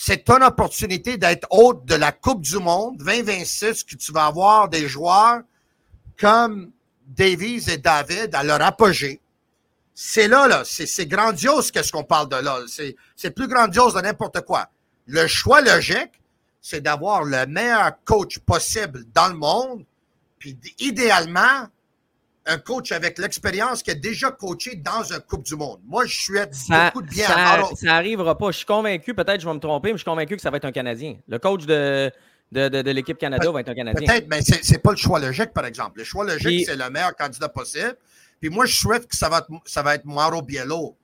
C'est 0.00 0.24
ton 0.24 0.40
opportunité 0.42 1.18
d'être 1.18 1.48
hôte 1.50 1.84
de 1.84 1.96
la 1.96 2.12
Coupe 2.12 2.40
du 2.40 2.58
Monde 2.58 2.98
2026 2.98 3.82
que 3.82 3.96
tu 3.96 4.12
vas 4.12 4.26
avoir 4.26 4.68
des 4.68 4.86
joueurs 4.86 5.40
comme 6.16 6.70
Davies 7.04 7.68
et 7.68 7.78
David 7.78 8.32
à 8.32 8.44
leur 8.44 8.62
apogée. 8.62 9.20
C'est 9.92 10.28
là, 10.28 10.46
là, 10.46 10.62
c'est 10.64 11.06
grandiose 11.06 11.72
qu'est-ce 11.72 11.90
qu'on 11.90 12.04
parle 12.04 12.28
de 12.28 12.36
là. 12.36 12.60
C'est 13.16 13.30
plus 13.32 13.48
grandiose 13.48 13.94
de 13.94 14.00
n'importe 14.00 14.42
quoi. 14.42 14.68
Le 15.06 15.26
choix 15.26 15.62
logique, 15.62 16.22
c'est 16.60 16.80
d'avoir 16.80 17.24
le 17.24 17.46
meilleur 17.46 17.90
coach 18.04 18.38
possible 18.38 19.04
dans 19.12 19.26
le 19.26 19.34
monde, 19.34 19.84
puis 20.38 20.56
idéalement, 20.78 21.66
un 22.48 22.58
coach 22.58 22.92
avec 22.92 23.18
l'expérience 23.18 23.82
qui 23.82 23.90
a 23.90 23.94
déjà 23.94 24.30
coaché 24.30 24.76
dans 24.76 25.12
un 25.12 25.20
Coupe 25.20 25.44
du 25.44 25.54
Monde. 25.54 25.80
Moi, 25.84 26.06
je 26.06 26.18
suis 26.18 26.34
beaucoup 26.34 27.02
de 27.02 27.08
bien 27.08 27.26
ça, 27.26 27.62
ça 27.74 27.86
n'arrivera 27.86 28.36
pas. 28.36 28.50
Je 28.50 28.58
suis 28.58 28.66
convaincu, 28.66 29.14
peut-être 29.14 29.40
je 29.40 29.46
vais 29.46 29.54
me 29.54 29.60
tromper, 29.60 29.88
mais 29.88 29.94
je 29.94 29.98
suis 29.98 30.10
convaincu 30.10 30.36
que 30.36 30.42
ça 30.42 30.50
va 30.50 30.56
être 30.56 30.64
un 30.64 30.72
Canadien. 30.72 31.16
Le 31.28 31.38
coach 31.38 31.66
de, 31.66 32.10
de, 32.50 32.90
l'équipe 32.90 33.18
Canada 33.18 33.50
va 33.50 33.60
être 33.60 33.68
un 33.68 33.74
Canadien. 33.74 34.06
Peut-être, 34.06 34.28
mais 34.28 34.42
ce 34.42 34.72
n'est 34.72 34.78
pas 34.78 34.90
le 34.90 34.96
choix 34.96 35.20
logique, 35.20 35.52
par 35.52 35.66
exemple. 35.66 35.98
Le 35.98 36.04
choix 36.04 36.24
logique, 36.24 36.66
c'est 36.66 36.76
le 36.76 36.90
meilleur 36.90 37.14
candidat 37.14 37.48
possible. 37.48 37.96
Puis 38.40 38.50
moi, 38.50 38.66
je 38.66 38.76
souhaite 38.76 39.06
que 39.06 39.16
ça 39.16 39.28
va 39.28 39.38
être, 39.38 39.48
ça 39.64 39.82
va 39.82 39.94
être 39.94 40.04
Mauro 40.04 40.42
Biello. 40.42 40.96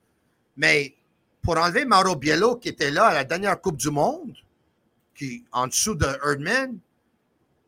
Mais 0.57 0.95
pour 1.43 1.57
enlever 1.57 1.85
Mauro 1.85 2.15
Biello, 2.15 2.55
qui 2.55 2.69
était 2.69 2.91
là 2.91 3.05
à 3.05 3.13
la 3.13 3.23
dernière 3.23 3.59
Coupe 3.61 3.77
du 3.77 3.91
Monde, 3.91 4.33
qui 5.13 5.43
en 5.51 5.67
dessous 5.67 5.95
de 5.95 6.07
Erdman, 6.25 6.77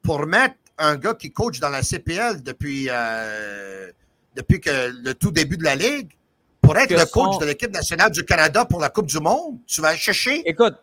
pour 0.02 0.26
mettre 0.26 0.56
un 0.78 0.96
gars 0.96 1.14
qui 1.14 1.32
coach 1.32 1.60
dans 1.60 1.70
la 1.70 1.82
CPL 1.82 2.44
depuis, 2.44 2.88
euh, 2.90 3.92
depuis 4.36 4.60
que 4.60 4.92
le 5.04 5.14
tout 5.14 5.32
début 5.32 5.58
de 5.58 5.64
la 5.64 5.76
Ligue, 5.76 6.18
pour 6.68 6.78
être 6.78 6.92
le 6.92 7.06
coach 7.06 7.40
de 7.40 7.46
l'équipe 7.46 7.72
nationale 7.72 8.12
du 8.12 8.26
Canada 8.26 8.66
pour 8.66 8.82
la 8.82 8.90
Coupe 8.90 9.06
du 9.06 9.20
Monde, 9.20 9.58
tu 9.66 9.80
vas 9.80 9.96
chercher 9.96 10.44
un 10.48 10.54
coach 10.54 10.74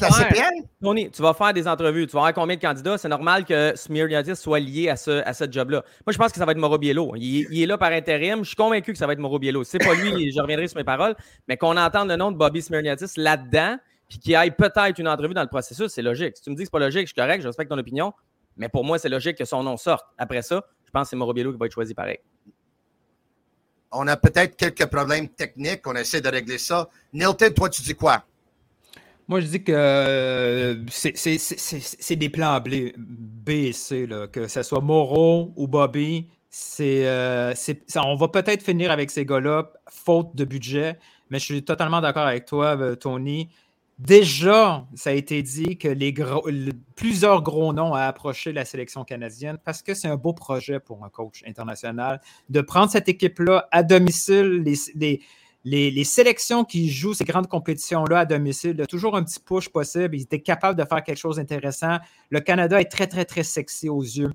de 0.00 0.04
la 0.04 0.10
CPL? 0.10 0.62
Tony, 0.82 1.10
tu 1.10 1.20
vas 1.20 1.34
faire 1.34 1.52
des 1.52 1.68
entrevues, 1.68 2.06
tu 2.06 2.12
vas 2.12 2.20
voir 2.20 2.34
combien 2.34 2.56
de 2.56 2.60
candidats? 2.60 2.96
C'est 2.96 3.08
normal 3.08 3.44
que 3.44 3.72
Smirniadis 3.76 4.36
soit 4.36 4.58
lié 4.58 4.88
à 4.88 4.96
ce, 4.96 5.22
à 5.22 5.50
job-là. 5.50 5.84
Moi, 6.06 6.12
je 6.12 6.18
pense 6.18 6.32
que 6.32 6.38
ça 6.38 6.46
va 6.46 6.52
être 6.52 6.58
Mauro 6.58 6.78
Biello. 6.78 7.12
Il, 7.16 7.62
est 7.62 7.66
là 7.66 7.76
par 7.76 7.92
intérim. 7.92 8.38
Je 8.38 8.48
suis 8.48 8.56
convaincu 8.56 8.92
que 8.92 8.98
ça 8.98 9.06
va 9.06 9.12
être 9.12 9.18
Mauro 9.18 9.38
Biello. 9.38 9.64
C'est 9.64 9.78
pas 9.78 9.94
lui, 9.94 10.32
je 10.34 10.40
reviendrai 10.40 10.66
sur 10.66 10.78
mes 10.78 10.84
paroles, 10.84 11.14
mais 11.46 11.58
qu'on 11.58 11.76
entende 11.76 12.08
le 12.08 12.16
nom 12.16 12.32
de 12.32 12.38
Bobby 12.38 12.62
Smirniadis 12.62 13.12
là-dedans, 13.16 13.76
puis 14.08 14.18
qu'il 14.18 14.34
aille 14.36 14.52
peut-être 14.52 14.98
une 14.98 15.08
entrevue 15.08 15.34
dans 15.34 15.42
le 15.42 15.48
processus, 15.48 15.92
c'est 15.92 16.02
logique. 16.02 16.36
Si 16.36 16.42
tu 16.42 16.50
me 16.50 16.54
dis 16.54 16.62
que 16.62 16.68
c'est 16.68 16.72
pas 16.72 16.78
logique, 16.78 17.02
je 17.02 17.12
suis 17.12 17.14
correct, 17.14 17.42
je 17.42 17.48
respecte 17.48 17.70
ton 17.70 17.78
opinion, 17.78 18.14
mais 18.56 18.68
pour 18.68 18.84
moi, 18.84 18.98
c'est 18.98 19.08
logique 19.08 19.38
que 19.38 19.44
son 19.44 19.62
nom 19.62 19.76
sorte. 19.76 20.06
Après 20.18 20.42
ça, 20.42 20.64
je 20.84 20.90
pense 20.90 21.04
que 21.04 21.10
c'est 21.10 21.16
Mauro 21.16 21.32
Biello 21.32 21.52
qui 21.52 21.58
va 21.58 21.66
être 21.66 21.72
choisi 21.72 21.94
pareil. 21.94 22.18
On 23.92 24.06
a 24.08 24.16
peut-être 24.16 24.56
quelques 24.56 24.86
problèmes 24.86 25.28
techniques. 25.28 25.86
On 25.86 25.94
essaie 25.94 26.20
de 26.20 26.28
régler 26.28 26.58
ça. 26.58 26.88
Nilton, 27.12 27.52
toi, 27.54 27.68
tu 27.68 27.82
dis 27.82 27.94
quoi? 27.94 28.24
Moi, 29.26 29.40
je 29.40 29.46
dis 29.46 29.64
que 29.64 29.72
euh, 29.72 30.84
c'est 30.90 32.16
des 32.16 32.28
plans 32.28 32.60
B, 32.60 32.92
B 32.96 33.50
et 33.50 33.72
C, 33.72 34.06
que 34.30 34.48
ce 34.48 34.62
soit 34.62 34.80
Moreau 34.80 35.52
ou 35.56 35.66
Bobby. 35.66 36.28
Euh, 36.80 37.54
on 37.96 38.16
va 38.16 38.28
peut-être 38.28 38.62
finir 38.62 38.90
avec 38.90 39.10
ces 39.10 39.24
gars-là, 39.24 39.72
faute 39.88 40.36
de 40.36 40.44
budget, 40.44 40.98
mais 41.30 41.38
je 41.38 41.44
suis 41.44 41.64
totalement 41.64 42.00
d'accord 42.00 42.26
avec 42.26 42.44
toi, 42.44 42.76
euh, 42.78 42.94
Tony. 42.94 43.48
Déjà, 43.98 44.86
ça 44.96 45.10
a 45.10 45.12
été 45.12 45.40
dit 45.42 45.78
que 45.78 45.94
plusieurs 46.96 47.42
gros 47.42 47.72
noms 47.72 47.92
ont 47.92 47.94
approché 47.94 48.52
la 48.52 48.64
sélection 48.64 49.04
canadienne 49.04 49.56
parce 49.64 49.82
que 49.82 49.94
c'est 49.94 50.08
un 50.08 50.16
beau 50.16 50.32
projet 50.32 50.80
pour 50.80 51.04
un 51.04 51.08
coach 51.08 51.44
international 51.46 52.20
de 52.48 52.60
prendre 52.60 52.90
cette 52.90 53.08
équipe-là 53.08 53.68
à 53.70 53.84
domicile, 53.84 54.64
les, 55.64 56.04
sélections 56.04 56.64
qui 56.64 56.90
jouent 56.90 57.14
ces 57.14 57.24
grandes 57.24 57.46
compétitions-là 57.46 58.20
à 58.20 58.24
domicile, 58.24 58.74
de 58.74 58.84
toujours 58.84 59.16
un 59.16 59.22
petit 59.22 59.38
push 59.38 59.68
possible. 59.68 60.16
Ils 60.16 60.22
étaient 60.22 60.42
capables 60.42 60.78
de 60.78 60.84
faire 60.84 61.04
quelque 61.04 61.18
chose 61.18 61.36
d'intéressant. 61.36 61.98
Le 62.30 62.40
Canada 62.40 62.80
est 62.80 62.90
très, 62.90 63.06
très, 63.06 63.24
très 63.24 63.44
sexy 63.44 63.88
aux 63.88 64.02
yeux 64.02 64.32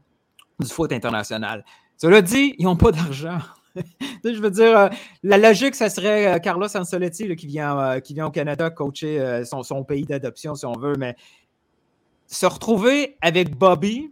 du 0.62 0.70
foot 0.70 0.94
international. 0.94 1.66
Cela 1.98 2.22
dit, 2.22 2.56
ils 2.60 2.64
n'ont 2.64 2.78
pas 2.78 2.94
d'argent. 2.94 3.40
je 4.24 4.40
veux 4.40 4.52
dire, 4.52 4.78
euh, 4.78 4.90
la 5.24 5.38
logique, 5.38 5.76
ça 5.76 5.90
serait 5.90 6.36
euh, 6.36 6.40
Carlos 6.40 6.68
Ancelotti 6.76 7.36
qui, 7.36 7.48
vient, 7.48 7.80
euh, 7.80 8.00
qui 8.00 8.14
vient 8.14 8.28
au 8.28 8.32
Canada 8.32 8.70
coacher 8.70 9.44
son, 9.46 9.84
pays 9.84 10.04
d'adoption, 10.04 10.56
si 10.56 10.66
on 10.66 10.74
veut, 10.74 10.96
mais 10.98 11.16
se 12.28 12.46
retrouver 12.46 13.18
avec 13.22 13.56
Bobby, 13.58 14.12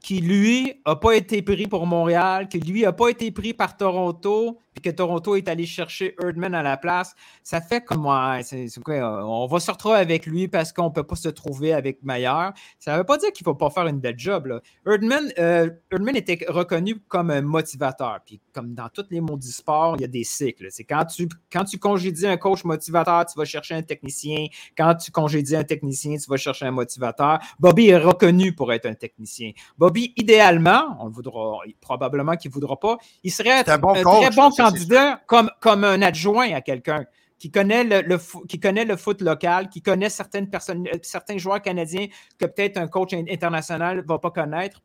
qui 0.00 0.20
lui 0.20 0.74
n'a 0.86 0.96
pas 0.96 1.16
été 1.16 1.42
pris 1.42 1.66
pour 1.66 1.86
Montréal, 1.86 2.48
qui 2.48 2.58
lui 2.60 2.82
n'a 2.82 2.92
pas 2.92 3.08
été 3.08 3.30
pris 3.30 3.54
par 3.54 3.76
Toronto, 3.76 4.58
puis 4.74 4.82
que 4.82 4.90
Toronto 4.90 5.36
est 5.36 5.48
allé 5.48 5.66
chercher 5.66 6.14
Erdman 6.22 6.54
à 6.54 6.62
la 6.62 6.76
place, 6.76 7.14
ça 7.42 7.60
fait 7.60 7.82
comme 7.82 8.06
ouais, 8.06 8.42
c'est, 8.42 8.68
quoi, 8.84 9.24
on 9.24 9.46
va 9.46 9.60
se 9.60 9.70
retrouver 9.70 9.96
avec 9.96 10.26
lui 10.26 10.48
parce 10.48 10.72
qu'on 10.72 10.84
ne 10.84 10.92
peut 10.92 11.04
pas 11.04 11.16
se 11.16 11.28
trouver 11.28 11.72
avec 11.72 12.02
meilleur. 12.02 12.52
Ça 12.78 12.92
ne 12.92 12.98
veut 12.98 13.04
pas 13.04 13.16
dire 13.16 13.32
qu'il 13.32 13.44
ne 13.44 13.52
faut 13.52 13.54
pas 13.54 13.70
faire 13.70 13.86
une 13.86 14.00
belle 14.00 14.18
job. 14.18 14.46
Là. 14.46 14.60
Erdman, 14.86 15.32
euh, 15.38 15.70
Erdman 15.90 16.16
était 16.16 16.38
reconnu 16.48 16.98
comme 17.08 17.30
un 17.30 17.42
motivateur. 17.42 18.18
Puis 18.26 18.40
comme 18.52 18.74
dans 18.74 18.88
tous 18.88 19.06
les 19.10 19.20
mondes 19.20 19.40
du 19.40 19.52
sport, 19.52 19.96
il 19.96 20.02
y 20.02 20.04
a 20.04 20.08
des 20.08 20.24
cycles. 20.24 20.66
C'est 20.70 20.84
quand 20.84 21.04
tu, 21.04 21.28
quand 21.52 21.64
tu 21.64 21.78
congédies 21.78 22.26
un 22.26 22.36
coach 22.36 22.64
motivateur, 22.64 23.24
tu 23.26 23.38
vas 23.38 23.44
chercher 23.44 23.74
un 23.74 23.82
technicien. 23.82 24.46
Quand 24.76 24.94
tu 24.96 25.10
congédies 25.10 25.56
un 25.56 25.64
technicien, 25.64 26.16
tu 26.16 26.28
vas 26.28 26.36
chercher 26.36 26.66
un 26.66 26.72
motivateur. 26.72 27.38
Bobby 27.58 27.88
est 27.88 27.98
reconnu 27.98 28.54
pour 28.54 28.72
être 28.72 28.86
un 28.86 28.94
technicien. 28.94 29.52
Bobby, 29.78 30.12
idéalement, 30.16 30.96
on 31.00 31.06
le 31.06 31.12
voudra, 31.12 31.58
probablement 31.80 32.36
qu'il 32.36 32.50
ne 32.50 32.54
voudra 32.54 32.78
pas, 32.78 32.98
il 33.22 33.30
serait 33.30 33.68
un, 33.68 33.78
bon 33.78 33.92
très 33.92 34.30
bon 34.30 34.50
candidat 34.70 35.20
comme, 35.26 35.50
comme 35.60 35.84
un 35.84 36.02
adjoint 36.02 36.52
à 36.52 36.60
quelqu'un 36.60 37.04
qui 37.38 37.50
connaît 37.50 37.84
le, 37.84 38.18
qui 38.46 38.58
connaît 38.58 38.84
le 38.84 38.96
foot 38.96 39.20
local, 39.20 39.68
qui 39.68 39.82
connaît 39.82 40.08
certaines 40.08 40.48
personnes, 40.48 40.86
euh, 40.88 40.98
certains 41.02 41.36
joueurs 41.36 41.60
canadiens 41.60 42.06
que 42.38 42.46
peut-être 42.46 42.78
un 42.78 42.88
coach 42.88 43.12
international 43.12 43.98
ne 43.98 44.02
va 44.02 44.18
pas 44.18 44.30
connaître. 44.30 44.82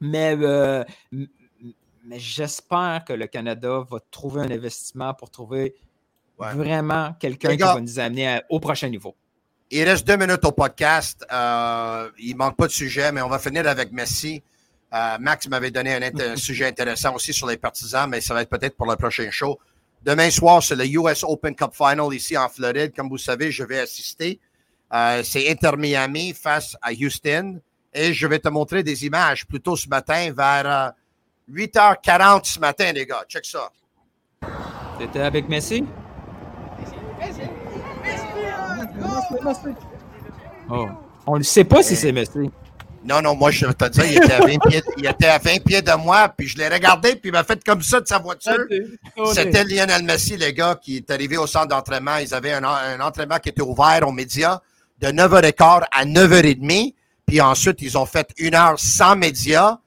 Mais, 0.00 0.34
euh, 0.40 0.82
mais 1.12 2.18
j'espère 2.18 3.04
que 3.06 3.12
le 3.12 3.26
Canada 3.26 3.84
va 3.90 3.98
trouver 4.10 4.42
un 4.42 4.50
investissement 4.50 5.12
pour 5.12 5.30
trouver 5.30 5.74
vraiment 6.38 7.12
quelqu'un 7.20 7.50
qui 7.50 7.62
va 7.62 7.80
nous 7.80 7.98
amener 7.98 8.40
au 8.48 8.60
prochain 8.60 8.88
niveau. 8.88 9.14
Il 9.70 9.84
reste 9.84 10.06
deux 10.06 10.16
minutes 10.16 10.44
au 10.44 10.52
podcast. 10.52 11.24
Euh, 11.30 12.10
il 12.18 12.34
manque 12.36 12.56
pas 12.56 12.66
de 12.66 12.72
sujet, 12.72 13.12
mais 13.12 13.22
on 13.22 13.28
va 13.28 13.38
finir 13.38 13.68
avec 13.68 13.92
Messi. 13.92 14.42
Euh, 14.92 15.18
Max 15.20 15.48
m'avait 15.48 15.70
donné 15.70 15.94
un, 16.20 16.36
sujet 16.36 16.66
intéressant 16.66 17.14
aussi 17.14 17.32
sur 17.32 17.46
les 17.46 17.56
partisans, 17.56 18.08
mais 18.08 18.20
ça 18.20 18.34
va 18.34 18.42
être 18.42 18.50
peut-être 18.50 18.76
pour 18.76 18.86
le 18.90 18.96
prochain 18.96 19.30
show. 19.30 19.58
Demain 20.02 20.30
soir, 20.30 20.62
c'est 20.62 20.76
le 20.76 20.86
US 20.86 21.24
Open 21.24 21.54
Cup 21.54 21.72
Final 21.74 22.12
ici 22.14 22.36
en 22.36 22.48
Floride. 22.48 22.92
Comme 22.96 23.08
vous 23.08 23.18
savez, 23.18 23.50
je 23.50 23.64
vais 23.64 23.80
assister. 23.80 24.40
Euh, 24.92 25.22
c'est 25.22 25.48
Inter 25.50 25.76
Miami 25.76 26.32
face 26.32 26.76
à 26.80 26.90
Houston. 26.92 27.60
Et 27.92 28.14
je 28.14 28.26
vais 28.26 28.38
te 28.38 28.48
montrer 28.48 28.82
des 28.82 29.04
images 29.04 29.46
plus 29.46 29.60
tôt 29.60 29.76
ce 29.76 29.88
matin 29.88 30.32
vers 30.32 30.92
8h40 31.50 32.36
euh, 32.36 32.40
ce 32.44 32.60
matin, 32.60 32.92
les 32.92 33.04
gars. 33.04 33.24
Check 33.28 33.44
ça. 33.44 33.70
C'était 34.98 35.20
avec 35.20 35.48
Messi? 35.48 35.84
Oh. 40.70 40.88
On 41.26 41.38
ne 41.38 41.42
sait 41.42 41.64
pas 41.64 41.82
si 41.82 41.96
c'est 41.96 42.12
Messi. 42.12 42.50
Non, 43.10 43.20
non, 43.20 43.34
moi, 43.34 43.50
je 43.50 43.66
te 43.66 43.88
dire, 43.88 44.04
il 44.04 44.16
était, 44.18 44.34
à 44.34 44.46
20 44.46 44.58
pieds, 44.68 44.82
il 44.96 45.04
était 45.04 45.26
à 45.26 45.38
20 45.38 45.64
pieds 45.64 45.82
de 45.82 45.92
moi, 45.96 46.28
puis 46.28 46.46
je 46.46 46.56
l'ai 46.56 46.68
regardé, 46.68 47.16
puis 47.16 47.30
il 47.30 47.32
m'a 47.32 47.42
fait 47.42 47.62
comme 47.64 47.82
ça 47.82 48.00
de 48.00 48.06
sa 48.06 48.20
voiture. 48.20 48.64
C'était 49.32 49.64
Lionel 49.64 50.04
Messi, 50.04 50.36
les 50.36 50.52
gars, 50.52 50.78
qui 50.80 50.98
est 50.98 51.10
arrivé 51.10 51.36
au 51.36 51.48
centre 51.48 51.66
d'entraînement. 51.66 52.18
Ils 52.18 52.32
avaient 52.32 52.52
un, 52.52 53.00
entraînement 53.00 53.40
qui 53.40 53.48
était 53.48 53.62
ouvert 53.62 54.06
aux 54.06 54.12
médias 54.12 54.60
de 55.00 55.08
9h15 55.08 55.86
à 55.90 56.04
9h30. 56.04 56.94
Puis 57.26 57.40
ensuite, 57.40 57.82
ils 57.82 57.98
ont 57.98 58.06
fait 58.06 58.28
une 58.38 58.54
heure 58.54 58.78
sans 58.78 59.16
médias. 59.16 59.78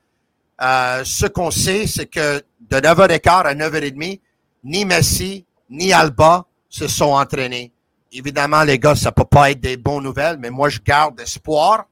Euh, 0.62 1.04
ce 1.06 1.26
qu'on 1.26 1.50
sait, 1.50 1.88
c'est 1.88 2.08
que 2.08 2.44
de 2.70 2.76
9h15 2.76 3.44
à 3.44 3.56
9h30, 3.56 4.20
ni 4.66 4.84
Messi, 4.84 5.46
ni 5.70 5.94
Alba 5.94 6.46
se 6.68 6.90
sont 6.90 7.14
entraînés. 7.14 7.72
Évidemment, 8.12 8.64
les 8.64 8.80
gars, 8.80 8.96
ça 8.96 9.14
peut 9.14 9.24
pas 9.24 9.52
être 9.52 9.62
des 9.62 9.78
bonnes 9.78 10.04
nouvelles, 10.04 10.38
mais 10.40 10.50
moi, 10.50 10.68
je 10.68 10.80
garde 10.80 11.22
espoir 11.22 11.86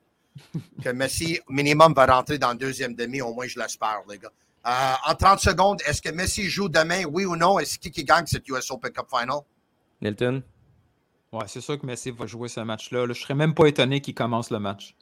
que 0.84 0.90
Messi, 0.90 1.40
minimum, 1.50 1.94
va 1.94 2.06
rentrer 2.06 2.38
dans 2.38 2.52
le 2.52 2.58
deuxième 2.58 2.96
demi. 2.96 3.22
Au 3.22 3.34
moins, 3.34 3.48
je 3.48 3.60
l'espère, 3.60 4.02
les 4.10 4.18
gars. 4.18 4.32
Euh, 4.66 5.12
en 5.12 5.16
30 5.16 5.40
secondes, 5.40 5.82
est-ce 5.88 6.02
que 6.02 6.10
Messi 6.10 6.44
joue 6.44 6.70
demain, 6.70 7.04
oui 7.06 7.26
ou 7.26 7.36
non? 7.36 7.58
Est-ce 7.60 7.80
qui, 7.80 7.90
qui 7.90 8.04
gagne 8.04 8.26
cette 8.28 8.48
US 8.48 8.70
Open 8.70 8.92
Cup 8.92 9.08
Final? 9.10 9.40
Nilton? 10.02 10.44
Ouais, 11.32 11.46
c'est 11.48 11.62
sûr 11.62 11.80
que 11.80 11.86
Messi 11.86 12.12
va 12.12 12.26
jouer 12.26 12.50
ce 12.50 12.60
match-là. 12.60 13.08
Je 13.08 13.14
serais 13.14 13.34
même 13.34 13.54
pas 13.54 13.66
étonné 13.68 14.02
qu'il 14.02 14.14
commence 14.14 14.52
le 14.52 14.60
match. 14.60 14.96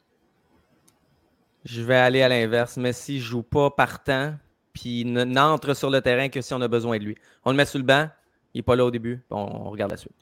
Je 1.64 1.82
vais 1.82 1.96
aller 1.96 2.22
à 2.22 2.28
l'inverse. 2.28 2.76
Messi 2.76 3.16
ne 3.16 3.20
joue 3.20 3.42
pas 3.42 3.70
partant, 3.70 4.34
puis 4.72 5.04
n'entre 5.04 5.74
sur 5.74 5.90
le 5.90 6.00
terrain 6.00 6.28
que 6.28 6.40
si 6.40 6.54
on 6.54 6.60
a 6.60 6.68
besoin 6.68 6.98
de 6.98 7.04
lui. 7.04 7.16
On 7.44 7.50
le 7.50 7.56
met 7.56 7.66
sur 7.66 7.78
le 7.78 7.84
banc, 7.84 8.08
il 8.54 8.58
n'est 8.58 8.62
pas 8.62 8.76
là 8.76 8.84
au 8.84 8.90
début, 8.90 9.22
on 9.30 9.70
regarde 9.70 9.90
la 9.90 9.96
suite. 9.96 10.14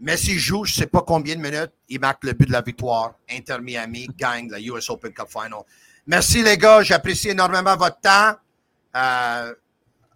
Messi 0.00 0.38
joue, 0.38 0.64
je 0.64 0.72
ne 0.72 0.76
sais 0.76 0.86
pas 0.86 1.02
combien 1.02 1.36
de 1.36 1.40
minutes, 1.40 1.72
il 1.88 2.00
marque 2.00 2.24
le 2.24 2.32
but 2.32 2.46
de 2.46 2.52
la 2.52 2.62
victoire. 2.62 3.14
Inter 3.30 3.58
Miami 3.60 4.08
gagne 4.16 4.50
la 4.50 4.58
US 4.58 4.88
Open 4.88 5.12
Cup 5.12 5.28
Final. 5.28 5.60
Merci 6.06 6.42
les 6.42 6.56
gars, 6.56 6.82
j'apprécie 6.82 7.28
énormément 7.28 7.76
votre 7.76 8.00
temps. 8.00 8.32
Euh, 8.96 9.54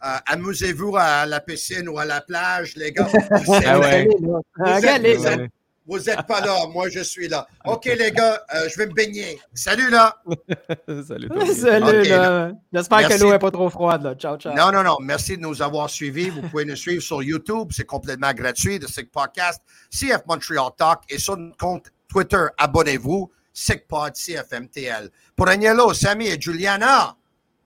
euh, 0.05 0.17
amusez-vous 0.27 0.97
à 0.97 1.27
la 1.27 1.41
piscine 1.41 1.89
ou 1.89 1.99
à 1.99 2.05
la 2.05 2.21
plage, 2.23 2.77
les 2.77 2.93
gars. 2.93 3.09
ah 3.31 3.79
ouais. 3.79 4.09
Vous 4.19 5.49
n'êtes 5.87 6.27
pas 6.27 6.41
là, 6.41 6.67
moi 6.73 6.89
je 6.89 7.01
suis 7.01 7.29
là. 7.29 7.47
OK, 7.65 7.85
les 7.85 8.11
gars, 8.13 8.43
euh, 8.55 8.69
je 8.69 8.79
vais 8.79 8.87
me 8.87 8.93
baigner. 8.93 9.39
Salut 9.55 9.91
là. 9.91 10.23
Salut. 11.07 11.29
Salut 11.55 12.03
là. 12.09 12.53
J'espère 12.73 13.09
que 13.09 13.21
l'eau 13.21 13.31
n'est 13.31 13.39
pas 13.39 13.51
trop 13.51 13.71
froide 13.71 14.03
là. 14.03 14.15
Ciao, 14.15 14.37
ciao. 14.37 14.55
Non, 14.55 14.73
non, 14.73 14.83
non. 14.83 14.97
Merci 15.01 15.37
de 15.37 15.43
nous 15.43 15.63
avoir 15.63 15.91
suivis. 15.91 16.31
Vous 16.31 16.43
pouvez 16.43 16.65
nous 16.65 16.77
suivre 16.77 17.03
sur 17.03 17.23
YouTube. 17.23 17.69
C'est 17.73 17.85
complètement 17.85 18.33
gratuit 18.33 18.79
de 18.79 18.87
Sick 18.87 19.11
Podcast, 19.11 19.63
CF 19.91 20.23
Montreal 20.27 20.71
Talk 20.77 21.01
et 21.09 21.19
sur 21.19 21.37
notre 21.37 21.57
compte 21.57 21.93
Twitter. 22.09 22.47
Abonnez-vous. 22.59 23.31
SickPod 23.55 24.15
CFMTL. 24.15 25.11
Pour 25.37 25.49
Agnello, 25.49 25.95
Samy 25.95 26.27
et 26.27 26.41
Juliana, 26.41 27.17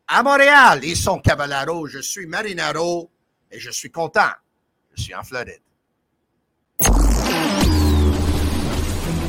à 0.06 0.22
Montréal, 0.22 0.80
ils 0.84 0.96
sont 0.96 1.18
Cavallaro. 1.18 1.86
Je 1.86 1.98
suis 2.00 2.26
Marinaro 2.26 3.10
et 3.50 3.58
je 3.58 3.70
suis 3.70 3.90
content. 3.90 4.30
Je 4.94 5.02
suis 5.02 5.14
en 5.14 5.22
Floride. 5.24 5.62